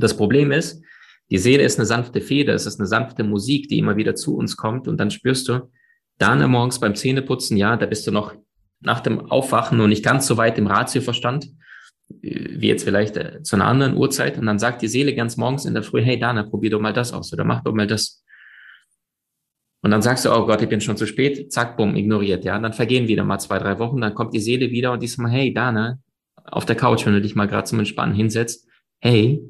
Das 0.00 0.16
Problem 0.16 0.50
ist, 0.50 0.82
die 1.30 1.38
Seele 1.38 1.62
ist 1.62 1.78
eine 1.78 1.86
sanfte 1.86 2.20
Feder, 2.20 2.54
es 2.54 2.66
ist 2.66 2.80
eine 2.80 2.88
sanfte 2.88 3.22
Musik, 3.22 3.68
die 3.68 3.78
immer 3.78 3.96
wieder 3.96 4.16
zu 4.16 4.36
uns 4.36 4.56
kommt 4.56 4.88
und 4.88 4.98
dann 4.98 5.12
spürst 5.12 5.46
du, 5.46 5.70
dann 6.18 6.50
morgens 6.50 6.80
beim 6.80 6.96
Zähneputzen, 6.96 7.56
ja, 7.56 7.76
da 7.76 7.86
bist 7.86 8.04
du 8.08 8.10
noch 8.10 8.34
nach 8.80 8.98
dem 8.98 9.30
Aufwachen 9.30 9.78
und 9.80 9.90
nicht 9.90 10.04
ganz 10.04 10.26
so 10.26 10.38
weit 10.38 10.58
im 10.58 10.66
Ratioverstand, 10.66 11.52
wie 12.08 12.66
jetzt 12.66 12.82
vielleicht 12.82 13.16
äh, 13.16 13.44
zu 13.44 13.54
einer 13.54 13.66
anderen 13.66 13.96
Uhrzeit 13.96 14.36
und 14.38 14.46
dann 14.46 14.58
sagt 14.58 14.82
die 14.82 14.88
Seele 14.88 15.14
ganz 15.14 15.36
morgens 15.36 15.66
in 15.66 15.74
der 15.74 15.84
Früh, 15.84 16.02
hey 16.02 16.18
Dana, 16.18 16.42
probier 16.42 16.70
doch 16.70 16.80
mal 16.80 16.92
das 16.92 17.12
aus 17.12 17.32
oder 17.32 17.44
mach 17.44 17.62
doch 17.62 17.74
mal 17.74 17.86
das. 17.86 18.24
Und 19.80 19.90
dann 19.90 20.02
sagst 20.02 20.24
du, 20.24 20.32
oh 20.32 20.46
Gott, 20.46 20.60
ich 20.60 20.68
bin 20.68 20.80
schon 20.80 20.96
zu 20.96 21.06
spät, 21.06 21.52
zack, 21.52 21.76
bumm, 21.76 21.94
ignoriert, 21.94 22.44
ja. 22.44 22.58
Dann 22.58 22.72
vergehen 22.72 23.08
wieder 23.08 23.24
mal 23.24 23.38
zwei, 23.38 23.58
drei 23.58 23.78
Wochen, 23.78 24.00
dann 24.00 24.14
kommt 24.14 24.34
die 24.34 24.40
Seele 24.40 24.70
wieder 24.70 24.92
und 24.92 25.02
die 25.02 25.06
sagt 25.06 25.20
mal, 25.20 25.30
hey, 25.30 25.54
Dana, 25.54 25.98
auf 26.44 26.64
der 26.64 26.76
Couch, 26.76 27.06
wenn 27.06 27.12
du 27.12 27.20
dich 27.20 27.34
mal 27.34 27.46
gerade 27.46 27.64
zum 27.64 27.78
Entspannen 27.78 28.14
hinsetzt, 28.14 28.66
hey, 29.00 29.40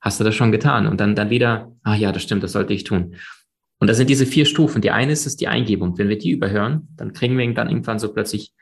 hast 0.00 0.20
du 0.20 0.24
das 0.24 0.34
schon 0.34 0.52
getan? 0.52 0.86
Und 0.86 1.00
dann, 1.00 1.14
dann 1.14 1.30
wieder, 1.30 1.72
ah 1.82 1.96
ja, 1.96 2.12
das 2.12 2.22
stimmt, 2.22 2.42
das 2.42 2.52
sollte 2.52 2.72
ich 2.72 2.84
tun. 2.84 3.16
Und 3.78 3.88
das 3.88 3.96
sind 3.96 4.08
diese 4.08 4.26
vier 4.26 4.46
Stufen. 4.46 4.80
Die 4.80 4.90
eine 4.90 5.12
ist, 5.12 5.26
ist 5.26 5.40
die 5.40 5.48
Eingebung. 5.48 5.98
Wenn 5.98 6.08
wir 6.08 6.18
die 6.18 6.30
überhören, 6.30 6.88
dann 6.96 7.12
kriegen 7.12 7.36
wir 7.36 7.52
dann 7.52 7.68
irgendwann 7.68 7.98
so 7.98 8.12
plötzlich, 8.12 8.52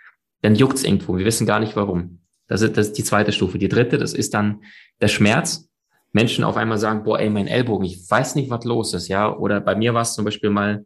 dann 0.41 0.55
juckt's 0.55 0.85
irgendwo. 0.85 1.17
Wir 1.17 1.25
wissen 1.25 1.47
gar 1.47 1.61
nicht 1.61 1.77
warum. 1.77 2.21
Das 2.49 2.63
ist, 2.63 2.77
das 2.77 2.89
ist 2.89 2.99
die 2.99 3.05
zweite 3.05 3.33
Stufe. 3.33 3.59
Die 3.59 3.69
dritte, 3.69 3.99
das 3.99 4.15
ist 4.15 4.35
dann 4.35 4.63
der 5.01 5.09
Schmerz. 5.09 5.69
Menschen 6.13 6.45
auf 6.45 6.57
einmal 6.57 6.79
sagen, 6.79 7.05
boah, 7.05 7.21
ey, 7.21 7.31
mein 7.31 7.47
Ellbogen, 7.47 7.87
ich 7.87 8.11
weiß 8.11 8.35
nicht, 8.35 8.51
was 8.51 8.65
los 8.65 8.95
ist, 8.95 9.09
ja. 9.09 9.35
Oder 9.35 9.61
bei 9.61 9.75
mir 9.75 9.95
war 9.95 10.03
es 10.03 10.15
zum 10.15 10.25
Beispiel 10.25 10.51
mal, 10.51 10.85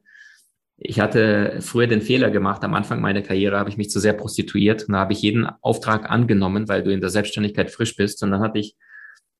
ich 0.78 1.00
hatte 1.00 1.58
früher 1.60 1.86
den 1.86 2.02
Fehler 2.02 2.30
gemacht, 2.30 2.62
am 2.62 2.74
Anfang 2.74 3.00
meiner 3.00 3.22
Karriere 3.22 3.58
habe 3.58 3.70
ich 3.70 3.78
mich 3.78 3.90
zu 3.90 3.98
sehr 3.98 4.12
prostituiert 4.12 4.84
und 4.84 4.92
da 4.92 4.98
habe 4.98 5.14
ich 5.14 5.22
jeden 5.22 5.46
Auftrag 5.62 6.10
angenommen, 6.10 6.68
weil 6.68 6.82
du 6.82 6.92
in 6.92 7.00
der 7.00 7.08
Selbstständigkeit 7.08 7.70
frisch 7.70 7.96
bist. 7.96 8.22
Und 8.22 8.30
dann 8.30 8.40
hatte 8.40 8.58
ich 8.58 8.76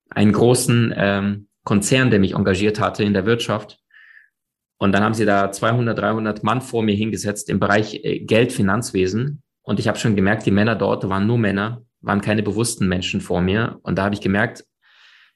einen 0.09 0.31
großen 0.31 0.93
ähm, 0.97 1.47
Konzern, 1.63 2.09
der 2.09 2.19
mich 2.19 2.33
engagiert 2.33 2.79
hatte 2.79 3.03
in 3.03 3.13
der 3.13 3.25
Wirtschaft. 3.25 3.79
Und 4.79 4.93
dann 4.93 5.03
haben 5.03 5.13
sie 5.13 5.25
da 5.25 5.51
200, 5.51 5.97
300 5.97 6.43
Mann 6.43 6.61
vor 6.61 6.81
mir 6.81 6.95
hingesetzt 6.95 7.49
im 7.49 7.59
Bereich 7.59 8.03
äh, 8.03 8.19
Geld, 8.19 8.51
Finanzwesen. 8.51 9.43
Und 9.61 9.79
ich 9.79 9.87
habe 9.87 9.99
schon 9.99 10.15
gemerkt, 10.15 10.45
die 10.45 10.51
Männer 10.51 10.75
dort 10.75 11.07
waren 11.07 11.27
nur 11.27 11.37
Männer, 11.37 11.83
waren 12.01 12.21
keine 12.21 12.41
bewussten 12.41 12.87
Menschen 12.87 13.21
vor 13.21 13.41
mir. 13.41 13.79
Und 13.83 13.97
da 13.97 14.05
habe 14.05 14.15
ich 14.15 14.21
gemerkt, 14.21 14.65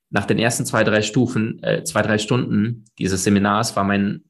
nach 0.09 0.25
den 0.25 0.39
ersten 0.39 0.65
zwei, 0.65 0.83
drei 0.83 1.03
Stufen, 1.03 1.61
äh, 1.61 1.83
zwei, 1.83 2.01
drei 2.01 2.17
Stunden 2.17 2.85
dieses 2.97 3.23
Seminars 3.23 3.75
war 3.75 3.83
mein 3.83 4.23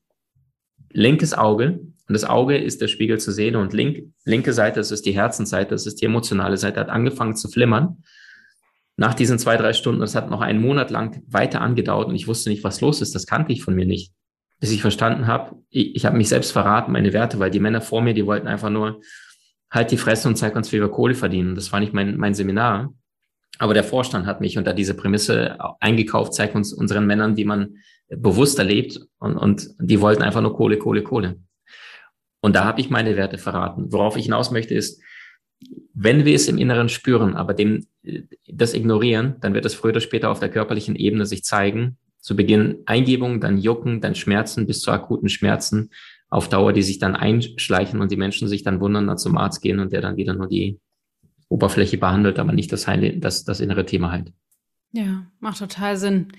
linkes 0.94 1.34
Auge, 1.34 1.80
und 2.12 2.14
das 2.14 2.26
Auge 2.26 2.58
ist 2.58 2.82
der 2.82 2.90
Spiegel 2.90 3.20
zur 3.20 3.34
Seele 3.34 3.58
und 3.58 3.72
link, 3.72 4.12
linke 4.26 4.52
Seite, 4.52 4.82
das 4.82 4.92
ist 4.92 5.06
die 5.06 5.14
Herzensseite, 5.14 5.70
das 5.70 5.86
ist 5.86 6.02
die 6.02 6.06
emotionale 6.06 6.58
Seite, 6.58 6.82
hat 6.82 6.90
angefangen 6.90 7.38
zu 7.38 7.48
flimmern. 7.48 8.04
Nach 8.98 9.14
diesen 9.14 9.40
zwei, 9.40 9.56
drei 9.56 9.72
Stunden, 9.72 10.02
das 10.02 10.14
hat 10.14 10.30
noch 10.30 10.42
einen 10.42 10.60
Monat 10.60 10.92
lang 10.92 11.24
weiter 11.28 11.62
angedauert 11.62 12.10
und 12.10 12.16
ich 12.16 12.28
wusste 12.28 12.50
nicht, 12.50 12.66
was 12.66 12.82
los 12.82 13.02
ist. 13.02 13.16
Das 13.16 13.26
kannte 13.26 13.54
ich 13.54 13.64
von 13.64 13.76
mir 13.76 13.86
nicht. 13.86 14.12
Bis 14.60 14.72
ich 14.72 14.82
verstanden 14.82 15.26
habe, 15.26 15.56
ich, 15.70 15.96
ich 15.96 16.06
habe 16.06 16.18
mich 16.18 16.28
selbst 16.28 16.52
verraten, 16.52 16.92
meine 16.92 17.14
Werte, 17.14 17.40
weil 17.40 17.50
die 17.50 17.62
Männer 17.62 17.80
vor 17.80 18.02
mir, 18.02 18.14
die 18.14 18.26
wollten 18.26 18.48
einfach 18.48 18.70
nur 18.70 19.00
halt 19.72 19.92
die 19.92 19.98
Fresse 19.98 20.28
und 20.28 20.36
zeig 20.36 20.54
uns, 20.58 20.70
wie 20.74 20.82
wir 20.82 20.90
Kohle 20.90 21.16
verdienen. 21.16 21.56
Das 21.56 21.72
war 21.72 21.80
nicht 21.80 21.94
mein, 21.94 22.18
mein 22.18 22.34
Seminar. 22.34 22.94
Aber 23.58 23.74
der 23.74 23.86
Vorstand 23.86 24.26
hat 24.26 24.42
mich 24.42 24.58
unter 24.58 24.74
diese 24.74 24.96
Prämisse 24.96 25.58
eingekauft, 25.80 26.34
zeigt 26.34 26.56
uns 26.56 26.74
unseren 26.74 27.08
Männern, 27.08 27.38
wie 27.38 27.46
man 27.46 27.78
bewusster 28.16 28.64
lebt 28.64 29.00
und, 29.20 29.38
und 29.38 29.70
die 29.80 30.02
wollten 30.02 30.22
einfach 30.22 30.42
nur 30.42 30.56
Kohle, 30.56 30.78
Kohle, 30.78 31.04
Kohle. 31.04 31.40
Und 32.42 32.56
da 32.56 32.66
habe 32.66 32.82
ich 32.82 32.90
meine 32.90 33.16
Werte 33.16 33.38
verraten. 33.38 33.92
Worauf 33.92 34.18
ich 34.18 34.26
hinaus 34.26 34.52
möchte 34.52 34.74
ist, 34.74 35.02
wenn 35.94 36.26
wir 36.26 36.36
es 36.36 36.48
im 36.48 36.58
Inneren 36.58 36.90
spüren, 36.90 37.36
aber 37.36 37.54
dem 37.54 37.86
das 38.48 38.74
ignorieren, 38.74 39.36
dann 39.42 39.54
wird 39.54 39.66
es 39.66 39.76
früher 39.76 39.92
oder 39.92 40.02
später 40.02 40.32
auf 40.32 40.40
der 40.40 40.50
körperlichen 40.50 40.96
Ebene 40.96 41.26
sich 41.26 41.44
zeigen. 41.44 41.98
Zu 42.20 42.36
Beginn 42.36 42.80
Eingebung, 42.86 43.40
dann 43.40 43.58
Jucken, 43.58 44.02
dann 44.02 44.16
Schmerzen 44.16 44.66
bis 44.66 44.82
zu 44.82 44.92
akuten 44.92 45.30
Schmerzen 45.30 45.92
auf 46.30 46.50
Dauer, 46.50 46.74
die 46.74 46.82
sich 46.82 46.98
dann 46.98 47.16
einschleichen 47.16 48.00
und 48.00 48.12
die 48.12 48.18
Menschen 48.18 48.48
sich 48.48 48.64
dann 48.64 48.80
wundern, 48.80 49.08
dann 49.08 49.18
zum 49.18 49.38
Arzt 49.38 49.62
gehen 49.62 49.80
und 49.80 49.92
der 49.92 50.02
dann 50.02 50.18
wieder 50.18 50.34
nur 50.34 50.48
die 50.48 50.80
Oberfläche 51.50 51.98
behandelt, 51.98 52.40
aber 52.40 52.54
nicht 52.54 52.72
das, 52.72 52.88
Heile, 52.88 53.18
das, 53.18 53.44
das 53.44 53.60
innere 53.60 53.86
Thema 53.86 54.12
halt. 54.12 54.32
Ja, 54.94 55.26
macht 55.40 55.60
total 55.60 55.98
Sinn. 55.98 56.30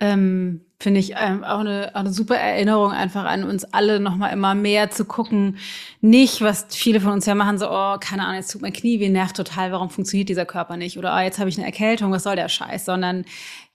Ähm, 0.00 0.62
Finde 0.82 0.98
ich 0.98 1.12
ähm, 1.16 1.44
auch, 1.44 1.60
eine, 1.60 1.92
auch 1.94 2.00
eine 2.00 2.12
super 2.12 2.34
Erinnerung, 2.36 2.90
einfach 2.90 3.24
an 3.24 3.44
uns 3.44 3.62
alle 3.62 4.00
nochmal 4.00 4.32
immer 4.32 4.56
mehr 4.56 4.90
zu 4.90 5.04
gucken. 5.04 5.58
Nicht, 6.00 6.40
was 6.40 6.66
viele 6.70 7.00
von 7.00 7.12
uns 7.12 7.24
ja 7.24 7.36
machen, 7.36 7.56
so, 7.56 7.70
oh, 7.70 7.98
keine 8.00 8.24
Ahnung, 8.24 8.38
jetzt 8.38 8.50
tut 8.50 8.62
mein 8.62 8.72
Knie 8.72 8.98
wie 8.98 9.08
nervt 9.08 9.36
total, 9.36 9.70
warum 9.70 9.90
funktioniert 9.90 10.28
dieser 10.28 10.44
Körper 10.44 10.76
nicht? 10.76 10.98
Oder 10.98 11.14
oh, 11.16 11.20
jetzt 11.20 11.38
habe 11.38 11.48
ich 11.48 11.56
eine 11.56 11.66
Erkältung, 11.66 12.10
was 12.10 12.24
soll 12.24 12.34
der 12.34 12.48
Scheiß? 12.48 12.84
Sondern 12.84 13.24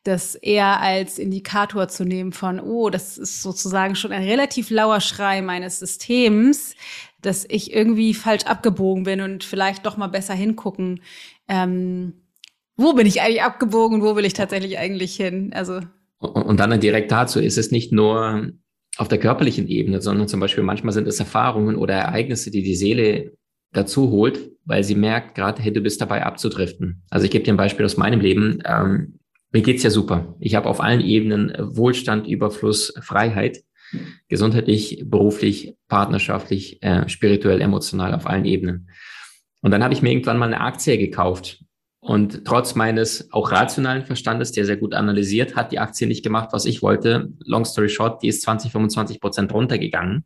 das 0.03 0.36
eher 0.36 0.82
als 0.82 1.18
Indikator 1.18 1.88
zu 1.88 2.03
nehmen 2.03 2.34
von, 2.34 2.59
oh, 2.59 2.89
das 2.89 3.18
ist 3.18 3.41
sozusagen 3.41 3.95
schon 3.95 4.11
ein 4.11 4.24
relativ 4.24 4.70
lauer 4.70 4.99
Schrei 4.99 5.41
meines 5.41 5.80
Systems, 5.80 6.76
dass 7.22 7.45
ich 7.47 7.74
irgendwie 7.74 8.13
falsch 8.13 8.43
abgebogen 8.43 9.03
bin 9.03 9.22
und 9.22 9.45
vielleicht 9.45 9.86
doch 9.86 9.95
mal 9.95 10.07
besser 10.07 10.34
hingucken. 10.34 11.01
Ähm, 11.47 12.13
wo 12.76 12.93
bin 12.93 13.07
ich 13.07 13.22
eigentlich 13.22 13.43
abgebogen, 13.43 14.01
wo 14.01 14.15
will 14.18 14.26
ich 14.26 14.34
tatsächlich 14.34 14.78
eigentlich 14.78 15.15
hin? 15.15 15.51
Also 15.53 15.80
und 16.20 16.59
dann 16.59 16.80
direkt 16.80 17.11
dazu 17.11 17.39
ist 17.39 17.57
es 17.57 17.72
nicht 17.72 17.91
nur 17.91 18.51
auf 18.97 19.07
der 19.07 19.20
körperlichen 19.20 19.68
Ebene, 19.68 20.01
sondern 20.01 20.28
zum 20.28 20.39
Beispiel 20.39 20.63
manchmal 20.63 20.93
sind 20.93 21.07
es 21.07 21.20
Erfahrungen 21.20 21.76
oder 21.76 21.93
Ereignisse, 21.93 22.49
die 22.49 22.63
die 22.63 22.76
Seele 22.76 23.34
dazu 23.72 24.09
holt, 24.09 24.51
weil 24.65 24.84
sie 24.84 24.95
merkt 24.95 25.36
gerade, 25.36 25.61
hey, 25.61 25.72
du 25.72 25.82
bist 25.82 26.01
dabei 26.01 26.26
abzudriften. 26.26 27.03
Also 27.09 27.26
ich 27.26 27.32
gebe 27.32 27.43
dir 27.43 27.53
ein 27.53 27.57
Beispiel 27.57 27.86
aus 27.86 27.97
meinem 27.97 28.20
Leben. 28.20 28.59
Ähm, 28.65 29.20
mir 29.51 29.61
geht's 29.61 29.84
ja 29.84 29.89
super. 29.89 30.36
Ich 30.39 30.55
habe 30.55 30.68
auf 30.68 30.82
allen 30.82 31.01
Ebenen 31.01 31.53
Wohlstand, 31.59 32.28
Überfluss, 32.28 32.93
Freiheit, 33.01 33.59
gesundheitlich, 34.28 35.03
beruflich, 35.05 35.76
partnerschaftlich, 35.88 36.82
äh, 36.82 37.07
spirituell, 37.07 37.61
emotional 37.61 38.13
auf 38.13 38.26
allen 38.26 38.45
Ebenen. 38.45 38.89
Und 39.61 39.72
dann 39.72 39.84
habe 39.84 39.93
ich 39.93 40.01
mir 40.01 40.11
irgendwann 40.11 40.38
mal 40.38 40.47
eine 40.47 40.61
Aktie 40.61 40.97
gekauft 40.97 41.63
und 42.07 42.45
trotz 42.45 42.73
meines 42.73 43.33
auch 43.33 43.51
rationalen 43.51 44.05
Verstandes, 44.05 44.53
der 44.53 44.63
sehr 44.63 44.77
gut 44.77 44.93
analysiert, 44.93 45.57
hat 45.57 45.73
die 45.73 45.79
Aktie 45.79 46.07
nicht 46.07 46.23
gemacht, 46.23 46.51
was 46.53 46.63
ich 46.63 46.81
wollte. 46.81 47.33
Long 47.43 47.65
story 47.65 47.89
short, 47.89 48.23
die 48.23 48.29
ist 48.29 48.43
20, 48.43 48.71
25 48.71 49.19
Prozent 49.19 49.53
runtergegangen. 49.53 50.23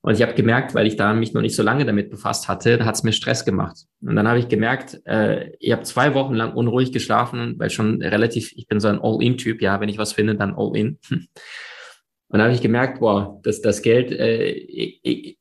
Und 0.00 0.14
ich 0.14 0.22
habe 0.22 0.34
gemerkt, 0.34 0.76
weil 0.76 0.86
ich 0.86 0.94
da 0.94 1.12
mich 1.14 1.34
noch 1.34 1.40
nicht 1.40 1.56
so 1.56 1.64
lange 1.64 1.84
damit 1.84 2.10
befasst 2.10 2.46
hatte, 2.46 2.78
da 2.78 2.84
hat 2.84 2.94
es 2.94 3.02
mir 3.02 3.10
Stress 3.10 3.44
gemacht. 3.44 3.78
Und 4.00 4.14
dann 4.14 4.28
habe 4.28 4.38
ich 4.38 4.46
gemerkt, 4.46 5.00
äh, 5.06 5.50
ich 5.58 5.72
habe 5.72 5.82
zwei 5.82 6.14
Wochen 6.14 6.34
lang 6.34 6.52
unruhig 6.52 6.92
geschlafen, 6.92 7.56
weil 7.58 7.70
schon 7.70 8.00
relativ, 8.00 8.52
ich 8.54 8.68
bin 8.68 8.78
so 8.78 8.86
ein 8.86 9.00
All-In-Typ, 9.02 9.60
ja, 9.60 9.80
wenn 9.80 9.88
ich 9.88 9.98
was 9.98 10.12
finde, 10.12 10.36
dann 10.36 10.54
All-In. 10.56 10.98
Und 11.10 11.28
dann 12.30 12.42
habe 12.42 12.54
ich 12.54 12.62
gemerkt, 12.62 13.00
boah, 13.00 13.40
das, 13.42 13.60
das 13.60 13.82
Geld, 13.82 14.12
äh, 14.12 14.52
ich, 14.52 15.36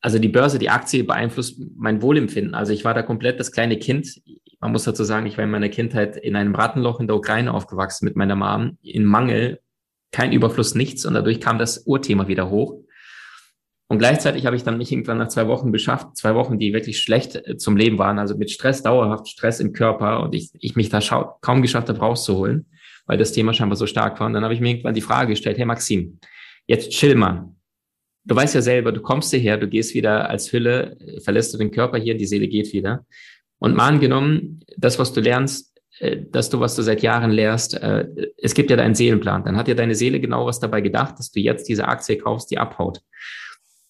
also 0.00 0.20
die 0.20 0.28
Börse, 0.28 0.60
die 0.60 0.70
Aktie 0.70 1.02
beeinflusst 1.02 1.60
mein 1.76 2.00
Wohlempfinden. 2.00 2.54
Also 2.54 2.72
ich 2.72 2.84
war 2.84 2.94
da 2.94 3.02
komplett 3.02 3.40
das 3.40 3.50
kleine 3.50 3.76
Kind 3.76 4.20
man 4.60 4.72
muss 4.72 4.84
dazu 4.84 5.04
sagen, 5.04 5.26
ich 5.26 5.36
war 5.36 5.44
in 5.44 5.50
meiner 5.50 5.68
Kindheit 5.68 6.16
in 6.16 6.36
einem 6.36 6.54
Rattenloch 6.54 7.00
in 7.00 7.06
der 7.06 7.16
Ukraine 7.16 7.52
aufgewachsen 7.52 8.04
mit 8.04 8.16
meiner 8.16 8.36
Mom, 8.36 8.78
in 8.82 9.04
Mangel, 9.04 9.60
kein 10.12 10.32
Überfluss, 10.32 10.74
nichts 10.74 11.04
und 11.04 11.14
dadurch 11.14 11.40
kam 11.40 11.58
das 11.58 11.86
Urthema 11.86 12.28
wieder 12.28 12.50
hoch. 12.50 12.80
Und 13.88 13.98
gleichzeitig 13.98 14.46
habe 14.46 14.56
ich 14.56 14.64
dann 14.64 14.78
mich 14.78 14.90
irgendwann 14.90 15.18
nach 15.18 15.28
zwei 15.28 15.46
Wochen 15.46 15.70
beschafft, 15.70 16.16
zwei 16.16 16.34
Wochen, 16.34 16.58
die 16.58 16.72
wirklich 16.72 17.00
schlecht 17.00 17.36
äh, 17.36 17.56
zum 17.56 17.76
Leben 17.76 17.98
waren, 17.98 18.18
also 18.18 18.36
mit 18.36 18.50
Stress, 18.50 18.82
dauerhaft 18.82 19.28
Stress 19.28 19.60
im 19.60 19.72
Körper 19.72 20.22
und 20.22 20.34
ich, 20.34 20.50
ich 20.58 20.74
mich 20.74 20.88
da 20.88 21.00
kaum 21.40 21.62
geschafft 21.62 21.88
habe, 21.88 21.98
rauszuholen, 21.98 22.66
weil 23.06 23.18
das 23.18 23.32
Thema 23.32 23.52
scheinbar 23.52 23.76
so 23.76 23.86
stark 23.86 24.18
war. 24.18 24.26
Und 24.26 24.32
dann 24.32 24.42
habe 24.42 24.54
ich 24.54 24.60
mir 24.60 24.70
irgendwann 24.70 24.94
die 24.94 25.02
Frage 25.02 25.30
gestellt, 25.30 25.58
hey 25.58 25.66
Maxim, 25.66 26.18
jetzt 26.66 26.90
chill 26.90 27.14
mal. 27.14 27.52
Du 28.24 28.34
weißt 28.34 28.56
ja 28.56 28.62
selber, 28.62 28.90
du 28.90 29.00
kommst 29.00 29.30
hierher, 29.30 29.56
du 29.56 29.68
gehst 29.68 29.94
wieder 29.94 30.28
als 30.28 30.52
Hülle, 30.52 30.96
verlässt 31.22 31.54
du 31.54 31.58
den 31.58 31.70
Körper 31.70 31.96
hier, 31.96 32.16
die 32.16 32.26
Seele 32.26 32.48
geht 32.48 32.72
wieder. 32.72 33.06
Und 33.58 33.74
mal 33.74 33.88
angenommen, 33.88 34.60
das, 34.76 34.98
was 34.98 35.12
du 35.12 35.20
lernst, 35.20 35.76
äh, 35.98 36.18
dass 36.30 36.50
du, 36.50 36.60
was 36.60 36.76
du 36.76 36.82
seit 36.82 37.02
Jahren 37.02 37.30
lehrst, 37.30 37.74
äh, 37.74 38.06
es 38.36 38.54
gibt 38.54 38.70
ja 38.70 38.76
deinen 38.76 38.94
Seelenplan. 38.94 39.44
Dann 39.44 39.56
hat 39.56 39.68
ja 39.68 39.74
deine 39.74 39.94
Seele 39.94 40.20
genau 40.20 40.46
was 40.46 40.60
dabei 40.60 40.80
gedacht, 40.80 41.18
dass 41.18 41.30
du 41.30 41.40
jetzt 41.40 41.68
diese 41.68 41.88
Aktie 41.88 42.18
kaufst, 42.18 42.50
die 42.50 42.58
abhaut. 42.58 43.00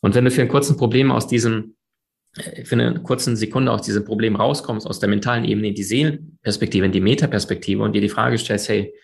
Und 0.01 0.14
wenn 0.14 0.25
du 0.25 0.31
für 0.31 0.41
einen 0.41 0.51
kurzen 0.51 0.77
Problem 0.77 1.11
aus 1.11 1.27
diesem, 1.27 1.75
äh, 2.37 2.64
für 2.64 2.77
eine 2.77 3.03
kurzen 3.03 3.37
Sekunde 3.37 3.73
aus 3.73 3.83
diesem 3.83 4.05
Problem 4.05 4.37
rauskommst, 4.37 4.87
aus 4.87 5.01
der 5.01 5.09
mentalen 5.09 5.45
Ebene 5.45 5.69
in 5.69 5.75
die 5.75 5.83
Seelenperspektive, 5.83 6.87
in 6.87 6.93
die 6.93 7.01
Metaperspektive 7.01 7.83
und 7.83 7.93
dir 7.93 8.01
die 8.01 8.09
Frage 8.09 8.39
stellst, 8.39 8.69
hey, 8.69 8.95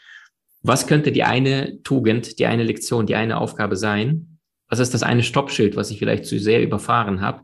was 0.63 0.87
könnte 0.87 1.11
die 1.11 1.25
eine 1.25 1.83
Tugend, 1.83 2.39
die 2.39 2.47
eine 2.47 2.63
Lektion, 2.63 3.07
die 3.07 3.17
eine 3.17 3.41
Aufgabe 3.41 3.75
sein? 3.75 4.39
Was 4.69 4.79
ist 4.79 4.95
das 4.95 5.03
eine 5.03 5.25
Stoppschild, 5.25 5.75
was 5.75 5.91
ich 5.91 5.99
vielleicht 5.99 6.25
zu 6.25 6.39
sehr 6.39 6.63
überfahren 6.63 7.21
habe, 7.21 7.43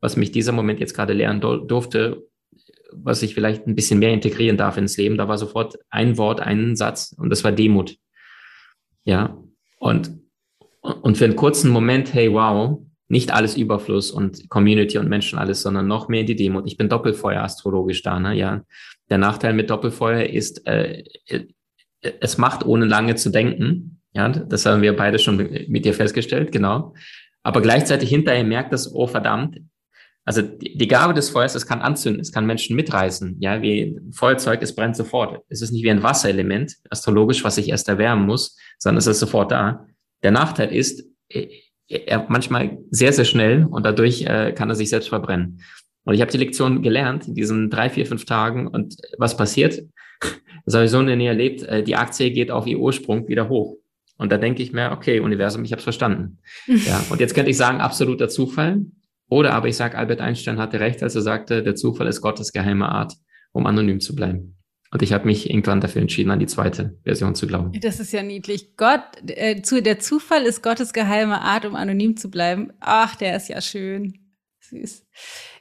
was 0.00 0.16
mich 0.16 0.30
dieser 0.30 0.52
Moment 0.52 0.78
jetzt 0.78 0.94
gerade 0.94 1.12
lernen 1.12 1.40
durfte, 1.40 2.28
was 2.92 3.22
ich 3.22 3.34
vielleicht 3.34 3.66
ein 3.66 3.74
bisschen 3.74 3.98
mehr 3.98 4.12
integrieren 4.12 4.56
darf 4.56 4.76
ins 4.76 4.96
Leben. 4.96 5.16
Da 5.16 5.28
war 5.28 5.38
sofort 5.38 5.78
ein 5.90 6.18
Wort, 6.18 6.40
ein 6.40 6.76
Satz 6.76 7.14
und 7.16 7.30
das 7.30 7.44
war 7.44 7.52
Demut. 7.52 7.96
Ja. 9.04 9.36
Und, 9.78 10.12
und 10.80 11.18
für 11.18 11.24
einen 11.24 11.36
kurzen 11.36 11.70
Moment, 11.70 12.12
hey, 12.14 12.32
wow, 12.32 12.80
nicht 13.08 13.32
alles 13.32 13.56
Überfluss 13.56 14.10
und 14.10 14.48
Community 14.50 14.98
und 14.98 15.08
Menschen 15.08 15.38
alles, 15.38 15.62
sondern 15.62 15.88
noch 15.88 16.08
mehr 16.08 16.20
in 16.20 16.26
die 16.26 16.36
Demut. 16.36 16.66
Ich 16.66 16.76
bin 16.76 16.88
Doppelfeuer 16.88 17.42
astrologisch 17.42 18.02
da, 18.02 18.20
ne? 18.20 18.34
Ja. 18.34 18.64
Der 19.08 19.18
Nachteil 19.18 19.52
mit 19.52 19.68
Doppelfeuer 19.68 20.26
ist, 20.26 20.66
äh, 20.66 21.02
es 22.00 22.38
macht 22.38 22.64
ohne 22.64 22.86
lange 22.86 23.16
zu 23.16 23.30
denken. 23.30 24.00
Ja, 24.12 24.28
das 24.28 24.66
haben 24.66 24.82
wir 24.82 24.94
beide 24.94 25.18
schon 25.18 25.36
mit 25.36 25.84
dir 25.84 25.94
festgestellt, 25.94 26.52
genau. 26.52 26.94
Aber 27.42 27.62
gleichzeitig 27.62 28.08
hinterher 28.08 28.44
merkt 28.44 28.72
das, 28.72 28.92
oh 28.94 29.06
verdammt, 29.06 29.60
also 30.30 30.42
die, 30.42 30.78
die 30.78 30.86
Gabe 30.86 31.12
des 31.12 31.28
Feuers, 31.28 31.56
es 31.56 31.66
kann 31.66 31.80
anzünden, 31.80 32.20
es 32.20 32.30
kann 32.30 32.46
Menschen 32.46 32.76
mitreißen. 32.76 33.38
Ja, 33.40 33.62
wie 33.62 33.96
ein 33.98 34.12
Feuerzeug, 34.12 34.62
es 34.62 34.76
brennt 34.76 34.94
sofort. 34.94 35.42
Es 35.48 35.60
ist 35.60 35.72
nicht 35.72 35.82
wie 35.82 35.90
ein 35.90 36.04
Wasserelement, 36.04 36.76
astrologisch, 36.88 37.42
was 37.42 37.56
sich 37.56 37.68
erst 37.68 37.88
erwärmen 37.88 38.26
muss, 38.26 38.56
sondern 38.78 38.98
es 38.98 39.08
ist 39.08 39.18
sofort 39.18 39.50
da. 39.50 39.88
Der 40.22 40.30
Nachteil 40.30 40.72
ist, 40.72 41.04
er 41.88 42.26
manchmal 42.28 42.78
sehr, 42.92 43.12
sehr 43.12 43.24
schnell 43.24 43.66
und 43.68 43.84
dadurch 43.84 44.22
äh, 44.22 44.52
kann 44.52 44.68
er 44.68 44.76
sich 44.76 44.88
selbst 44.88 45.08
verbrennen. 45.08 45.62
Und 46.04 46.14
ich 46.14 46.20
habe 46.20 46.30
die 46.30 46.38
Lektion 46.38 46.80
gelernt 46.80 47.26
in 47.26 47.34
diesen 47.34 47.68
drei, 47.68 47.90
vier, 47.90 48.06
fünf 48.06 48.24
Tagen. 48.24 48.68
Und 48.68 48.98
was 49.18 49.36
passiert? 49.36 49.82
Das 50.66 50.74
habe 50.74 50.84
ich 50.84 50.90
so 50.90 51.00
nie 51.00 51.24
erlebt. 51.24 51.62
Äh, 51.62 51.82
die 51.82 51.96
Aktie 51.96 52.30
geht 52.30 52.50
auf 52.50 52.66
ihr 52.66 52.78
Ursprung 52.78 53.26
wieder 53.26 53.48
hoch. 53.48 53.78
Und 54.18 54.30
da 54.30 54.36
denke 54.36 54.62
ich 54.62 54.72
mir, 54.72 54.92
okay, 54.92 55.18
Universum, 55.18 55.64
ich 55.64 55.72
habe 55.72 55.78
es 55.78 55.84
verstanden. 55.84 56.38
ja, 56.66 57.02
und 57.08 57.18
jetzt 57.18 57.34
könnte 57.34 57.50
ich 57.50 57.56
sagen, 57.56 57.80
absoluter 57.80 58.28
Zufall. 58.28 58.84
Oder 59.30 59.54
aber 59.54 59.68
ich 59.68 59.76
sage, 59.76 59.96
Albert 59.96 60.20
Einstein 60.20 60.58
hatte 60.58 60.80
recht, 60.80 61.02
als 61.02 61.14
er 61.14 61.22
sagte, 61.22 61.62
der 61.62 61.76
Zufall 61.76 62.08
ist 62.08 62.20
Gottes 62.20 62.52
geheime 62.52 62.88
Art, 62.88 63.14
um 63.52 63.64
anonym 63.66 64.00
zu 64.00 64.14
bleiben. 64.14 64.58
Und 64.92 65.02
ich 65.02 65.12
habe 65.12 65.26
mich 65.26 65.48
irgendwann 65.48 65.80
dafür 65.80 66.02
entschieden, 66.02 66.32
an 66.32 66.40
die 66.40 66.48
zweite 66.48 66.98
Version 67.04 67.36
zu 67.36 67.46
glauben. 67.46 67.70
Das 67.80 68.00
ist 68.00 68.12
ja 68.12 68.24
niedlich. 68.24 68.76
Gott, 68.76 69.04
äh, 69.24 69.62
zu, 69.62 69.80
der 69.80 70.00
Zufall 70.00 70.42
ist 70.42 70.64
Gottes 70.64 70.92
geheime 70.92 71.40
Art, 71.42 71.64
um 71.64 71.76
anonym 71.76 72.16
zu 72.16 72.28
bleiben. 72.28 72.72
Ach, 72.80 73.14
der 73.14 73.36
ist 73.36 73.48
ja 73.48 73.60
schön. 73.60 74.18
Süß. 74.62 75.06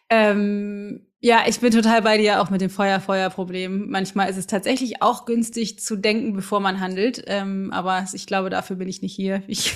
Ähm, 0.10 1.06
ja, 1.22 1.44
ich 1.48 1.60
bin 1.60 1.72
total 1.72 2.02
bei 2.02 2.18
dir 2.18 2.42
auch 2.42 2.50
mit 2.50 2.62
dem 2.62 2.70
Feuer-Feuer-Problem. 2.70 3.90
Manchmal 3.90 4.30
ist 4.30 4.38
es 4.38 4.48
tatsächlich 4.48 5.02
auch 5.02 5.26
günstig 5.26 5.78
zu 5.78 5.98
denken, 5.98 6.32
bevor 6.34 6.62
man 6.62 6.80
handelt. 6.80 7.26
Ähm, 7.28 7.72
aber 7.74 8.06
ich 8.14 8.26
glaube, 8.26 8.50
dafür 8.50 8.78
bin 8.78 8.88
ich 8.88 9.02
nicht 9.02 9.16
hier. 9.16 9.44
Ich 9.50 9.76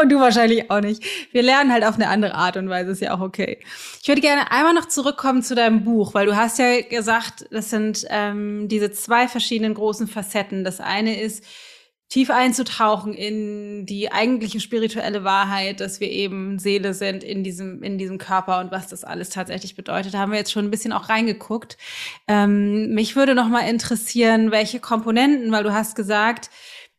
und 0.00 0.12
du 0.12 0.20
wahrscheinlich 0.20 0.70
auch 0.70 0.80
nicht. 0.80 1.02
Wir 1.32 1.42
lernen 1.42 1.72
halt 1.72 1.84
auf 1.84 1.96
eine 1.96 2.08
andere 2.08 2.34
Art 2.34 2.56
und 2.56 2.68
Weise, 2.68 2.92
ist 2.92 3.00
ja 3.00 3.14
auch 3.14 3.20
okay. 3.20 3.58
Ich 4.00 4.06
würde 4.06 4.20
gerne 4.20 4.52
einmal 4.52 4.74
noch 4.74 4.86
zurückkommen 4.86 5.42
zu 5.42 5.56
deinem 5.56 5.82
Buch, 5.82 6.14
weil 6.14 6.26
du 6.26 6.36
hast 6.36 6.58
ja 6.60 6.82
gesagt, 6.82 7.46
das 7.50 7.70
sind 7.70 8.06
ähm, 8.10 8.68
diese 8.68 8.92
zwei 8.92 9.26
verschiedenen 9.26 9.74
großen 9.74 10.06
Facetten. 10.06 10.62
Das 10.62 10.78
eine 10.80 11.20
ist, 11.20 11.42
tief 12.12 12.28
einzutauchen 12.28 13.14
in 13.14 13.86
die 13.86 14.12
eigentliche 14.12 14.60
spirituelle 14.60 15.24
Wahrheit, 15.24 15.80
dass 15.80 15.98
wir 15.98 16.10
eben 16.10 16.58
Seele 16.58 16.92
sind 16.92 17.24
in 17.24 17.42
diesem, 17.42 17.82
in 17.82 17.96
diesem 17.96 18.18
Körper 18.18 18.60
und 18.60 18.70
was 18.70 18.88
das 18.88 19.02
alles 19.02 19.30
tatsächlich 19.30 19.76
bedeutet. 19.76 20.12
Da 20.12 20.18
haben 20.18 20.30
wir 20.30 20.38
jetzt 20.38 20.52
schon 20.52 20.66
ein 20.66 20.70
bisschen 20.70 20.92
auch 20.92 21.08
reingeguckt. 21.08 21.78
Ähm, 22.28 22.92
mich 22.92 23.16
würde 23.16 23.34
noch 23.34 23.48
mal 23.48 23.66
interessieren, 23.66 24.50
welche 24.50 24.78
Komponenten, 24.78 25.52
weil 25.52 25.62
du 25.62 25.72
hast 25.72 25.96
gesagt, 25.96 26.50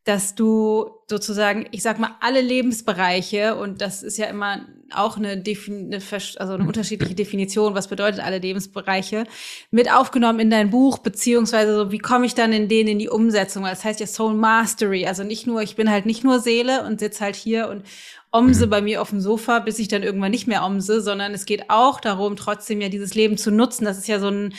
dass 0.04 0.34
du 0.34 0.90
sozusagen, 1.08 1.68
ich 1.70 1.84
sag 1.84 2.00
mal, 2.00 2.16
alle 2.20 2.42
Lebensbereiche, 2.42 3.56
und 3.56 3.82
das 3.82 4.02
ist 4.02 4.18
ja 4.18 4.26
immer 4.26 4.66
auch 4.96 5.18
eine, 5.18 5.38
Defin 5.38 5.94
eine, 5.94 6.02
also 6.38 6.54
eine 6.54 6.66
unterschiedliche 6.66 7.16
Definition, 7.16 7.76
was 7.76 7.88
bedeutet 7.88 8.22
alle 8.22 8.40
Lebensbereiche, 8.40 9.26
mit 9.72 9.92
aufgenommen 9.92 10.40
in 10.40 10.50
dein 10.50 10.70
Buch, 10.70 11.00
beziehungsweise 11.00 11.76
so, 11.76 11.92
wie 11.92 12.00
komme 12.00 12.26
ich 12.26 12.36
dann 12.36 12.54
in 12.54 12.68
denen 12.68 12.90
in 12.90 13.00
die 13.00 13.10
Umsetzung? 13.10 13.64
Das 13.64 13.84
heißt 13.84 14.00
ja 14.00 14.08
Soul 14.08 14.34
Mastery, 14.34 15.06
also 15.06 15.24
nicht 15.24 15.48
nur, 15.48 15.62
ich 15.62 15.76
bin 15.76 15.90
halt 15.90 16.06
nicht 16.06 16.24
nur 16.24 16.40
Seele 16.40 16.86
und 16.86 17.00
sitze 17.00 17.24
halt 17.24 17.36
hier 17.36 17.70
und 17.70 17.84
omse 18.32 18.66
mhm. 18.66 18.70
bei 18.70 18.82
mir 18.82 19.02
auf 19.02 19.12
dem 19.12 19.22
Sofa, 19.22 19.60
bis 19.60 19.80
ich 19.80 19.88
dann 19.88 20.04
irgendwann 20.04 20.32
nicht 20.32 20.48
mehr 20.48 20.66
omse, 20.66 21.02
sondern 21.02 21.34
es 21.34 21.46
geht 21.46 21.70
auch 21.70 22.00
darum, 22.00 22.36
trotzdem 22.36 22.82
ja 22.82 22.90
dieses 22.90 23.14
Leben 23.14 23.38
zu 23.38 23.52
nutzen. 23.52 23.86
Das 23.86 23.98
ist 23.98 24.08
ja 24.08 24.20
so 24.20 24.28
ein 24.28 24.54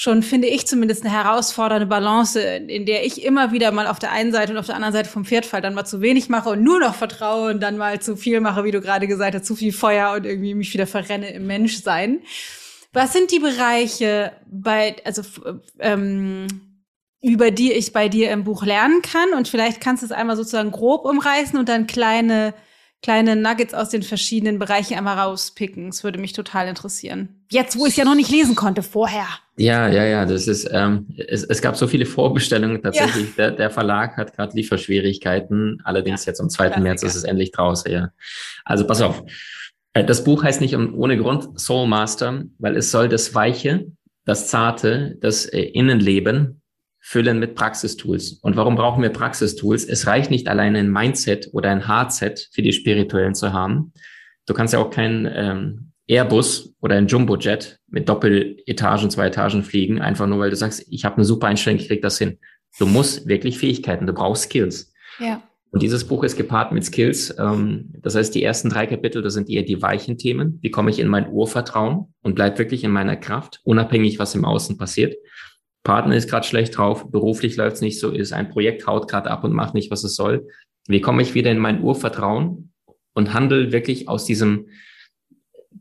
schon, 0.00 0.22
finde 0.22 0.48
ich 0.48 0.66
zumindest, 0.66 1.04
eine 1.04 1.12
herausfordernde 1.12 1.84
Balance, 1.84 2.40
in 2.40 2.86
der 2.86 3.04
ich 3.04 3.22
immer 3.22 3.52
wieder 3.52 3.70
mal 3.70 3.86
auf 3.86 3.98
der 3.98 4.12
einen 4.12 4.32
Seite 4.32 4.52
und 4.52 4.58
auf 4.58 4.64
der 4.64 4.74
anderen 4.74 4.94
Seite 4.94 5.10
vom 5.10 5.26
Pferd 5.26 5.44
fall, 5.44 5.60
dann 5.60 5.74
mal 5.74 5.84
zu 5.84 6.00
wenig 6.00 6.30
mache 6.30 6.48
und 6.48 6.62
nur 6.62 6.80
noch 6.80 6.94
vertraue 6.94 7.50
und 7.50 7.62
dann 7.62 7.76
mal 7.76 8.00
zu 8.00 8.16
viel 8.16 8.40
mache, 8.40 8.64
wie 8.64 8.70
du 8.70 8.80
gerade 8.80 9.06
gesagt 9.06 9.34
hast, 9.34 9.44
zu 9.44 9.54
viel 9.54 9.74
Feuer 9.74 10.12
und 10.12 10.24
irgendwie 10.24 10.54
mich 10.54 10.72
wieder 10.72 10.86
verrenne 10.86 11.30
im 11.34 11.46
Menschsein. 11.46 12.22
Was 12.94 13.12
sind 13.12 13.30
die 13.30 13.40
Bereiche 13.40 14.32
bei, 14.50 14.96
also 15.04 15.20
ähm, 15.78 16.46
über 17.20 17.50
die 17.50 17.74
ich 17.74 17.92
bei 17.92 18.08
dir 18.08 18.30
im 18.30 18.44
Buch 18.44 18.64
lernen 18.64 19.02
kann. 19.02 19.34
Und 19.36 19.48
vielleicht 19.48 19.82
kannst 19.82 20.02
du 20.02 20.06
es 20.06 20.12
einmal 20.12 20.36
sozusagen 20.36 20.70
grob 20.70 21.04
umreißen 21.04 21.58
und 21.58 21.68
dann 21.68 21.86
kleine, 21.86 22.54
kleine 23.02 23.36
Nuggets 23.36 23.74
aus 23.74 23.88
den 23.88 24.02
verschiedenen 24.02 24.58
Bereichen 24.58 24.94
einmal 24.94 25.18
rauspicken. 25.18 25.86
Das 25.86 26.04
würde 26.04 26.18
mich 26.18 26.32
total 26.32 26.68
interessieren. 26.68 27.44
Jetzt, 27.50 27.78
wo 27.78 27.86
ich 27.86 27.92
es 27.92 27.96
ja 27.96 28.04
noch 28.04 28.14
nicht 28.14 28.30
lesen 28.30 28.54
konnte, 28.54 28.82
vorher. 28.82 29.26
Ja, 29.56 29.88
ja, 29.88 30.04
ja, 30.04 30.26
das 30.26 30.46
ist, 30.46 30.68
ähm, 30.72 31.06
es, 31.16 31.44
es 31.44 31.62
gab 31.62 31.76
so 31.76 31.86
viele 31.86 32.06
Vorbestellungen 32.06 32.82
tatsächlich. 32.82 33.28
Ja. 33.36 33.48
Der, 33.48 33.50
der 33.52 33.70
Verlag 33.70 34.16
hat 34.16 34.34
gerade 34.34 34.56
Lieferschwierigkeiten. 34.56 35.80
Allerdings 35.84 36.24
ja. 36.24 36.30
jetzt 36.30 36.40
am 36.40 36.50
2. 36.50 36.80
März 36.80 37.02
ist 37.02 37.14
es 37.14 37.24
endlich 37.24 37.52
draußen, 37.52 37.90
ja. 37.90 38.10
Also 38.64 38.86
pass 38.86 39.00
auf. 39.00 39.22
Äh, 39.92 40.04
das 40.04 40.24
Buch 40.24 40.44
heißt 40.44 40.60
nicht 40.60 40.76
ohne 40.76 41.16
Grund 41.16 41.58
Soul 41.58 41.86
Master, 41.86 42.44
weil 42.58 42.76
es 42.76 42.90
soll 42.90 43.08
das 43.08 43.34
Weiche, 43.34 43.86
das 44.24 44.48
Zarte, 44.48 45.16
das 45.20 45.46
äh, 45.46 45.60
Innenleben 45.60 46.59
füllen 47.00 47.38
mit 47.38 47.54
Praxistools. 47.54 48.34
Und 48.42 48.56
warum 48.56 48.76
brauchen 48.76 49.02
wir 49.02 49.10
Praxistools? 49.10 49.84
Es 49.84 50.06
reicht 50.06 50.30
nicht 50.30 50.48
alleine 50.48 50.78
ein 50.78 50.92
Mindset 50.92 51.48
oder 51.52 51.70
ein 51.70 51.88
Hardset 51.88 52.48
für 52.52 52.62
die 52.62 52.72
Spirituellen 52.72 53.34
zu 53.34 53.52
haben. 53.52 53.92
Du 54.46 54.54
kannst 54.54 54.74
ja 54.74 54.80
auch 54.80 54.90
kein 54.90 55.30
ähm, 55.32 55.92
Airbus 56.06 56.74
oder 56.80 56.96
ein 56.96 57.06
Jumbojet 57.06 57.78
mit 57.88 58.08
Doppeletagen, 58.08 59.10
zwei 59.10 59.28
Etagen 59.28 59.62
fliegen, 59.62 60.00
einfach 60.00 60.26
nur 60.26 60.40
weil 60.40 60.50
du 60.50 60.56
sagst, 60.56 60.84
ich 60.90 61.04
habe 61.04 61.16
eine 61.16 61.24
super 61.24 61.46
Einstellung, 61.46 61.80
ich 61.80 61.88
krieg 61.88 62.02
das 62.02 62.18
hin. 62.18 62.38
Du 62.78 62.86
musst 62.86 63.26
wirklich 63.26 63.58
Fähigkeiten, 63.58 64.06
du 64.06 64.12
brauchst 64.12 64.44
Skills. 64.44 64.92
Ja. 65.18 65.42
Und 65.72 65.82
dieses 65.82 66.04
Buch 66.04 66.24
ist 66.24 66.36
gepaart 66.36 66.72
mit 66.72 66.84
Skills. 66.84 67.34
Ähm, 67.38 67.92
das 68.02 68.16
heißt, 68.16 68.34
die 68.34 68.42
ersten 68.42 68.70
drei 68.70 68.86
Kapitel, 68.86 69.22
das 69.22 69.34
sind 69.34 69.48
eher 69.48 69.62
die 69.62 69.80
weichen 69.80 70.18
Themen. 70.18 70.58
Wie 70.62 70.70
komme 70.70 70.90
ich 70.90 70.98
in 70.98 71.08
mein 71.08 71.28
Urvertrauen 71.28 72.12
und 72.22 72.34
bleib 72.34 72.58
wirklich 72.58 72.82
in 72.82 72.90
meiner 72.90 73.16
Kraft, 73.16 73.60
unabhängig, 73.64 74.18
was 74.18 74.34
im 74.34 74.44
Außen 74.44 74.78
passiert. 74.78 75.14
Partner 75.82 76.16
ist 76.16 76.28
gerade 76.28 76.46
schlecht 76.46 76.76
drauf, 76.76 77.10
beruflich 77.10 77.56
läuft 77.56 77.76
es 77.76 77.82
nicht 77.82 77.98
so, 77.98 78.10
ist 78.10 78.32
ein 78.32 78.50
Projekt 78.50 78.86
haut 78.86 79.08
gerade 79.08 79.30
ab 79.30 79.44
und 79.44 79.52
macht 79.52 79.74
nicht, 79.74 79.90
was 79.90 80.04
es 80.04 80.14
soll. 80.14 80.46
Wie 80.86 81.00
komme 81.00 81.22
ich 81.22 81.34
wieder 81.34 81.50
in 81.50 81.58
mein 81.58 81.82
Urvertrauen 81.82 82.72
und 83.14 83.32
handle 83.32 83.72
wirklich 83.72 84.08
aus 84.08 84.24
diesem 84.24 84.66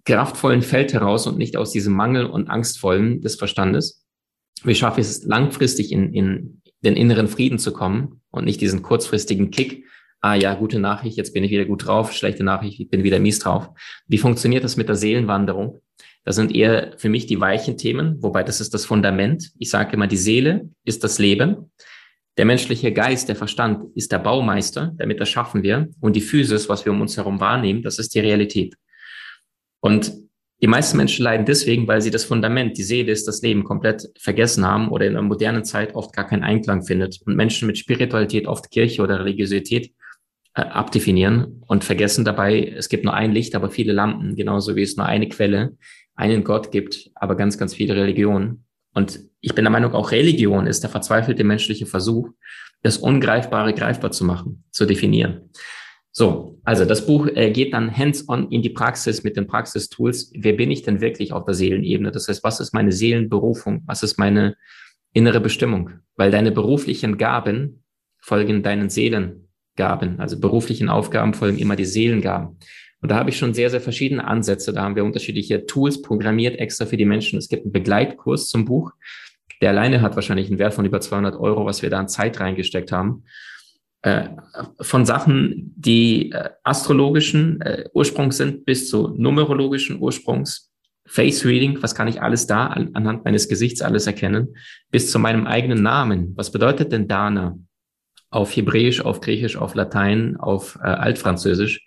kraftvollen 0.06 0.62
Feld 0.62 0.94
heraus 0.94 1.28
und 1.28 1.38
nicht 1.38 1.58
aus 1.58 1.72
diesem 1.72 1.94
Mangel 1.94 2.26
und 2.26 2.50
Angstvollen 2.50 3.22
des 3.22 3.36
Verstandes? 3.36 4.06
Wie 4.64 4.76
schaffe 4.76 5.02
ich 5.02 5.08
es 5.08 5.24
langfristig 5.24 5.92
in, 5.92 6.14
in 6.14 6.62
den 6.82 6.96
inneren 6.96 7.28
Frieden 7.28 7.60
zu 7.60 7.74
kommen 7.74 8.22
und 8.32 8.46
nicht 8.46 8.62
diesen 8.62 8.82
kurzfristigen 8.82 9.52
Kick, 9.52 9.86
ah 10.22 10.36
ja, 10.36 10.54
gute 10.54 10.80
Nachricht, 10.80 11.18
jetzt 11.18 11.34
bin 11.34 11.44
ich 11.44 11.52
wieder 11.52 11.66
gut 11.66 11.86
drauf, 11.86 12.14
schlechte 12.14 12.44
Nachricht, 12.44 12.80
ich 12.80 12.90
bin 12.90 13.04
wieder 13.04 13.20
mies 13.20 13.40
drauf. 13.40 13.70
Wie 14.08 14.18
funktioniert 14.18 14.64
das 14.64 14.78
mit 14.78 14.90
der 14.90 14.96
Seelenwanderung? 14.96 15.82
Das 16.26 16.36
sind 16.36 16.54
eher 16.54 16.94
für 16.98 17.10
mich 17.10 17.26
die 17.26 17.40
weichen 17.40 17.78
Themen, 17.78 18.22
wobei 18.22 18.44
das 18.44 18.62
ist 18.62 18.74
das 18.74 18.86
Fundament. 18.86 19.52
Ich 19.58 19.70
sage 19.70 19.94
immer, 19.94 20.08
die 20.08 20.18
Seele 20.18 20.70
ist 20.84 21.04
das 21.04 21.18
Leben. 21.18 21.72
Der 22.38 22.46
menschliche 22.46 22.94
Geist, 22.94 23.28
der 23.30 23.36
Verstand 23.36 23.86
ist 23.96 24.12
der 24.12 24.20
Baumeister, 24.20 24.94
damit 24.98 25.20
das 25.20 25.30
schaffen 25.30 25.64
wir. 25.64 25.90
Und 26.00 26.16
die 26.16 26.22
Physis, 26.22 26.70
was 26.70 26.86
wir 26.86 26.92
um 26.92 27.02
uns 27.02 27.18
herum 27.18 27.40
wahrnehmen, 27.40 27.82
das 27.82 28.00
ist 28.00 28.14
die 28.16 28.20
Realität. 28.20 28.76
Und 29.82 30.14
die 30.62 30.68
meisten 30.68 30.98
Menschen 30.98 31.24
leiden 31.24 31.46
deswegen, 31.46 31.88
weil 31.88 32.02
sie 32.02 32.12
das 32.12 32.26
Fundament, 32.26 32.78
die 32.78 32.84
Seele 32.84 33.12
ist 33.12 33.28
das 33.28 33.42
Leben 33.42 33.64
komplett 33.64 34.10
vergessen 34.18 34.66
haben 34.66 34.90
oder 34.90 35.08
in 35.08 35.14
der 35.14 35.22
modernen 35.22 35.64
Zeit 35.64 35.96
oft 35.96 36.14
gar 36.14 36.28
keinen 36.28 36.44
Einklang 36.44 36.84
findet. 36.84 37.22
Und 37.26 37.38
Menschen 37.38 37.66
mit 37.66 37.78
Spiritualität, 37.78 38.46
oft 38.46 38.70
Kirche 38.70 39.02
oder 39.02 39.20
Religiosität, 39.22 39.94
äh, 40.56 40.62
abdefinieren 40.62 41.64
und 41.68 41.84
vergessen 41.84 42.26
dabei, 42.26 42.74
es 42.76 42.90
gibt 42.90 43.06
nur 43.06 43.14
ein 43.14 43.32
Licht, 43.32 43.56
aber 43.56 43.70
viele 43.70 43.94
Lampen, 43.94 44.36
genauso 44.36 44.76
wie 44.76 44.82
es 44.82 44.98
nur 44.98 45.06
eine 45.06 45.30
Quelle 45.30 45.78
einen 46.20 46.44
Gott 46.44 46.72
gibt, 46.72 47.10
aber 47.16 47.36
ganz, 47.36 47.58
ganz 47.58 47.74
viele 47.74 47.96
Religionen. 47.96 48.66
Und 48.94 49.22
ich 49.40 49.56
bin 49.56 49.64
der 49.64 49.72
Meinung, 49.72 49.94
auch 49.94 50.12
Religion 50.12 50.68
ist 50.68 50.84
der 50.84 50.90
verzweifelte 50.90 51.46
menschliche 51.46 51.86
Versuch, 51.86 52.30
das 52.84 52.98
Ungreifbare 52.98 53.74
greifbar 53.74 54.12
zu 54.12 54.26
machen, 54.26 54.64
zu 54.72 54.86
definieren. 54.86 55.50
So, 56.12 56.60
also 56.64 56.84
das 56.84 57.06
Buch 57.06 57.28
äh, 57.28 57.52
geht 57.52 57.74
dann 57.74 57.96
hands-on 57.96 58.52
in 58.52 58.62
die 58.62 58.70
Praxis 58.70 59.24
mit 59.24 59.38
den 59.38 59.48
Praxistools. 59.48 60.32
Wer 60.36 60.54
bin 60.54 60.72
ich 60.72 60.82
denn 60.82 61.00
wirklich 61.00 61.32
auf 61.32 61.46
der 61.46 61.54
Seelenebene? 61.54 62.12
Das 62.12 62.28
heißt, 62.28 62.44
was 62.44 62.60
ist 62.60 62.74
meine 62.74 62.92
Seelenberufung? 62.92 63.84
Was 63.86 64.04
ist 64.04 64.18
meine 64.18 64.58
innere 65.14 65.40
Bestimmung? 65.40 65.92
Weil 66.18 66.32
deine 66.32 66.52
beruflichen 66.52 67.18
Gaben 67.18 67.84
folgen 68.18 68.64
deinen 68.64 68.90
Seelengaben. 68.90 70.20
Also 70.20 70.40
beruflichen 70.40 70.90
Aufgaben 70.90 71.34
folgen 71.34 71.60
immer 71.60 71.78
die 71.78 71.86
Seelengaben. 71.86 72.58
Und 73.02 73.12
da 73.12 73.16
habe 73.16 73.30
ich 73.30 73.38
schon 73.38 73.54
sehr, 73.54 73.70
sehr 73.70 73.82
verschiedene 73.82 74.26
Ansätze. 74.26 74.74
Da 74.74 74.84
haben 74.84 74.96
wir 74.96 75.06
unterschiedliche 75.06 75.66
Tools 75.66 76.02
programmiert 76.02 76.60
extra 76.60 76.86
für 76.86 76.98
die 76.98 77.06
Menschen. 77.06 77.40
Es 77.40 77.48
gibt 77.48 77.64
einen 77.64 77.72
Begleitkurs 77.72 78.50
zum 78.50 78.66
Buch. 78.66 78.92
Der 79.62 79.70
alleine 79.70 80.02
hat 80.02 80.16
wahrscheinlich 80.16 80.48
einen 80.48 80.60
Wert 80.60 80.74
von 80.74 80.86
über 80.86 81.02
200 81.02 81.36
Euro, 81.36 81.66
was 81.66 81.82
wir 81.82 81.90
da 81.90 82.00
an 82.00 82.08
Zeit 82.08 82.40
reingesteckt 82.40 82.92
haben. 82.92 83.24
Äh, 84.02 84.30
von 84.80 85.06
Sachen, 85.06 85.74
die 85.76 86.32
äh, 86.32 86.50
astrologischen 86.64 87.60
äh, 87.62 87.86
Ursprungs 87.94 88.38
sind, 88.38 88.66
bis 88.66 88.90
zu 88.90 89.10
numerologischen 89.18 90.00
Ursprungs. 90.00 90.72
Face 91.06 91.44
Reading, 91.44 91.82
was 91.82 91.96
kann 91.96 92.08
ich 92.08 92.22
alles 92.22 92.46
da 92.46 92.68
an, 92.68 92.92
anhand 92.94 93.26
meines 93.26 93.50
Gesichts 93.50 93.82
alles 93.82 94.06
erkennen, 94.06 94.56
bis 94.92 95.10
zu 95.10 95.18
meinem 95.20 95.48
eigenen 95.48 95.82
Namen. 95.82 96.34
Was 96.38 96.52
bedeutet 96.52 96.92
denn 96.92 97.08
Dana? 97.08 97.58
Auf 98.30 98.56
Hebräisch, 98.56 99.02
auf 99.02 99.20
Griechisch, 99.20 99.58
auf 99.58 99.74
Latein, 99.74 100.38
auf 100.38 100.78
äh, 100.82 100.88
Altfranzösisch. 100.88 101.84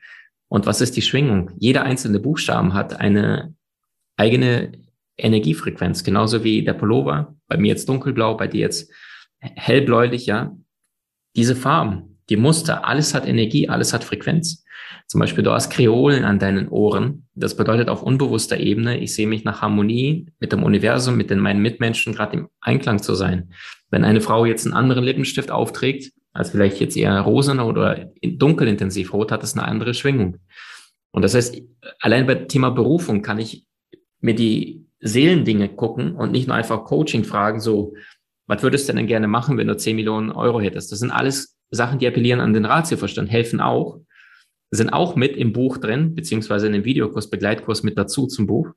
Und 0.53 0.67
was 0.67 0.83
ist 0.83 0.99
die 0.99 1.03
Schwingung? 1.03 1.51
Jeder 1.57 1.85
einzelne 1.85 2.21
Buchstaben 2.21 2.75
hat 2.75 3.01
eine 3.01 3.55
eigene 4.19 4.73
Energiefrequenz, 5.17 6.05
genauso 6.05 6.45
wie 6.45 6.63
der 6.63 6.75
Pullover. 6.75 7.35
Bei 7.49 7.57
mir 7.57 7.69
jetzt 7.69 7.89
dunkelblau, 7.89 8.37
bei 8.37 8.49
dir 8.49 8.61
jetzt 8.61 8.93
hellbläulich, 9.41 10.27
ja. 10.27 10.55
Diese 11.37 11.57
Farben, 11.57 12.19
die 12.29 12.37
Muster, 12.37 12.87
alles 12.87 13.15
hat 13.15 13.27
Energie, 13.27 13.71
alles 13.71 13.95
hat 13.95 14.05
Frequenz. 14.05 14.63
Zum 15.07 15.21
Beispiel, 15.21 15.43
du 15.43 15.53
hast 15.53 15.71
Kreolen 15.71 16.23
an 16.27 16.39
deinen 16.39 16.69
Ohren. 16.69 17.27
Das 17.35 17.57
bedeutet 17.57 17.89
auf 17.89 18.03
unbewusster 18.03 18.59
Ebene, 18.59 18.99
ich 18.99 19.15
sehe 19.15 19.27
mich 19.27 19.45
nach 19.45 19.63
Harmonie 19.63 20.27
mit 20.39 20.53
dem 20.53 20.65
Universum, 20.65 21.17
mit 21.17 21.31
den, 21.31 21.39
meinen 21.39 21.63
Mitmenschen 21.63 22.13
gerade 22.13 22.37
im 22.37 22.49
Einklang 22.61 23.03
zu 23.03 23.15
sein. 23.15 23.55
Wenn 23.89 24.05
eine 24.05 24.21
Frau 24.21 24.45
jetzt 24.45 24.67
einen 24.67 24.75
anderen 24.75 25.05
Lippenstift 25.05 25.51
aufträgt, 25.51 26.13
als 26.33 26.51
vielleicht 26.51 26.81
jetzt 26.81 26.97
eher 26.97 27.19
rosa 27.21 27.61
oder 27.63 28.11
dunkelintensiv 28.23 29.13
rot, 29.13 29.33
hat 29.33 29.43
es 29.43 29.55
eine 29.55 29.67
andere 29.67 29.95
Schwingung. 29.95 30.39
Und 31.11 31.23
das 31.23 31.35
heißt, 31.35 31.61
allein 32.01 32.27
bei 32.27 32.35
Thema 32.35 32.71
Berufung 32.71 33.23
kann 33.23 33.39
ich 33.39 33.67
mir 34.21 34.35
die 34.35 34.87
Seelendinge 35.01 35.69
gucken 35.69 36.15
und 36.15 36.33
nicht 36.33 36.47
nur 36.47 36.57
einfach 36.57 36.85
Coaching 36.85 37.25
fragen, 37.25 37.61
so, 37.61 37.95
was 38.47 38.63
würdest 38.63 38.89
du 38.89 38.93
denn 38.95 39.07
gerne 39.07 39.29
machen, 39.29 39.59
wenn 39.59 39.69
du 39.69 39.77
10 39.77 39.97
Millionen 39.97 40.31
Euro 40.31 40.61
hättest? 40.61 40.91
Das 40.91 41.01
sind 41.01 41.11
alles 41.11 41.59
Sachen, 41.71 41.99
die 41.99 42.07
appellieren 42.07 42.41
an 42.41 42.53
den 42.53 42.65
Ratioverstand, 42.65 43.31
helfen 43.31 43.61
auch, 43.61 44.01
sind 44.71 44.91
auch 44.91 45.17
mit 45.17 45.37
im 45.37 45.53
Buch 45.53 45.79
drin, 45.79 46.15
beziehungsweise 46.15 46.67
in 46.67 46.73
dem 46.73 46.85
Videokurs, 46.85 47.29
Begleitkurs 47.29 47.83
mit 47.83 47.99
dazu 47.99 48.27
zum 48.27 48.47
Buch. 48.47 48.69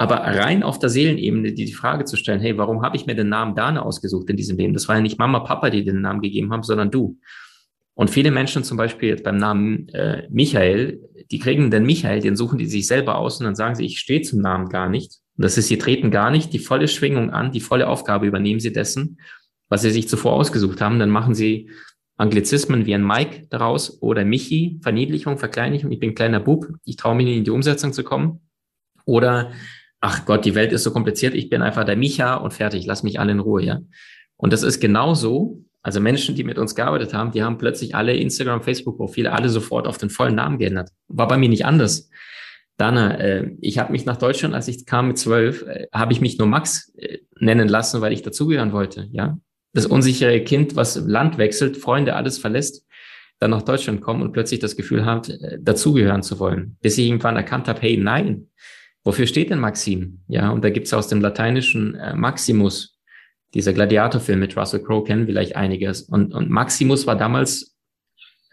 Aber 0.00 0.16
rein 0.20 0.62
auf 0.62 0.78
der 0.78 0.88
Seelenebene 0.88 1.52
die, 1.52 1.66
die 1.66 1.74
Frage 1.74 2.06
zu 2.06 2.16
stellen, 2.16 2.40
hey, 2.40 2.56
warum 2.56 2.80
habe 2.80 2.96
ich 2.96 3.04
mir 3.04 3.14
den 3.14 3.28
Namen 3.28 3.54
Dana 3.54 3.82
ausgesucht 3.82 4.30
in 4.30 4.36
diesem 4.38 4.56
Leben? 4.56 4.72
Das 4.72 4.88
war 4.88 4.96
ja 4.96 5.02
nicht 5.02 5.18
Mama, 5.18 5.40
Papa, 5.40 5.68
die 5.68 5.84
den 5.84 6.00
Namen 6.00 6.22
gegeben 6.22 6.50
haben, 6.54 6.62
sondern 6.62 6.90
du. 6.90 7.18
Und 7.92 8.08
viele 8.08 8.30
Menschen 8.30 8.64
zum 8.64 8.78
Beispiel 8.78 9.10
jetzt 9.10 9.24
beim 9.24 9.36
Namen 9.36 9.90
äh, 9.90 10.26
Michael, 10.30 11.06
die 11.30 11.38
kriegen 11.38 11.70
den 11.70 11.84
Michael, 11.84 12.22
den 12.22 12.34
suchen 12.34 12.56
die 12.56 12.64
sich 12.64 12.86
selber 12.86 13.18
aus 13.18 13.40
und 13.40 13.44
dann 13.44 13.54
sagen 13.54 13.74
sie, 13.74 13.84
ich 13.84 13.98
stehe 13.98 14.22
zum 14.22 14.40
Namen 14.40 14.70
gar 14.70 14.88
nicht. 14.88 15.18
Und 15.36 15.44
das 15.44 15.58
ist, 15.58 15.68
sie 15.68 15.76
treten 15.76 16.10
gar 16.10 16.30
nicht 16.30 16.54
die 16.54 16.60
volle 16.60 16.88
Schwingung 16.88 17.28
an, 17.28 17.52
die 17.52 17.60
volle 17.60 17.86
Aufgabe 17.86 18.26
übernehmen 18.26 18.58
sie 18.58 18.72
dessen, 18.72 19.20
was 19.68 19.82
sie 19.82 19.90
sich 19.90 20.08
zuvor 20.08 20.32
ausgesucht 20.32 20.80
haben. 20.80 20.98
Dann 20.98 21.10
machen 21.10 21.34
sie 21.34 21.68
Anglizismen 22.16 22.86
wie 22.86 22.94
ein 22.94 23.06
Mike 23.06 23.48
daraus 23.50 24.00
oder 24.00 24.24
Michi, 24.24 24.78
Verniedlichung, 24.80 25.36
Verkleinlichung. 25.36 25.92
Ich 25.92 26.00
bin 26.00 26.14
kleiner 26.14 26.40
Bub, 26.40 26.68
ich 26.86 26.96
traue 26.96 27.16
mich 27.16 27.26
nicht 27.26 27.36
in 27.36 27.44
die 27.44 27.50
Umsetzung 27.50 27.92
zu 27.92 28.02
kommen. 28.02 28.40
Oder 29.04 29.52
ach 30.00 30.24
Gott, 30.24 30.44
die 30.44 30.54
Welt 30.54 30.72
ist 30.72 30.82
so 30.82 30.92
kompliziert, 30.92 31.34
ich 31.34 31.50
bin 31.50 31.62
einfach 31.62 31.84
der 31.84 31.96
Micha 31.96 32.36
und 32.36 32.52
fertig, 32.54 32.86
lass 32.86 33.02
mich 33.02 33.20
alle 33.20 33.32
in 33.32 33.40
Ruhe, 33.40 33.62
ja. 33.62 33.80
Und 34.36 34.52
das 34.52 34.62
ist 34.62 34.80
genauso, 34.80 35.64
also 35.82 36.00
Menschen, 36.00 36.34
die 36.34 36.44
mit 36.44 36.58
uns 36.58 36.74
gearbeitet 36.74 37.12
haben, 37.14 37.32
die 37.32 37.42
haben 37.42 37.58
plötzlich 37.58 37.94
alle 37.94 38.14
Instagram, 38.14 38.62
Facebook-Profile, 38.62 39.32
alle 39.32 39.48
sofort 39.48 39.86
auf 39.86 39.98
den 39.98 40.10
vollen 40.10 40.34
Namen 40.34 40.58
geändert. 40.58 40.90
War 41.08 41.28
bei 41.28 41.36
mir 41.36 41.48
nicht 41.48 41.66
anders. 41.66 42.10
Dana, 42.78 43.18
äh, 43.18 43.50
ich 43.60 43.78
habe 43.78 43.92
mich 43.92 44.06
nach 44.06 44.16
Deutschland, 44.16 44.54
als 44.54 44.68
ich 44.68 44.86
kam 44.86 45.08
mit 45.08 45.18
zwölf, 45.18 45.62
äh, 45.62 45.86
habe 45.92 46.12
ich 46.14 46.22
mich 46.22 46.38
nur 46.38 46.48
Max 46.48 46.94
äh, 46.96 47.18
nennen 47.38 47.68
lassen, 47.68 48.00
weil 48.00 48.12
ich 48.12 48.22
dazugehören 48.22 48.72
wollte, 48.72 49.08
ja. 49.12 49.38
Das 49.72 49.86
unsichere 49.86 50.40
Kind, 50.42 50.74
was 50.74 50.96
Land 50.96 51.38
wechselt, 51.38 51.76
Freunde, 51.76 52.16
alles 52.16 52.38
verlässt, 52.38 52.84
dann 53.38 53.52
nach 53.52 53.62
Deutschland 53.62 54.00
kommen 54.00 54.20
und 54.20 54.32
plötzlich 54.32 54.60
das 54.60 54.76
Gefühl 54.76 55.04
hat, 55.04 55.28
äh, 55.28 55.58
dazugehören 55.60 56.22
zu 56.22 56.38
wollen. 56.38 56.76
Bis 56.80 56.96
ich 56.96 57.06
irgendwann 57.06 57.36
erkannt 57.36 57.68
habe, 57.68 57.80
hey, 57.82 57.96
nein, 57.98 58.48
Wofür 59.04 59.26
steht 59.26 59.50
denn 59.50 59.58
Maxim? 59.58 60.20
Ja, 60.28 60.50
und 60.50 60.62
da 60.62 60.70
gibt's 60.70 60.92
aus 60.92 61.08
dem 61.08 61.20
Lateinischen 61.20 61.94
äh, 61.94 62.14
Maximus, 62.14 63.00
dieser 63.54 63.72
Gladiatorfilm 63.72 64.38
mit 64.38 64.56
Russell 64.56 64.82
Crowe 64.82 65.04
kennen 65.04 65.26
vielleicht 65.26 65.56
einiges. 65.56 66.02
Und, 66.02 66.32
und 66.32 66.50
Maximus 66.50 67.06
war 67.06 67.16
damals 67.16 67.76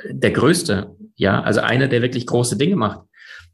der 0.10 0.32
Größte, 0.32 0.96
ja, 1.16 1.42
also 1.42 1.62
einer, 1.62 1.88
der 1.88 2.02
wirklich 2.02 2.26
große 2.26 2.58
Dinge 2.58 2.76
macht. 2.76 3.02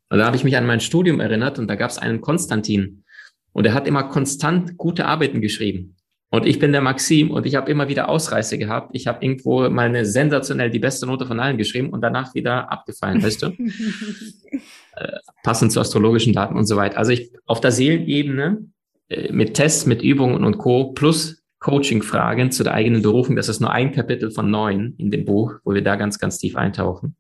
Und 0.09 0.19
da 0.19 0.25
habe 0.25 0.35
ich 0.35 0.43
mich 0.43 0.57
an 0.57 0.65
mein 0.65 0.79
Studium 0.79 1.19
erinnert 1.19 1.59
und 1.59 1.67
da 1.67 1.75
gab's 1.75 1.97
einen 1.97 2.21
Konstantin 2.21 3.03
und 3.51 3.65
er 3.65 3.73
hat 3.73 3.87
immer 3.87 4.03
konstant 4.03 4.77
gute 4.77 5.05
Arbeiten 5.05 5.41
geschrieben. 5.41 5.95
Und 6.34 6.47
ich 6.47 6.57
bin 6.57 6.71
der 6.71 6.81
Maxim 6.81 7.29
und 7.29 7.45
ich 7.45 7.53
habe 7.53 7.69
immer 7.69 7.89
wieder 7.89 8.09
Ausreißer 8.09 8.57
gehabt. 8.57 8.89
Ich 8.93 9.05
habe 9.05 9.23
irgendwo 9.23 9.69
mal 9.69 9.86
eine 9.86 10.03
sensationell 10.03 10.71
die 10.71 10.79
beste 10.79 11.05
Note 11.05 11.27
von 11.27 11.39
allen 11.39 11.59
geschrieben 11.59 11.91
und 11.91 12.01
danach 12.01 12.34
wieder 12.34 12.71
abgefallen, 12.71 13.21
weißt 13.21 13.43
du? 13.43 13.47
äh, 14.95 15.19
passend 15.43 15.71
zu 15.71 15.79
astrologischen 15.79 16.34
Daten 16.34 16.57
und 16.57 16.65
so 16.65 16.75
weiter. 16.75 16.97
Also 16.97 17.11
ich 17.11 17.31
auf 17.45 17.61
der 17.61 17.71
Seelenebene 17.71 18.65
äh, 19.09 19.31
mit 19.31 19.53
Tests, 19.53 19.86
mit 19.86 20.01
Übungen 20.01 20.43
und 20.43 20.57
Co. 20.57 20.93
plus 20.93 21.43
Coaching-Fragen 21.59 22.49
zu 22.49 22.63
der 22.63 22.73
eigenen 22.73 23.03
Berufung. 23.03 23.36
Das 23.36 23.47
ist 23.47 23.59
nur 23.59 23.71
ein 23.71 23.91
Kapitel 23.91 24.31
von 24.31 24.49
neun 24.49 24.95
in 24.97 25.11
dem 25.11 25.25
Buch, 25.25 25.53
wo 25.63 25.75
wir 25.75 25.84
da 25.84 25.97
ganz, 25.97 26.17
ganz 26.17 26.39
tief 26.39 26.55
eintauchen. 26.55 27.15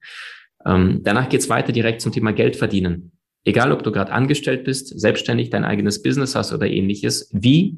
Ähm, 0.65 1.01
danach 1.03 1.29
geht's 1.29 1.49
weiter 1.49 1.71
direkt 1.71 2.01
zum 2.01 2.11
Thema 2.11 2.33
Geld 2.33 2.55
verdienen. 2.55 3.11
Egal, 3.45 3.73
ob 3.73 3.83
du 3.83 3.91
gerade 3.91 4.11
angestellt 4.11 4.63
bist, 4.63 4.99
selbstständig 4.99 5.51
dein 5.51 5.65
eigenes 5.65 6.01
Business 6.01 6.33
hast 6.33 6.51
oder 6.51 6.65
ähnliches, 6.65 7.29
wie 7.31 7.77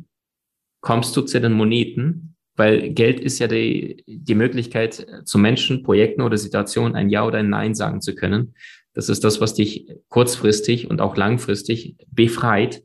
kommst 0.85 1.17
du 1.17 1.23
zu 1.23 1.41
den 1.41 1.53
Moneten, 1.53 2.35
weil 2.55 2.91
Geld 2.91 3.19
ist 3.19 3.39
ja 3.39 3.47
die, 3.47 4.03
die 4.05 4.35
Möglichkeit, 4.35 5.05
zu 5.25 5.39
Menschen, 5.39 5.81
Projekten 5.81 6.21
oder 6.21 6.37
Situationen 6.37 6.95
ein 6.95 7.09
Ja 7.09 7.25
oder 7.25 7.39
ein 7.39 7.49
Nein 7.49 7.73
sagen 7.73 8.01
zu 8.01 8.13
können. 8.13 8.53
Das 8.93 9.09
ist 9.09 9.23
das, 9.23 9.41
was 9.41 9.55
dich 9.55 9.89
kurzfristig 10.09 10.87
und 10.87 11.01
auch 11.01 11.17
langfristig 11.17 11.97
befreit, 12.11 12.83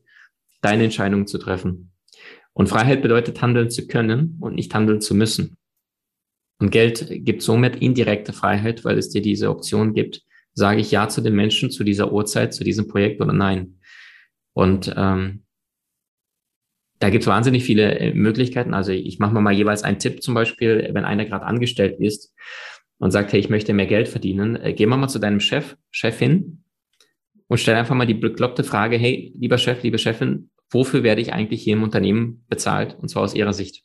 deine 0.63 0.85
Entscheidungen 0.85 1.27
zu 1.27 1.37
treffen. 1.37 1.93
Und 2.55 2.71
Freiheit 2.71 3.03
bedeutet, 3.03 3.43
handeln 3.43 3.69
zu 3.69 3.87
können 3.87 4.39
und 4.41 4.55
nicht 4.55 4.75
handeln 4.75 5.03
zu 5.03 5.15
müssen. 5.15 5.59
Und 6.59 6.71
Geld 6.71 7.07
gibt 7.11 7.43
somit 7.43 7.77
indirekte 7.77 8.33
Freiheit, 8.33 8.83
weil 8.83 8.97
es 8.97 9.11
dir 9.11 9.21
diese 9.21 9.51
Option 9.51 9.93
gibt, 9.93 10.23
sage 10.55 10.81
ich 10.81 10.91
Ja 10.91 11.11
zu 11.11 11.21
den 11.21 11.35
Menschen, 11.35 11.71
zu 11.71 11.85
dieser 11.85 12.13
Uhrzeit, 12.13 12.55
zu 12.55 12.65
diesem 12.65 12.89
Projekt 12.89 13.21
oder 13.21 13.35
nein. 13.35 13.79
Und 14.55 14.91
ähm, 14.97 15.43
da 17.01 17.09
gibt 17.11 17.25
es 17.25 17.27
wahnsinnig 17.27 17.65
viele 17.65 17.99
äh, 17.99 18.15
Möglichkeiten. 18.15 18.75
Also 18.75 18.93
ich 18.93 19.19
mache 19.19 19.33
mal 19.33 19.53
jeweils 19.53 19.83
einen 19.83 19.99
Tipp 19.99 20.23
zum 20.23 20.35
Beispiel, 20.35 20.91
wenn 20.93 21.05
einer 21.05 21.25
gerade 21.25 21.47
angestellt 21.47 21.99
ist 21.99 22.33
und 22.99 23.11
sagt, 23.11 23.33
hey, 23.33 23.41
ich 23.41 23.49
möchte 23.49 23.73
mehr 23.73 23.87
Geld 23.87 24.07
verdienen, 24.09 24.57
äh, 24.57 24.75
geh 24.75 24.87
mal, 24.87 24.99
mal 24.99 25.09
zu 25.09 25.19
deinem 25.19 25.41
Chef, 25.41 25.77
Chefin 25.91 26.63
und 27.49 27.59
stell 27.59 27.75
einfach 27.75 27.97
mal 27.97 28.07
die 28.07 28.15
bekloppte 28.15 28.65
Frage, 28.65 28.97
hey, 28.97 29.33
lieber 29.37 29.59
Chef, 29.59 29.83
liebe 29.83 29.99
Chefin, 29.99 30.51
wofür 30.71 31.03
werde 31.03 31.23
ich 31.23 31.33
eigentlich 31.33 31.63
hier 31.63 31.73
im 31.73 31.83
Unternehmen 31.83 32.45
bezahlt? 32.49 32.97
Und 33.01 33.09
zwar 33.09 33.23
aus 33.23 33.35
Ihrer 33.35 33.55
Sicht. 33.55 33.83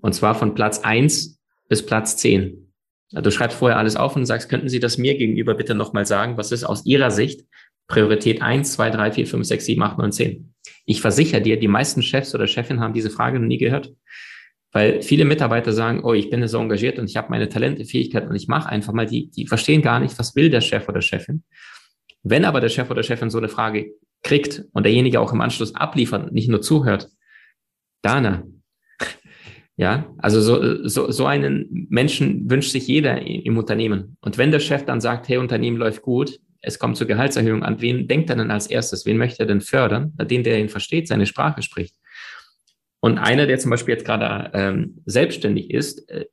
Und 0.00 0.14
zwar 0.14 0.36
von 0.36 0.54
Platz 0.54 0.78
eins 0.78 1.40
bis 1.68 1.84
Platz 1.84 2.16
zehn. 2.16 2.72
Du 3.10 3.30
schreibst 3.30 3.58
vorher 3.58 3.78
alles 3.78 3.96
auf 3.96 4.16
und 4.16 4.26
sagst, 4.26 4.48
könnten 4.48 4.68
Sie 4.68 4.80
das 4.80 4.96
mir 4.96 5.18
gegenüber 5.18 5.54
bitte 5.54 5.74
nochmal 5.74 6.06
sagen? 6.06 6.36
Was 6.36 6.52
ist 6.52 6.64
aus 6.64 6.86
Ihrer 6.86 7.10
Sicht 7.10 7.46
Priorität 7.88 8.42
eins, 8.42 8.74
zwei, 8.74 8.90
drei, 8.90 9.10
vier, 9.10 9.26
fünf, 9.26 9.46
sechs, 9.46 9.64
sieben, 9.64 9.82
acht, 9.82 9.98
neun, 9.98 10.12
zehn? 10.12 10.54
Ich 10.84 11.00
versichere 11.00 11.40
dir, 11.40 11.58
die 11.58 11.68
meisten 11.68 12.02
Chefs 12.02 12.34
oder 12.34 12.46
Chefinnen 12.46 12.80
haben 12.80 12.94
diese 12.94 13.10
Frage 13.10 13.40
noch 13.40 13.46
nie 13.46 13.58
gehört. 13.58 13.92
Weil 14.72 15.00
viele 15.00 15.24
Mitarbeiter 15.24 15.72
sagen, 15.72 16.04
oh, 16.04 16.12
ich 16.12 16.28
bin 16.28 16.46
so 16.46 16.58
engagiert 16.58 16.98
und 16.98 17.08
ich 17.08 17.16
habe 17.16 17.30
meine 17.30 17.48
Talente, 17.48 17.86
Fähigkeiten 17.86 18.28
und 18.28 18.36
ich 18.36 18.48
mache 18.48 18.68
einfach 18.68 18.92
mal, 18.92 19.06
die, 19.06 19.30
die 19.30 19.46
verstehen 19.46 19.80
gar 19.80 19.98
nicht, 19.98 20.18
was 20.18 20.36
will 20.36 20.50
der 20.50 20.60
Chef 20.60 20.88
oder 20.88 21.00
Chefin. 21.00 21.42
Wenn 22.22 22.44
aber 22.44 22.60
der 22.60 22.68
Chef 22.68 22.90
oder 22.90 23.02
Chefin 23.02 23.30
so 23.30 23.38
eine 23.38 23.48
Frage 23.48 23.92
kriegt 24.22 24.64
und 24.72 24.84
derjenige 24.84 25.20
auch 25.20 25.32
im 25.32 25.40
Anschluss 25.40 25.74
abliefert 25.74 26.24
und 26.24 26.34
nicht 26.34 26.48
nur 26.48 26.60
zuhört, 26.60 27.08
Dana, 28.02 28.44
ja, 29.76 30.12
also 30.18 30.40
so, 30.40 30.86
so, 30.88 31.10
so 31.10 31.26
einen 31.26 31.86
Menschen 31.88 32.50
wünscht 32.50 32.72
sich 32.72 32.88
jeder 32.88 33.22
im 33.22 33.56
Unternehmen. 33.56 34.16
Und 34.20 34.36
wenn 34.36 34.50
der 34.50 34.60
Chef 34.60 34.84
dann 34.84 35.00
sagt, 35.00 35.28
hey, 35.28 35.38
Unternehmen 35.38 35.76
läuft 35.76 36.02
gut, 36.02 36.40
es 36.60 36.78
kommt 36.78 36.96
zur 36.96 37.06
Gehaltserhöhung, 37.06 37.62
an 37.62 37.80
wen 37.80 38.08
denkt 38.08 38.30
er 38.30 38.36
denn 38.36 38.50
als 38.50 38.66
erstes? 38.66 39.06
Wen 39.06 39.16
möchte 39.16 39.40
er 39.40 39.46
denn 39.46 39.60
fördern? 39.60 40.12
Den, 40.16 40.42
der 40.42 40.58
ihn 40.58 40.68
versteht, 40.68 41.08
seine 41.08 41.26
Sprache 41.26 41.62
spricht. 41.62 41.94
Und 43.00 43.18
einer, 43.18 43.46
der 43.46 43.58
zum 43.58 43.70
Beispiel 43.70 43.94
jetzt 43.94 44.04
gerade 44.04 44.50
ähm, 44.54 45.02
selbstständig 45.06 45.70
ist, 45.70 46.10
äh, 46.10 46.26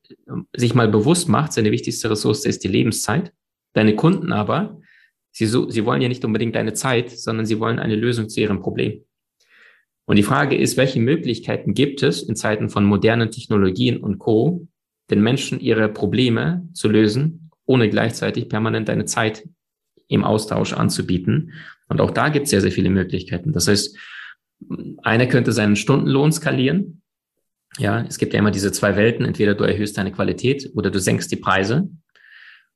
sich 0.55 0.73
mal 0.73 0.87
bewusst 0.87 1.29
macht, 1.29 1.53
seine 1.53 1.71
wichtigste 1.71 2.09
Ressource 2.09 2.45
ist 2.45 2.63
die 2.63 2.69
Lebenszeit. 2.69 3.31
Deine 3.73 3.95
Kunden 3.95 4.31
aber, 4.31 4.81
sie, 5.31 5.45
so, 5.45 5.69
sie 5.69 5.85
wollen 5.85 6.01
ja 6.01 6.07
nicht 6.07 6.25
unbedingt 6.25 6.55
deine 6.55 6.73
Zeit, 6.73 7.11
sondern 7.11 7.45
sie 7.45 7.59
wollen 7.59 7.77
eine 7.77 7.95
Lösung 7.95 8.29
zu 8.29 8.41
ihrem 8.41 8.61
Problem. 8.61 9.03
Und 10.05 10.17
die 10.17 10.23
Frage 10.23 10.55
ist, 10.55 10.77
welche 10.77 10.99
Möglichkeiten 10.99 11.73
gibt 11.73 12.01
es 12.01 12.23
in 12.23 12.35
Zeiten 12.35 12.69
von 12.69 12.85
modernen 12.85 13.31
Technologien 13.31 13.97
und 13.97 14.17
Co., 14.17 14.67
den 15.11 15.21
Menschen 15.21 15.59
ihre 15.59 15.87
Probleme 15.89 16.67
zu 16.73 16.89
lösen, 16.89 17.51
ohne 17.65 17.89
gleichzeitig 17.89 18.49
permanent 18.49 18.89
deine 18.89 19.05
Zeit 19.05 19.47
im 20.07 20.23
Austausch 20.23 20.73
anzubieten. 20.73 21.53
Und 21.87 22.01
auch 22.01 22.11
da 22.11 22.29
gibt 22.29 22.45
es 22.45 22.49
sehr, 22.51 22.61
sehr 22.61 22.71
viele 22.71 22.89
Möglichkeiten. 22.89 23.53
Das 23.53 23.67
heißt, 23.67 23.97
einer 25.03 25.27
könnte 25.27 25.51
seinen 25.51 25.75
Stundenlohn 25.75 26.31
skalieren. 26.31 27.01
Ja, 27.77 28.05
es 28.07 28.17
gibt 28.17 28.33
ja 28.33 28.39
immer 28.39 28.51
diese 28.51 28.71
zwei 28.71 28.95
Welten. 28.95 29.25
Entweder 29.25 29.53
du 29.53 29.63
erhöhst 29.63 29.97
deine 29.97 30.11
Qualität 30.11 30.71
oder 30.75 30.89
du 30.89 30.99
senkst 30.99 31.31
die 31.31 31.35
Preise. 31.35 31.89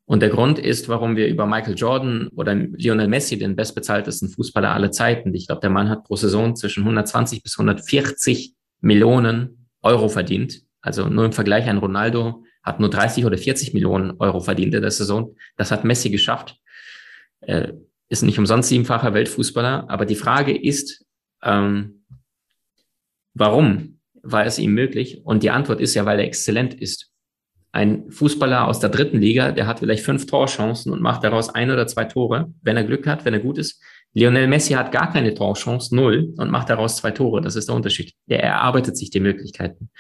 Und 0.05 0.21
der 0.21 0.30
Grund 0.30 0.57
ist, 0.57 0.89
warum 0.89 1.15
wir 1.15 1.27
über 1.27 1.45
Michael 1.45 1.75
Jordan 1.75 2.30
oder 2.30 2.55
Lionel 2.55 3.07
Messi, 3.07 3.38
den 3.38 3.55
bestbezahltesten 3.55 4.30
Fußballer 4.30 4.71
aller 4.71 4.91
Zeiten, 4.91 5.34
ich 5.36 5.45
glaube, 5.45 5.61
der 5.61 5.69
Mann 5.69 5.88
hat 5.88 6.03
pro 6.03 6.15
Saison 6.15 6.55
zwischen 6.55 6.82
120 6.82 7.43
bis 7.43 7.59
140 7.59 8.55
Millionen 8.82 9.69
Euro 9.84 10.09
verdient. 10.09 10.63
Also 10.82 11.07
nur 11.07 11.25
im 11.25 11.32
Vergleich, 11.32 11.67
ein 11.67 11.77
Ronaldo 11.77 12.43
hat 12.63 12.80
nur 12.80 12.89
30 12.89 13.25
oder 13.25 13.38
40 13.38 13.73
Millionen 13.73 14.11
Euro 14.17 14.39
verdient 14.39 14.73
in 14.73 14.82
der 14.82 14.91
Saison. 14.91 15.36
Das 15.57 15.71
hat 15.71 15.86
Messi 15.86 16.09
geschafft. 16.09 16.57
Äh, 17.41 17.73
ist 18.09 18.23
nicht 18.23 18.39
umsonst 18.39 18.69
siebenfacher 18.69 19.13
Weltfußballer. 19.13 19.89
Aber 19.89 20.05
die 20.05 20.15
Frage 20.15 20.57
ist, 20.57 21.05
ähm, 21.43 22.05
warum 23.33 23.99
war 24.21 24.45
es 24.45 24.59
ihm 24.59 24.73
möglich? 24.73 25.21
Und 25.23 25.43
die 25.43 25.51
Antwort 25.51 25.79
ist 25.79 25.93
ja, 25.93 26.05
weil 26.05 26.19
er 26.19 26.25
exzellent 26.25 26.73
ist. 26.73 27.11
Ein 27.71 28.09
Fußballer 28.09 28.67
aus 28.67 28.79
der 28.79 28.89
dritten 28.89 29.19
Liga, 29.19 29.51
der 29.51 29.67
hat 29.67 29.79
vielleicht 29.79 30.03
fünf 30.03 30.25
Torchancen 30.25 30.91
und 30.91 31.01
macht 31.01 31.23
daraus 31.23 31.53
ein 31.53 31.69
oder 31.69 31.85
zwei 31.85 32.05
Tore, 32.05 32.51
wenn 32.63 32.77
er 32.77 32.83
Glück 32.83 33.05
hat, 33.05 33.25
wenn 33.25 33.35
er 33.35 33.39
gut 33.39 33.59
ist. 33.59 33.79
Lionel 34.13 34.47
Messi 34.47 34.73
hat 34.73 34.91
gar 34.91 35.13
keine 35.13 35.35
Torchance, 35.35 35.95
null, 35.95 36.33
und 36.37 36.49
macht 36.49 36.69
daraus 36.71 36.97
zwei 36.97 37.11
Tore. 37.11 37.41
Das 37.41 37.55
ist 37.55 37.69
der 37.69 37.75
Unterschied. 37.75 38.13
Er 38.27 38.41
erarbeitet 38.41 38.97
sich 38.97 39.11
die 39.11 39.19
Möglichkeiten. 39.19 39.91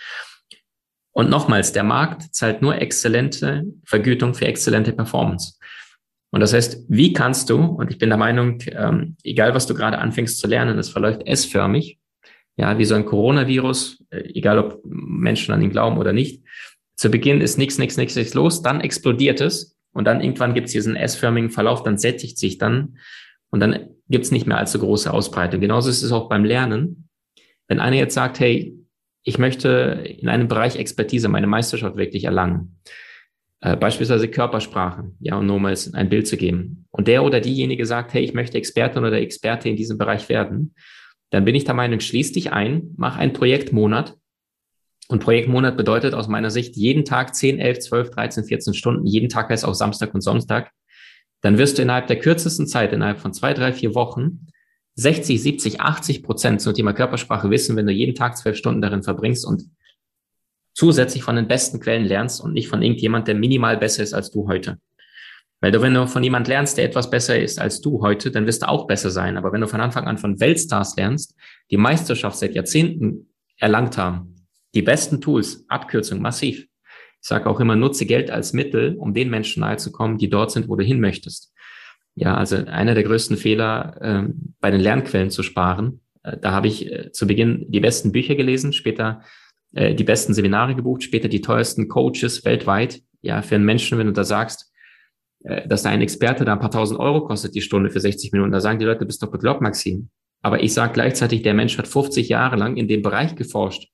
Und 1.11 1.29
nochmals, 1.29 1.73
der 1.73 1.83
Markt 1.83 2.33
zahlt 2.33 2.63
nur 2.63 2.81
exzellente 2.81 3.65
Vergütung 3.85 4.33
für 4.33 4.47
exzellente 4.47 4.93
Performance. 4.93 5.58
Und 6.31 6.41
das 6.41 6.53
heißt, 6.53 6.85
wie 6.89 7.13
kannst 7.13 7.49
du, 7.49 7.57
und 7.57 7.91
ich 7.91 7.97
bin 7.97 8.09
der 8.09 8.17
Meinung, 8.17 8.59
ähm, 8.67 9.15
egal 9.23 9.55
was 9.55 9.65
du 9.65 9.73
gerade 9.73 9.97
anfängst 9.97 10.39
zu 10.39 10.47
lernen, 10.47 10.77
es 10.77 10.89
verläuft 10.89 11.25
S-förmig, 11.25 11.99
ja, 12.55 12.77
wie 12.77 12.85
so 12.85 12.95
ein 12.95 13.05
Coronavirus, 13.05 14.03
äh, 14.11 14.21
egal 14.35 14.59
ob 14.59 14.81
Menschen 14.83 15.53
an 15.53 15.61
ihn 15.61 15.71
glauben 15.71 15.97
oder 15.97 16.13
nicht. 16.13 16.43
Zu 16.95 17.09
Beginn 17.09 17.41
ist 17.41 17.57
nichts, 17.57 17.77
nichts, 17.77 17.97
nichts, 17.97 18.15
nichts 18.15 18.33
los, 18.33 18.61
dann 18.61 18.81
explodiert 18.81 19.41
es 19.41 19.77
und 19.93 20.05
dann 20.05 20.21
irgendwann 20.21 20.53
gibt 20.53 20.67
es 20.67 20.73
diesen 20.73 20.95
S-förmigen 20.95 21.49
Verlauf, 21.49 21.83
dann 21.83 21.97
sättigt 21.97 22.37
sich 22.37 22.57
dann 22.57 22.97
und 23.49 23.59
dann 23.61 23.89
gibt 24.09 24.25
es 24.25 24.31
nicht 24.31 24.45
mehr 24.45 24.57
allzu 24.57 24.79
große 24.79 25.11
Ausbreitung. 25.11 25.61
Genauso 25.61 25.89
ist 25.89 26.03
es 26.03 26.11
auch 26.11 26.29
beim 26.29 26.43
Lernen. 26.43 27.09
Wenn 27.67 27.79
einer 27.79 27.95
jetzt 27.95 28.15
sagt, 28.15 28.39
hey, 28.39 28.75
ich 29.23 29.37
möchte 29.37 30.03
in 30.19 30.27
einem 30.29 30.47
Bereich 30.47 30.75
Expertise 30.75 31.29
meine 31.29 31.47
Meisterschaft 31.47 31.95
wirklich 31.95 32.25
erlangen, 32.25 32.79
äh, 33.61 33.75
beispielsweise 33.75 34.29
Körpersprache, 34.29 35.11
ja, 35.19 35.37
um 35.37 35.45
nur 35.45 35.59
mal 35.59 35.75
ein 35.93 36.09
Bild 36.09 36.27
zu 36.27 36.37
geben. 36.37 36.85
Und 36.91 37.07
der 37.07 37.23
oder 37.23 37.41
diejenige 37.41 37.85
sagt, 37.85 38.13
hey, 38.13 38.23
ich 38.23 38.33
möchte 38.33 38.57
Expertin 38.57 39.03
oder 39.03 39.19
Experte 39.19 39.69
in 39.69 39.75
diesem 39.75 39.97
Bereich 39.97 40.29
werden, 40.29 40.73
dann 41.31 41.45
bin 41.45 41.55
ich 41.55 41.65
der 41.65 41.75
Meinung, 41.75 41.99
schließ 41.99 42.31
dich 42.31 42.51
ein, 42.51 42.93
mach 42.95 43.17
einen 43.17 43.33
Projektmonat. 43.33 44.15
Und 45.09 45.23
Projektmonat 45.23 45.75
bedeutet 45.75 46.13
aus 46.13 46.27
meiner 46.27 46.51
Sicht 46.51 46.75
jeden 46.75 47.03
Tag 47.03 47.35
10, 47.35 47.59
11, 47.59 47.79
12, 47.79 48.09
13, 48.11 48.43
14 48.45 48.73
Stunden, 48.73 49.05
jeden 49.05 49.29
Tag 49.29 49.49
heißt 49.49 49.65
auch 49.65 49.73
Samstag 49.73 50.13
und 50.13 50.21
Sonntag. 50.21 50.71
Dann 51.41 51.57
wirst 51.57 51.77
du 51.77 51.81
innerhalb 51.81 52.07
der 52.07 52.19
kürzesten 52.19 52.67
Zeit, 52.67 52.93
innerhalb 52.93 53.19
von 53.19 53.33
zwei, 53.33 53.53
drei, 53.53 53.73
vier 53.73 53.95
Wochen, 53.95 54.47
60, 54.95 55.41
70, 55.41 55.81
80 55.81 56.23
Prozent 56.23 56.61
zum 56.61 56.73
Thema 56.73 56.93
Körpersprache 56.93 57.49
wissen, 57.49 57.75
wenn 57.75 57.87
du 57.87 57.93
jeden 57.93 58.15
Tag 58.15 58.37
zwölf 58.37 58.57
Stunden 58.57 58.81
darin 58.81 59.03
verbringst 59.03 59.45
und 59.45 59.63
zusätzlich 60.79 61.23
von 61.23 61.35
den 61.35 61.49
besten 61.49 61.81
Quellen 61.81 62.05
lernst 62.05 62.39
und 62.41 62.53
nicht 62.53 62.69
von 62.69 62.81
irgendjemand, 62.81 63.27
der 63.27 63.35
minimal 63.35 63.75
besser 63.75 64.01
ist 64.01 64.13
als 64.13 64.31
du 64.31 64.47
heute. 64.47 64.79
Weil 65.59 65.73
du, 65.73 65.81
wenn 65.81 65.93
du 65.93 66.07
von 66.07 66.23
jemand 66.23 66.47
lernst, 66.47 66.77
der 66.77 66.85
etwas 66.85 67.09
besser 67.09 67.37
ist 67.37 67.59
als 67.59 67.81
du 67.81 68.01
heute, 68.01 68.31
dann 68.31 68.45
wirst 68.45 68.61
du 68.61 68.69
auch 68.69 68.87
besser 68.87 69.11
sein. 69.11 69.35
Aber 69.35 69.51
wenn 69.51 69.59
du 69.59 69.67
von 69.67 69.81
Anfang 69.81 70.07
an 70.07 70.17
von 70.17 70.39
Weltstars 70.39 70.95
lernst, 70.95 71.35
die 71.69 71.75
Meisterschaft 71.75 72.37
seit 72.37 72.55
Jahrzehnten 72.55 73.27
erlangt 73.57 73.97
haben, 73.97 74.47
die 74.73 74.81
besten 74.81 75.19
Tools, 75.19 75.65
Abkürzung 75.67 76.21
massiv. 76.21 76.59
Ich 77.21 77.27
sage 77.27 77.49
auch 77.49 77.59
immer, 77.59 77.75
nutze 77.75 78.05
Geld 78.05 78.31
als 78.31 78.53
Mittel, 78.53 78.95
um 78.95 79.13
den 79.13 79.29
Menschen 79.29 79.59
nahezukommen, 79.59 80.17
die 80.17 80.29
dort 80.29 80.51
sind, 80.51 80.69
wo 80.69 80.77
du 80.77 80.85
hin 80.85 81.01
möchtest. 81.01 81.53
Ja, 82.15 82.37
also 82.37 82.55
einer 82.55 82.93
der 82.93 83.03
größten 83.03 83.35
Fehler, 83.35 83.97
äh, 83.99 84.33
bei 84.61 84.71
den 84.71 84.79
Lernquellen 84.79 85.29
zu 85.29 85.43
sparen. 85.43 85.99
Äh, 86.23 86.37
da 86.37 86.51
habe 86.51 86.67
ich 86.67 86.89
äh, 86.89 87.11
zu 87.11 87.27
Beginn 87.27 87.65
die 87.67 87.81
besten 87.81 88.13
Bücher 88.13 88.35
gelesen, 88.35 88.71
später 88.71 89.23
äh, 89.73 89.93
die 89.95 90.03
besten 90.03 90.33
Seminare 90.33 90.75
gebucht, 90.75 91.03
später 91.03 91.27
die 91.27 91.41
teuersten 91.41 91.87
Coaches 91.87 92.45
weltweit. 92.45 93.01
Ja, 93.21 93.41
für 93.41 93.55
einen 93.55 93.65
Menschen, 93.65 93.97
wenn 93.97 94.07
du 94.07 94.13
da 94.13 94.23
sagst, 94.23 94.71
äh, 95.43 95.67
dass 95.67 95.83
da 95.83 95.89
ein 95.89 96.01
Experte 96.01 96.45
da 96.45 96.53
ein 96.53 96.59
paar 96.59 96.71
tausend 96.71 96.99
Euro 96.99 97.25
kostet 97.25 97.55
die 97.55 97.61
Stunde 97.61 97.89
für 97.89 97.99
60 97.99 98.31
Minuten, 98.31 98.51
da 98.51 98.59
sagen 98.59 98.79
die 98.79 98.85
Leute, 98.85 99.05
bist 99.05 99.21
doch 99.21 99.31
bekloppt, 99.31 99.61
Maxim. 99.61 100.09
Aber 100.41 100.63
ich 100.63 100.73
sage 100.73 100.93
gleichzeitig, 100.93 101.41
der 101.41 101.53
Mensch 101.53 101.77
hat 101.77 101.87
50 101.87 102.29
Jahre 102.29 102.55
lang 102.55 102.77
in 102.77 102.87
dem 102.87 103.01
Bereich 103.01 103.35
geforscht. 103.35 103.89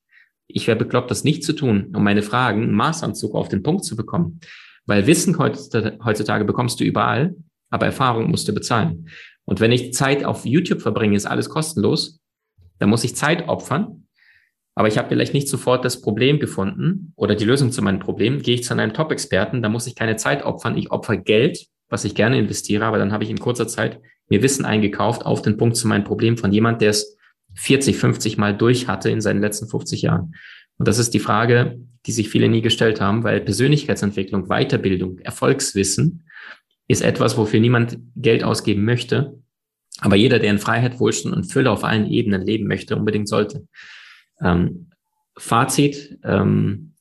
ich 0.47 0.67
wäre 0.67 0.77
bekloppt, 0.77 1.09
das 1.09 1.23
nicht 1.23 1.43
zu 1.43 1.53
tun, 1.53 1.91
um 1.95 2.03
meine 2.03 2.21
Fragen 2.21 2.71
Maßanzug 2.71 3.33
auf 3.33 3.49
den 3.49 3.63
Punkt 3.63 3.83
zu 3.83 3.95
bekommen. 3.95 4.39
Weil 4.85 5.07
Wissen 5.07 5.39
heutzutage 5.39 6.45
bekommst 6.45 6.79
du 6.79 6.83
überall, 6.83 7.35
aber 7.71 7.87
Erfahrung 7.87 8.29
musst 8.29 8.47
du 8.47 8.53
bezahlen. 8.53 9.09
Und 9.45 9.59
wenn 9.59 9.71
ich 9.71 9.93
Zeit 9.93 10.23
auf 10.23 10.45
YouTube 10.45 10.81
verbringe, 10.81 11.15
ist 11.15 11.25
alles 11.25 11.49
kostenlos. 11.49 12.19
Da 12.77 12.85
muss 12.85 13.03
ich 13.03 13.15
Zeit 13.15 13.47
opfern. 13.47 14.04
Aber 14.75 14.89
ich 14.89 14.97
habe 14.97 15.07
vielleicht 15.07 15.33
nicht 15.33 15.47
sofort 15.47 15.85
das 15.85 16.01
Problem 16.01 16.39
gefunden 16.39 17.13
oder 17.15 17.35
die 17.35 17.45
Lösung 17.45 17.71
zu 17.71 17.81
meinem 17.81 17.99
Problem. 17.99 18.41
Gehe 18.41 18.55
ich 18.55 18.63
zu 18.65 18.73
einem 18.73 18.93
Top-Experten, 18.93 19.63
da 19.63 19.69
muss 19.69 19.87
ich 19.87 19.95
keine 19.95 20.17
Zeit 20.17 20.43
opfern. 20.43 20.77
Ich 20.77 20.91
opfer 20.91 21.15
Geld, 21.15 21.65
was 21.89 22.03
ich 22.03 22.13
gerne 22.13 22.37
investiere, 22.37 22.85
aber 22.85 22.97
dann 22.97 23.13
habe 23.13 23.23
ich 23.23 23.29
in 23.29 23.39
kurzer 23.39 23.67
Zeit 23.67 24.01
mir 24.27 24.43
Wissen 24.43 24.65
eingekauft 24.65 25.25
auf 25.25 25.41
den 25.41 25.55
Punkt 25.57 25.77
zu 25.77 25.87
meinem 25.87 26.03
Problem 26.03 26.37
von 26.37 26.51
jemand, 26.51 26.81
der 26.81 26.89
es 26.89 27.17
40, 27.55 27.95
50 27.95 28.37
Mal 28.37 28.55
durch 28.55 28.87
hatte 28.87 29.09
in 29.09 29.21
seinen 29.21 29.39
letzten 29.39 29.67
50 29.67 30.01
Jahren. 30.01 30.35
Und 30.77 30.87
das 30.87 30.99
ist 30.99 31.13
die 31.13 31.19
Frage, 31.19 31.79
die 32.05 32.11
sich 32.11 32.29
viele 32.29 32.49
nie 32.49 32.61
gestellt 32.61 32.99
haben, 32.99 33.23
weil 33.23 33.39
Persönlichkeitsentwicklung, 33.39 34.47
Weiterbildung, 34.47 35.19
Erfolgswissen 35.19 36.27
ist 36.87 37.01
etwas, 37.01 37.37
wofür 37.37 37.59
niemand 37.59 37.97
Geld 38.15 38.43
ausgeben 38.43 38.83
möchte. 38.83 39.39
Aber 40.01 40.17
jeder, 40.17 40.39
der 40.39 40.51
in 40.51 40.59
Freiheit, 40.59 40.99
Wohlstand 40.99 41.35
und 41.35 41.45
Fülle 41.45 41.71
auf 41.71 41.85
allen 41.85 42.07
Ebenen 42.07 42.41
leben 42.41 42.67
möchte, 42.67 42.97
unbedingt 42.97 43.29
sollte. 43.29 43.65
Ähm, 44.41 44.89
Fazit, 45.37 46.17
ähm, 46.23 46.93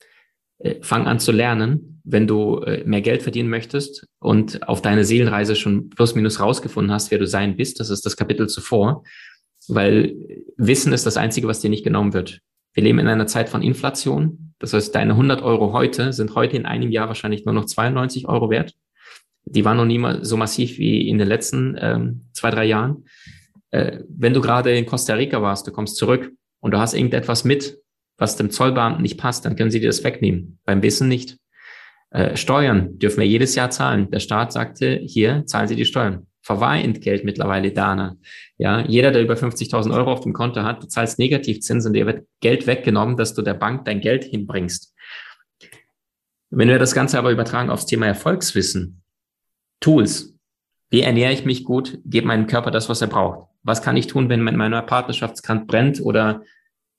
äh, 0.59 0.77
fang 0.83 1.07
an 1.07 1.21
zu 1.21 1.33
lernen, 1.33 2.01
wenn 2.05 2.27
du 2.27 2.59
äh, 2.61 2.85
mehr 2.85 3.01
Geld 3.01 3.23
verdienen 3.23 3.49
möchtest 3.49 4.07
und 4.19 4.67
auf 4.69 4.83
deine 4.83 5.05
Seelenreise 5.05 5.57
schon 5.57 5.91
plus 5.91 6.15
minus 6.15 6.41
rausgefunden 6.41 6.93
hast, 6.93 7.11
wer 7.11 7.19
du 7.19 7.27
sein 7.27 7.57
bist. 7.57 7.81
Das 7.81 7.91
ist 7.91 8.05
das 8.05 8.17
Kapitel 8.17 8.49
zuvor, 8.49 9.05
weil 9.69 10.15
Wissen 10.57 10.93
ist 10.93 11.07
das 11.07 11.17
Einzige, 11.17 11.49
was 11.49 11.61
dir 11.61 11.71
nicht 11.71 11.85
genommen 11.85 12.13
wird. 12.13 12.41
Wir 12.75 12.83
leben 12.83 12.99
in 12.99 13.09
einer 13.09 13.27
Zeit 13.27 13.49
von 13.49 13.63
Inflation. 13.63 14.55
Das 14.59 14.73
heißt, 14.73 14.95
deine 14.95 15.13
100 15.13 15.43
Euro 15.43 15.73
heute 15.73 16.13
sind 16.13 16.35
heute 16.35 16.57
in 16.57 16.67
einem 16.67 16.91
Jahr 16.91 17.09
wahrscheinlich 17.09 17.45
nur 17.45 17.55
noch 17.55 17.67
92 17.67 18.29
Euro 18.29 18.51
wert. 18.51 18.75
Die 19.45 19.65
waren 19.65 19.77
noch 19.77 19.85
nie 19.85 19.99
mal 19.99 20.25
so 20.25 20.37
massiv 20.37 20.79
wie 20.79 21.09
in 21.09 21.19
den 21.19 21.29
letzten 21.29 21.77
ähm, 21.79 22.23
zwei, 22.33 22.51
drei 22.51 22.65
Jahren. 22.65 23.05
Äh, 23.71 24.01
wenn 24.09 24.35
du 24.35 24.41
gerade 24.41 24.77
in 24.77 24.87
Costa 24.87 25.15
Rica 25.15 25.41
warst, 25.41 25.67
du 25.67 25.73
kommst 25.73 25.97
zurück 25.97 26.33
und 26.65 26.71
du 26.71 26.79
hast 26.79 26.95
irgendetwas 26.95 27.45
mit, 27.45 27.77
was 28.17 28.37
dem 28.37 28.51
Zollbeamten 28.51 29.03
nicht 29.03 29.19
passt, 29.19 29.45
dann 29.45 29.55
können 29.55 29.71
sie 29.71 29.81
dir 29.81 29.91
das 29.91 30.03
wegnehmen. 30.03 30.59
Beim 30.65 30.83
Wissen 30.83 31.09
nicht. 31.09 31.37
Äh, 32.09 32.39
Steuern 32.39 32.99
dürfen 32.99 33.21
wir 33.21 33.27
jedes 33.27 33.55
Jahr 33.55 33.69
zahlen. 33.69 34.11
Der 34.11 34.21
Staat 34.21 34.51
sagte, 34.55 34.99
hier 35.05 35.45
zahlen 35.45 35.69
Sie 35.69 35.77
die 35.77 35.85
Steuern. 35.85 36.27
Verwahrentgelt 36.41 37.23
mittlerweile 37.23 37.71
Dana. 37.71 38.17
Ja, 38.57 38.81
jeder, 38.81 39.11
der 39.11 39.21
über 39.21 39.35
50.000 39.35 39.95
Euro 39.95 40.11
auf 40.11 40.21
dem 40.21 40.33
Konto 40.33 40.63
hat, 40.63 40.83
du 40.83 40.89
zahlst 40.89 41.19
Negativzinsen, 41.19 41.93
dir 41.93 42.07
wird 42.07 42.27
Geld 42.41 42.67
weggenommen, 42.67 43.19
dass 43.19 43.35
du 43.35 43.43
der 43.43 43.55
Bank 43.55 43.85
dein 43.85 44.01
Geld 44.01 44.25
hinbringst. 44.25 44.95
Wenn 46.49 46.69
wir 46.69 46.79
das 46.79 46.95
Ganze 46.95 47.19
aber 47.19 47.31
übertragen 47.31 47.69
aufs 47.69 47.85
Thema 47.85 48.07
Erfolgswissen, 48.07 49.03
Tools, 49.81 50.35
wie 50.89 51.03
ernähre 51.03 51.35
ich 51.35 51.45
mich 51.45 51.65
gut, 51.65 51.99
gebe 52.07 52.27
meinem 52.27 52.47
Körper 52.47 52.71
das, 52.71 52.89
was 52.89 53.03
er 53.03 53.09
braucht. 53.09 53.51
Was 53.65 53.83
kann 53.83 53.99
ich 53.99 54.07
tun, 54.07 54.31
wenn 54.31 54.41
mein 54.41 54.57
meiner 54.57 54.81
Partnerschaftskant 54.81 55.67
brennt 55.67 56.01
oder 56.01 56.43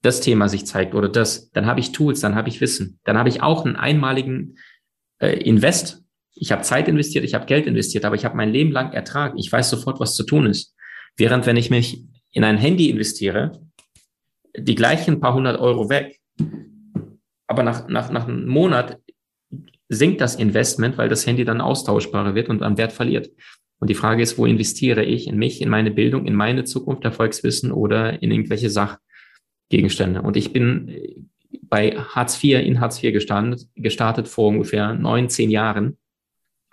das 0.06 0.22
Thema 0.22 0.48
sich 0.48 0.66
zeigt 0.66 0.96
oder 0.96 1.10
das? 1.10 1.52
Dann 1.52 1.66
habe 1.66 1.80
ich 1.80 1.92
Tools, 1.92 2.22
dann 2.22 2.36
habe 2.36 2.50
ich 2.50 2.62
Wissen, 2.62 3.00
dann 3.04 3.18
habe 3.18 3.30
ich 3.30 3.42
auch 3.42 3.66
einen 3.66 3.76
einmaligen 3.76 4.58
äh, 5.20 5.40
Invest 5.44 6.06
ich 6.36 6.52
habe 6.52 6.62
Zeit 6.62 6.88
investiert, 6.88 7.24
ich 7.24 7.34
habe 7.34 7.46
Geld 7.46 7.66
investiert, 7.66 8.04
aber 8.04 8.16
ich 8.16 8.26
habe 8.26 8.36
mein 8.36 8.52
Leben 8.52 8.72
lang 8.72 8.92
Ertrag. 8.92 9.34
Ich 9.38 9.52
weiß 9.52 9.70
sofort, 9.70 10.00
was 10.00 10.16
zu 10.16 10.24
tun 10.24 10.46
ist. 10.46 10.76
Während 11.16 11.46
wenn 11.46 11.56
ich 11.56 11.70
mich 11.70 12.04
in 12.32 12.44
ein 12.44 12.58
Handy 12.58 12.90
investiere, 12.90 13.62
die 14.56 14.76
gleichen 14.76 15.22
paar 15.22 15.34
hundert 15.34 15.60
Euro 15.60 15.90
weg, 15.90 16.20
aber 17.48 17.64
nach, 17.64 17.88
nach, 17.88 18.12
nach 18.12 18.28
einem 18.28 18.48
Monat 18.48 19.00
sinkt 19.88 20.20
das 20.20 20.36
Investment, 20.36 20.98
weil 20.98 21.08
das 21.08 21.26
Handy 21.26 21.46
dann 21.46 21.62
austauschbarer 21.62 22.36
wird 22.36 22.50
und 22.50 22.64
an 22.64 22.78
Wert 22.78 22.92
verliert. 22.92 23.30
Und 23.80 23.90
die 23.90 23.96
Frage 23.96 24.22
ist, 24.22 24.38
wo 24.38 24.46
investiere 24.46 25.06
ich? 25.06 25.28
In 25.28 25.38
mich, 25.38 25.62
in 25.62 25.70
meine 25.70 25.92
Bildung, 25.92 26.26
in 26.26 26.36
meine 26.36 26.66
Zukunft, 26.66 27.06
Erfolgswissen 27.06 27.72
oder 27.72 28.22
in 28.22 28.32
irgendwelche 28.32 28.70
Sachgegenstände? 29.66 30.22
Und 30.22 30.38
ich 30.38 30.54
bin 30.54 31.30
bei 31.64 31.92
Hartz 31.92 32.44
IV, 32.44 32.60
in 32.66 32.80
Hartz 32.80 33.04
IV 33.04 33.14
gestartet, 33.14 33.68
gestartet 33.76 34.28
vor 34.28 34.50
ungefähr 34.50 34.94
neun, 34.94 35.30
zehn 35.30 35.50
Jahren 35.50 35.98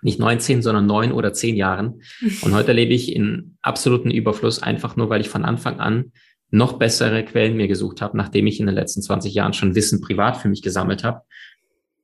nicht 0.02 0.18
19, 0.18 0.62
sondern 0.62 0.86
neun 0.86 1.12
oder 1.12 1.32
zehn 1.32 1.56
Jahren. 1.56 2.02
Und 2.42 2.54
heute 2.54 2.72
lebe 2.72 2.92
ich 2.92 3.14
in 3.14 3.56
absoluten 3.62 4.10
Überfluss, 4.10 4.60
einfach 4.60 4.96
nur, 4.96 5.08
weil 5.08 5.20
ich 5.20 5.28
von 5.28 5.44
Anfang 5.44 5.80
an 5.80 6.12
noch 6.50 6.74
bessere 6.74 7.24
Quellen 7.24 7.56
mir 7.56 7.68
gesucht 7.68 8.02
habe, 8.02 8.16
nachdem 8.16 8.46
ich 8.46 8.60
in 8.60 8.66
den 8.66 8.74
letzten 8.74 9.00
20 9.00 9.32
Jahren 9.32 9.54
schon 9.54 9.74
Wissen 9.74 10.02
privat 10.02 10.36
für 10.36 10.48
mich 10.48 10.60
gesammelt 10.60 11.02
habe. 11.02 11.22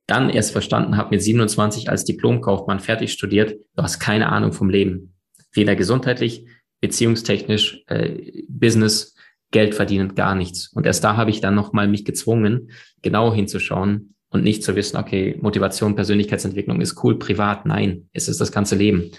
Dann 0.07 0.31
erst 0.31 0.51
verstanden 0.51 0.97
habe, 0.97 1.11
mit 1.11 1.21
27 1.21 1.89
als 1.89 2.03
Diplomkaufmann 2.03 2.79
fertig 2.79 3.11
studiert, 3.11 3.59
du 3.75 3.83
hast 3.83 3.99
keine 3.99 4.29
Ahnung 4.29 4.53
vom 4.53 4.69
Leben. 4.69 5.13
Weder 5.51 5.75
gesundheitlich, 5.75 6.47
beziehungstechnisch, 6.81 7.83
äh, 7.87 8.43
Business, 8.47 9.15
Geld 9.51 9.75
verdienen, 9.75 10.15
gar 10.15 10.35
nichts. 10.35 10.67
Und 10.73 10.85
erst 10.85 11.03
da 11.03 11.17
habe 11.17 11.31
ich 11.31 11.41
dann 11.41 11.55
nochmal 11.55 11.87
mich 11.87 12.05
gezwungen, 12.05 12.71
genau 13.01 13.33
hinzuschauen, 13.33 14.15
und 14.29 14.43
nicht 14.43 14.63
zu 14.63 14.75
wissen, 14.75 14.97
okay, 14.97 15.37
Motivation, 15.41 15.95
Persönlichkeitsentwicklung 15.95 16.81
ist 16.81 17.03
cool, 17.03 17.17
privat. 17.17 17.65
Nein, 17.65 18.09
es 18.13 18.27
ist 18.27 18.39
das 18.39 18.51
ganze 18.51 18.75
Leben. 18.75 19.11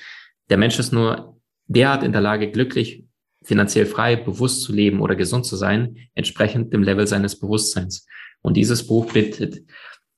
Der 0.48 0.56
Mensch 0.56 0.78
ist 0.78 0.92
nur 0.92 1.40
derart 1.66 2.02
in 2.02 2.12
der 2.12 2.20
Lage, 2.20 2.50
glücklich, 2.50 3.04
finanziell 3.42 3.86
frei, 3.86 4.16
bewusst 4.16 4.62
zu 4.62 4.72
leben 4.72 5.00
oder 5.00 5.16
gesund 5.16 5.46
zu 5.46 5.56
sein, 5.56 5.96
entsprechend 6.14 6.72
dem 6.72 6.82
Level 6.82 7.06
seines 7.06 7.38
Bewusstseins. 7.38 8.06
Und 8.42 8.56
dieses 8.56 8.86
Buch 8.86 9.12
bittet 9.12 9.64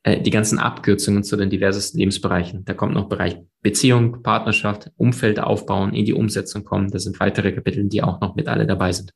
äh, 0.03 0.21
die 0.21 0.31
ganzen 0.31 0.59
Abkürzungen 0.59 1.25
zu 1.25 1.37
den 1.37 1.49
diversesten 1.49 1.99
Lebensbereichen. 1.99 2.65
Da 2.65 2.75
kommt 2.75 2.95
noch 2.95 3.09
Bereich 3.09 3.39
Beziehung, 3.63 4.23
Partnerschaft, 4.23 4.91
Umfeld 4.97 5.41
aufbauen, 5.41 5.95
in 5.95 6.05
die 6.05 6.15
Umsetzung 6.15 6.65
kommen. 6.65 6.91
Das 6.91 7.05
sind 7.05 7.19
weitere 7.21 7.53
Kapitel, 7.53 7.89
die 7.89 8.03
auch 8.03 8.21
noch 8.21 8.35
mit 8.35 8.49
alle 8.49 8.67
dabei 8.67 8.93
sind. 8.93 9.13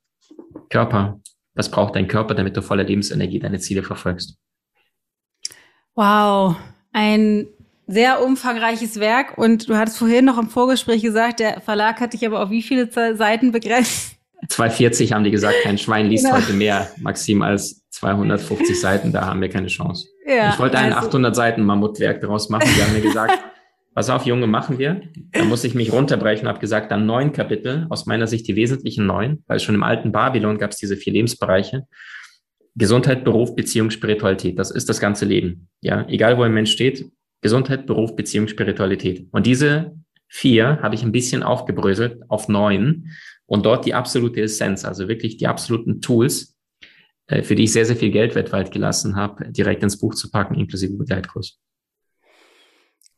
Körper. 0.68 1.20
Was 1.54 1.70
braucht 1.70 1.96
dein 1.96 2.08
Körper, 2.08 2.34
damit 2.34 2.56
du 2.56 2.62
voller 2.62 2.84
Lebensenergie 2.84 3.38
deine 3.38 3.58
Ziele 3.58 3.82
verfolgst? 3.82 4.36
Wow, 5.94 6.56
ein 6.92 7.46
sehr 7.86 8.22
umfangreiches 8.22 9.00
Werk. 9.00 9.38
Und 9.38 9.68
du 9.68 9.76
hattest 9.76 9.98
vorhin 9.98 10.24
noch 10.24 10.38
im 10.38 10.48
Vorgespräch 10.48 11.02
gesagt, 11.02 11.40
der 11.40 11.60
Verlag 11.60 12.00
hat 12.00 12.12
dich 12.12 12.26
aber 12.26 12.42
auf 12.42 12.50
wie 12.50 12.62
viele 12.62 12.90
Seiten 13.16 13.52
begrenzt? 13.52 14.16
240 14.48 15.12
haben 15.12 15.24
die 15.24 15.30
gesagt, 15.30 15.56
kein 15.62 15.78
Schwein 15.78 16.06
liest 16.06 16.24
genau. 16.24 16.36
heute 16.36 16.52
mehr, 16.52 16.90
Maxim, 16.98 17.42
als 17.42 17.82
250 17.90 18.78
Seiten, 18.78 19.12
da 19.12 19.26
haben 19.26 19.40
wir 19.40 19.48
keine 19.48 19.68
Chance. 19.68 20.06
Ja, 20.26 20.50
ich 20.50 20.58
wollte 20.58 20.76
ein 20.78 20.92
also, 20.92 21.08
800 21.08 21.34
Seiten 21.34 21.62
Mammutwerk 21.62 22.20
daraus 22.20 22.48
machen. 22.50 22.68
Die 22.76 22.82
haben 22.82 22.92
mir 22.92 23.00
gesagt, 23.00 23.38
pass 23.96 24.10
auf, 24.10 24.26
Junge, 24.26 24.46
machen 24.46 24.78
wir. 24.78 25.00
Da 25.32 25.44
muss 25.46 25.64
ich 25.64 25.74
mich 25.74 25.90
runterbrechen, 25.90 26.46
habe 26.46 26.60
gesagt, 26.60 26.92
dann 26.92 27.06
neun 27.06 27.32
Kapitel, 27.32 27.86
aus 27.88 28.06
meiner 28.06 28.26
Sicht 28.26 28.46
die 28.46 28.54
wesentlichen 28.54 29.06
neun, 29.06 29.42
weil 29.46 29.58
schon 29.58 29.74
im 29.74 29.82
alten 29.82 30.12
Babylon 30.12 30.58
gab 30.58 30.70
es 30.70 30.76
diese 30.76 30.96
vier 30.96 31.14
Lebensbereiche. 31.14 31.86
Gesundheit, 32.76 33.24
Beruf, 33.24 33.56
Beziehung, 33.56 33.90
Spiritualität. 33.90 34.58
Das 34.58 34.70
ist 34.70 34.90
das 34.90 35.00
ganze 35.00 35.24
Leben. 35.24 35.68
Ja, 35.80 36.06
egal 36.08 36.36
wo 36.36 36.42
ein 36.42 36.52
Mensch 36.52 36.72
steht, 36.72 37.10
Gesundheit, 37.40 37.86
Beruf, 37.86 38.14
Beziehung, 38.14 38.48
Spiritualität. 38.48 39.28
Und 39.32 39.46
diese 39.46 39.96
vier 40.28 40.82
habe 40.82 40.94
ich 40.94 41.02
ein 41.02 41.12
bisschen 41.12 41.42
aufgebröselt 41.42 42.20
auf 42.28 42.48
neun 42.48 43.12
und 43.46 43.64
dort 43.64 43.86
die 43.86 43.94
absolute 43.94 44.42
Essenz, 44.42 44.84
also 44.84 45.08
wirklich 45.08 45.38
die 45.38 45.46
absoluten 45.46 46.02
Tools, 46.02 46.54
äh, 47.28 47.42
für 47.42 47.54
die 47.54 47.64
ich 47.64 47.72
sehr, 47.72 47.86
sehr 47.86 47.96
viel 47.96 48.10
Geld 48.10 48.34
weltweit 48.34 48.72
gelassen 48.72 49.16
habe, 49.16 49.50
direkt 49.52 49.82
ins 49.82 49.98
Buch 49.98 50.14
zu 50.14 50.30
packen, 50.30 50.54
inklusive 50.54 50.98
Begleitkurs. 50.98 51.58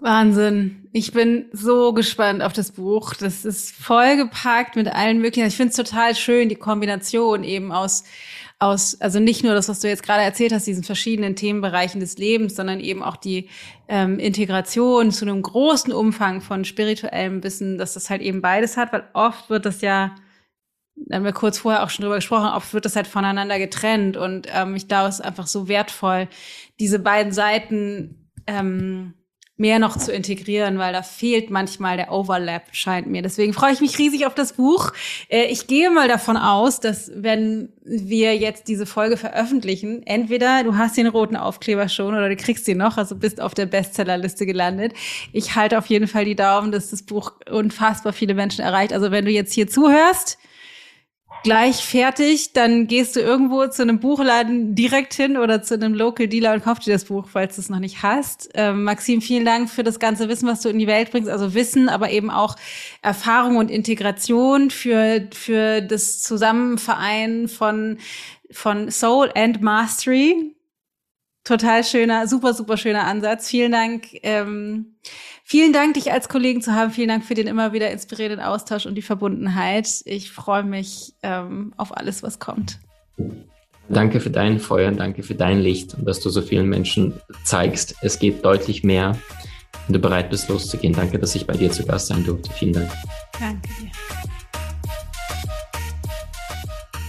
Wahnsinn. 0.01 0.89
Ich 0.93 1.13
bin 1.13 1.47
so 1.53 1.93
gespannt 1.93 2.43
auf 2.43 2.53
das 2.53 2.73
Buch. 2.73 3.15
Das 3.15 3.45
ist 3.45 3.73
vollgepackt 3.73 4.77
mit 4.77 4.89
allen 4.89 5.21
möglichen. 5.21 5.49
Ich 5.49 5.57
finde 5.57 5.71
es 5.71 5.77
total 5.77 6.15
schön, 6.15 6.49
die 6.49 6.57
Kombination 6.57 7.43
eben 7.43 7.73
aus 7.73 8.05
aus, 8.59 9.01
also 9.01 9.21
nicht 9.21 9.45
nur 9.45 9.55
das, 9.55 9.69
was 9.69 9.81
du 9.81 9.89
jetzt 9.89 10.03
gerade 10.03 10.23
erzählt 10.23 10.53
hast, 10.53 10.67
diesen 10.67 10.83
verschiedenen 10.83 11.37
Themenbereichen 11.37 12.01
des 12.01 12.19
Lebens, 12.19 12.57
sondern 12.57 12.81
eben 12.81 13.03
auch 13.03 13.17
die 13.17 13.49
ähm, 13.87 14.19
Integration 14.19 15.13
zu 15.13 15.25
einem 15.25 15.43
großen 15.43 15.93
Umfang 15.93 16.41
von 16.41 16.65
spirituellem 16.65 17.43
Wissen, 17.45 17.79
dass 17.79 17.95
das 17.95 18.11
halt 18.11 18.21
eben 18.21 18.43
beides 18.43 18.77
hat, 18.77 18.93
weil 18.93 19.05
oft 19.13 19.49
wird 19.49 19.65
das 19.65 19.81
ja, 19.81 20.17
da 20.97 21.17
haben 21.17 21.25
wir 21.25 21.33
kurz 21.33 21.59
vorher 21.59 21.85
auch 21.85 21.91
schon 21.91 22.03
drüber 22.03 22.17
gesprochen, 22.17 22.49
oft 22.49 22.75
wird 22.75 22.85
das 22.85 22.97
halt 22.97 23.07
voneinander 23.07 23.59
getrennt 23.61 24.17
und 24.17 24.49
ähm, 24.53 24.75
ich 24.75 24.89
glaube, 24.89 25.09
es 25.09 25.21
ist 25.21 25.25
einfach 25.25 25.47
so 25.47 25.69
wertvoll, 25.69 26.27
diese 26.81 26.99
beiden 26.99 27.33
Seiten 27.33 28.29
ähm, 28.49 29.15
mehr 29.59 29.81
noch 29.81 29.97
zu 29.99 30.13
integrieren, 30.13 30.79
weil 30.79 30.93
da 30.93 31.03
fehlt 31.03 31.51
manchmal 31.51 31.97
der 31.97 32.13
Overlap, 32.13 32.63
scheint 32.71 33.09
mir. 33.09 33.23
Deswegen 33.23 33.53
freue 33.53 33.73
ich 33.73 33.81
mich 33.81 33.99
riesig 33.99 34.25
auf 34.25 34.35
das 34.35 34.53
Buch. 34.53 34.93
Äh, 35.29 35.47
ich 35.47 35.67
gehe 35.67 35.91
mal 35.91 36.07
davon 36.07 36.37
aus, 36.37 36.79
dass 36.79 37.11
wenn 37.15 37.69
wir 37.85 38.37
jetzt 38.37 38.69
diese 38.69 38.87
Folge 38.87 39.17
veröffentlichen, 39.17 40.07
entweder 40.07 40.63
du 40.63 40.77
hast 40.77 40.97
den 40.97 41.09
roten 41.09 41.35
Aufkleber 41.35 41.89
schon 41.89 42.15
oder 42.15 42.29
du 42.29 42.37
kriegst 42.37 42.69
ihn 42.69 42.79
noch, 42.79 42.97
also 42.97 43.17
bist 43.17 43.41
auf 43.41 43.53
der 43.53 43.67
Bestsellerliste 43.67 44.47
gelandet. 44.47 44.93
Ich 45.33 45.57
halte 45.57 45.77
auf 45.77 45.87
jeden 45.87 46.07
Fall 46.07 46.25
die 46.25 46.37
Daumen, 46.37 46.71
dass 46.71 46.91
das 46.91 47.03
Buch 47.03 47.33
unfassbar 47.51 48.13
viele 48.13 48.35
Menschen 48.35 48.65
erreicht. 48.65 48.93
Also 48.93 49.11
wenn 49.11 49.25
du 49.25 49.33
jetzt 49.33 49.53
hier 49.53 49.67
zuhörst, 49.67 50.39
gleich 51.43 51.77
fertig, 51.85 52.53
dann 52.53 52.87
gehst 52.87 53.17
du 53.17 53.21
irgendwo 53.21 53.67
zu 53.67 53.83
einem 53.83 54.01
Buchladen 54.01 54.75
direkt 54.75 55.15
hin 55.15 55.37
oder 55.37 55.63
zu 55.63 55.75
einem 55.75 55.95
Local 55.95 56.29
Dealer 56.29 56.55
und 56.55 56.65
kaufst 56.65 56.87
dir 56.87 56.93
das 56.93 57.05
Buch, 57.05 57.27
falls 57.29 57.57
du 57.57 57.61
es 57.61 57.71
noch 57.71 57.79
nicht 57.79 58.03
hast. 58.03 58.51
Ähm, 58.55 58.85
Maxim, 58.85 59.21
vielen 59.21 59.45
Dank 59.45 59.71
für 59.71 59.83
das 59.83 59.99
ganze 59.99 60.29
Wissen, 60.29 60.49
was 60.49 60.61
du 60.63 60.69
in 60.69 60.79
die 60.79 60.87
Welt 60.87 61.11
bringst. 61.11 61.31
Also 61.31 61.55
Wissen, 61.55 61.89
aber 61.89 62.11
eben 62.11 62.31
auch 62.31 62.57
Erfahrung 63.03 63.57
und 63.57 63.71
Integration 63.71 64.71
für, 64.71 65.29
für 65.33 65.81
das 65.81 66.23
Zusammenverein 66.23 67.49
von, 67.49 67.99
von 68.51 68.91
Soul 68.91 69.31
and 69.35 69.63
Mastery. 69.63 70.55
Total 71.45 71.83
schöner, 71.83 72.27
super, 72.27 72.53
super 72.53 72.77
schöner 72.77 73.05
Ansatz. 73.05 73.49
Vielen 73.49 73.73
Dank. 73.73 74.09
Ähm, 74.23 74.99
Vielen 75.51 75.73
Dank, 75.73 75.95
dich 75.95 76.13
als 76.13 76.29
Kollegen 76.29 76.61
zu 76.61 76.75
haben. 76.75 76.91
Vielen 76.91 77.09
Dank 77.09 77.25
für 77.25 77.33
den 77.33 77.47
immer 77.47 77.73
wieder 77.73 77.91
inspirierenden 77.91 78.47
Austausch 78.47 78.85
und 78.85 78.97
die 78.97 79.03
Verbundenheit. 79.03 79.89
Ich 80.05 80.31
freue 80.31 80.63
mich 80.63 81.15
ähm, 81.23 81.73
auf 81.79 81.97
alles, 81.97 82.23
was 82.23 82.39
kommt. 82.39 82.79
Danke 83.89 84.21
für 84.21 84.29
dein 84.29 84.61
Feuer, 84.61 84.93
danke 84.93 85.23
für 85.23 85.35
dein 85.35 85.61
Licht 85.61 85.95
und 85.95 86.05
dass 86.05 86.21
du 86.21 86.29
so 86.29 86.43
vielen 86.43 86.69
Menschen 86.69 87.15
zeigst, 87.45 87.95
es 88.03 88.19
geht 88.19 88.45
deutlich 88.45 88.85
mehr, 88.85 89.17
wenn 89.87 89.95
du 89.95 90.01
bereit 90.01 90.29
bist, 90.29 90.51
loszugehen. 90.51 90.93
Danke, 90.93 91.19
dass 91.19 91.35
ich 91.35 91.47
bei 91.47 91.55
dir 91.55 91.71
zu 91.71 91.87
Gast 91.87 92.09
sein 92.09 92.25
durfte. 92.25 92.53
Vielen 92.53 92.75
Dank. 92.75 92.91
Danke 93.41 93.69
dir. 93.81 93.91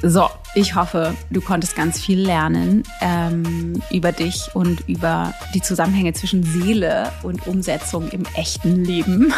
So, 0.02 0.30
ich 0.56 0.76
hoffe, 0.76 1.14
du 1.30 1.42
konntest 1.42 1.76
ganz 1.76 2.00
viel 2.00 2.20
lernen 2.22 2.84
ähm, 3.02 3.82
über 3.92 4.14
dich 4.14 4.50
und 4.54 4.88
über 4.88 5.34
die 5.54 5.62
Zusammenhänge 5.62 6.14
zwischen 6.14 6.44
Seele 6.44 7.12
und 7.22 7.48
Umsetzung 7.48 8.10
im 8.10 8.24
echten 8.34 8.86
Leben. 8.86 9.34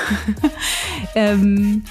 ähm, 1.16 1.84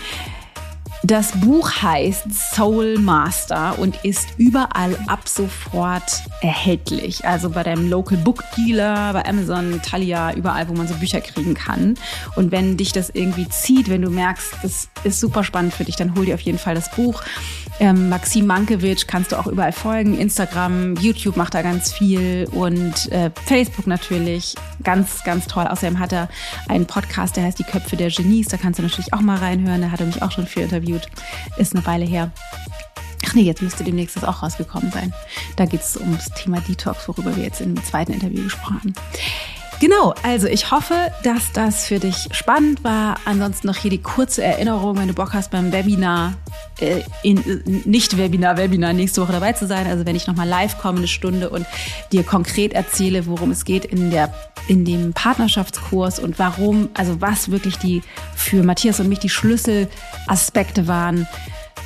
das 1.02 1.32
Buch 1.32 1.70
heißt 1.82 2.26
Soul 2.54 2.98
Master 2.98 3.78
und 3.78 4.04
ist 4.04 4.28
überall 4.36 4.98
ab 5.06 5.28
sofort 5.28 6.22
erhältlich. 6.42 7.24
Also 7.24 7.48
bei 7.48 7.62
deinem 7.62 7.88
Local 7.88 8.18
Book 8.18 8.44
Dealer, 8.56 9.14
bei 9.14 9.24
Amazon, 9.24 9.80
Thalia, 9.82 10.34
überall, 10.34 10.68
wo 10.68 10.74
man 10.74 10.86
so 10.86 10.94
Bücher 10.94 11.22
kriegen 11.22 11.54
kann. 11.54 11.94
Und 12.36 12.52
wenn 12.52 12.76
dich 12.76 12.92
das 12.92 13.08
irgendwie 13.10 13.48
zieht, 13.48 13.88
wenn 13.88 14.02
du 14.02 14.10
merkst, 14.10 14.52
das 14.62 14.88
ist 15.02 15.20
super 15.20 15.42
spannend 15.42 15.72
für 15.72 15.84
dich, 15.84 15.96
dann 15.96 16.14
hol 16.14 16.26
dir 16.26 16.34
auf 16.34 16.40
jeden 16.42 16.58
Fall 16.58 16.74
das 16.74 16.90
Buch. 16.90 17.22
Ähm, 17.80 18.10
Maxim 18.10 18.44
Mankiewicz 18.44 19.06
kannst 19.06 19.32
du 19.32 19.38
auch 19.38 19.46
überall 19.46 19.72
folgen. 19.72 20.18
Instagram, 20.18 20.96
YouTube 20.96 21.38
macht 21.38 21.54
da 21.54 21.62
ganz 21.62 21.90
viel 21.90 22.46
und 22.52 23.10
äh, 23.10 23.30
Facebook 23.46 23.86
natürlich. 23.86 24.54
Ganz, 24.84 25.24
ganz 25.24 25.46
toll. 25.46 25.66
Außerdem 25.66 25.98
hat 25.98 26.12
er 26.12 26.28
einen 26.68 26.84
Podcast, 26.86 27.36
der 27.36 27.44
heißt 27.44 27.58
Die 27.58 27.64
Köpfe 27.64 27.96
der 27.96 28.10
Genies. 28.10 28.48
Da 28.48 28.58
kannst 28.58 28.78
du 28.78 28.82
natürlich 28.82 29.14
auch 29.14 29.22
mal 29.22 29.38
reinhören. 29.38 29.80
Da 29.80 29.90
hat 29.90 30.00
er 30.00 30.06
mich 30.06 30.20
auch 30.20 30.30
schon 30.30 30.46
viel 30.46 30.64
interviewt. 30.64 30.89
Ist 31.56 31.74
eine 31.74 31.86
Weile 31.86 32.04
her. 32.04 32.32
Ach 33.26 33.34
nee, 33.34 33.42
jetzt 33.42 33.62
müsste 33.62 33.84
demnächst 33.84 34.16
das 34.16 34.24
auch 34.24 34.42
rausgekommen 34.42 34.90
sein. 34.90 35.12
Da 35.56 35.64
geht 35.64 35.82
es 35.82 35.96
ums 35.96 36.30
Thema 36.30 36.60
Detox, 36.60 37.06
worüber 37.06 37.36
wir 37.36 37.44
jetzt 37.44 37.60
im 37.60 37.82
zweiten 37.84 38.12
Interview 38.12 38.42
gesprochen 38.44 38.80
haben. 38.80 38.94
Genau, 39.80 40.12
also 40.22 40.46
ich 40.46 40.70
hoffe, 40.70 41.10
dass 41.24 41.52
das 41.52 41.86
für 41.86 41.98
dich 41.98 42.28
spannend 42.32 42.84
war. 42.84 43.16
Ansonsten 43.24 43.66
noch 43.66 43.76
hier 43.76 43.90
die 43.90 44.02
kurze 44.02 44.44
Erinnerung, 44.44 44.98
wenn 44.98 45.08
du 45.08 45.14
Bock 45.14 45.32
hast 45.32 45.50
beim 45.50 45.72
Webinar, 45.72 46.34
äh, 46.80 47.00
in, 47.22 47.62
nicht 47.86 48.18
Webinar, 48.18 48.58
Webinar 48.58 48.92
nächste 48.92 49.22
Woche 49.22 49.32
dabei 49.32 49.54
zu 49.54 49.66
sein. 49.66 49.86
Also 49.86 50.04
wenn 50.04 50.16
ich 50.16 50.26
nochmal 50.26 50.46
live 50.46 50.76
komme, 50.76 50.98
eine 50.98 51.08
Stunde 51.08 51.48
und 51.48 51.64
dir 52.12 52.24
konkret 52.24 52.74
erzähle, 52.74 53.26
worum 53.26 53.52
es 53.52 53.64
geht 53.64 53.86
in 53.86 54.10
der 54.10 54.34
in 54.68 54.84
dem 54.84 55.14
Partnerschaftskurs 55.14 56.18
und 56.18 56.38
warum, 56.38 56.90
also 56.92 57.22
was 57.22 57.50
wirklich 57.50 57.78
die 57.78 58.02
für 58.36 58.62
Matthias 58.62 59.00
und 59.00 59.08
mich 59.08 59.18
die 59.18 59.30
Schlüsselaspekte 59.30 60.86
waren, 60.88 61.26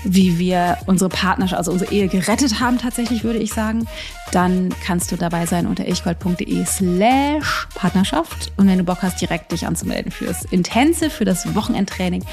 wie 0.05 0.39
wir 0.39 0.79
unsere 0.87 1.09
Partnerschaft, 1.09 1.59
also 1.59 1.73
unsere 1.73 1.93
Ehe 1.93 2.09
gerettet 2.09 2.61
haben, 2.61 2.79
tatsächlich 2.79 3.25
würde 3.25 3.39
ich 3.39 3.53
sagen, 3.53 3.87
dann 4.33 4.75
kannst 4.85 5.11
du 5.11 5.17
dabei 5.17 5.47
sein 5.47 5.67
unter 5.67 5.89
ichgold.de 5.89 6.65
slash 6.65 7.69
Partnerschaft. 7.75 8.53
Und 8.57 8.69
wenn 8.69 8.79
du 8.79 8.85
Bock 8.85 9.03
hast, 9.03 9.21
direkt 9.21 9.53
dich 9.53 9.67
anzumelden 9.67 10.13
fürs 10.13 10.45
Intensive, 10.45 11.11
für 11.11 11.25
das 11.25 11.55
Wochenendtraining, 11.55 12.25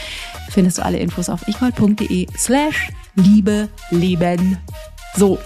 findest 0.49 0.77
du 0.77 0.85
alle 0.85 0.99
Infos 0.99 1.29
auf 1.29 1.47
ichgold.de 1.47 2.27
slash 2.37 2.89
Liebe, 3.15 3.69
Leben. 3.89 4.57
So, 5.15 5.37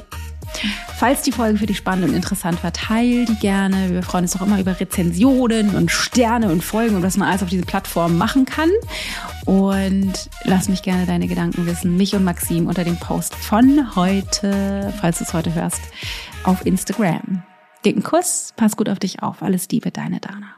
Falls 0.97 1.21
die 1.21 1.31
Folge 1.31 1.59
für 1.59 1.65
dich 1.65 1.77
spannend 1.77 2.09
und 2.09 2.15
interessant 2.15 2.63
war, 2.63 2.71
teil 2.73 3.25
die 3.25 3.35
gerne. 3.35 3.91
Wir 3.91 4.03
freuen 4.03 4.25
uns 4.25 4.35
auch 4.35 4.45
immer 4.45 4.59
über 4.59 4.79
Rezensionen 4.79 5.75
und 5.75 5.91
Sterne 5.91 6.51
und 6.51 6.63
Folgen 6.63 6.95
und 6.95 7.03
was 7.03 7.17
man 7.17 7.29
alles 7.29 7.43
auf 7.43 7.49
diese 7.49 7.65
Plattform 7.65 8.17
machen 8.17 8.45
kann. 8.45 8.69
Und 9.45 10.13
lass 10.43 10.69
mich 10.69 10.81
gerne 10.81 11.05
deine 11.05 11.27
Gedanken 11.27 11.65
wissen. 11.65 11.97
Mich 11.97 12.15
und 12.15 12.23
Maxim 12.23 12.67
unter 12.67 12.83
dem 12.83 12.97
Post 12.97 13.35
von 13.35 13.95
heute, 13.95 14.93
falls 14.99 15.19
du 15.19 15.25
es 15.25 15.33
heute 15.33 15.53
hörst, 15.53 15.81
auf 16.43 16.65
Instagram. 16.65 17.43
Dicken 17.85 18.03
Kuss, 18.03 18.53
pass 18.55 18.75
gut 18.75 18.89
auf 18.89 18.99
dich 18.99 19.21
auf. 19.21 19.43
Alles 19.43 19.67
Liebe, 19.69 19.91
deine 19.91 20.19
Dana. 20.19 20.54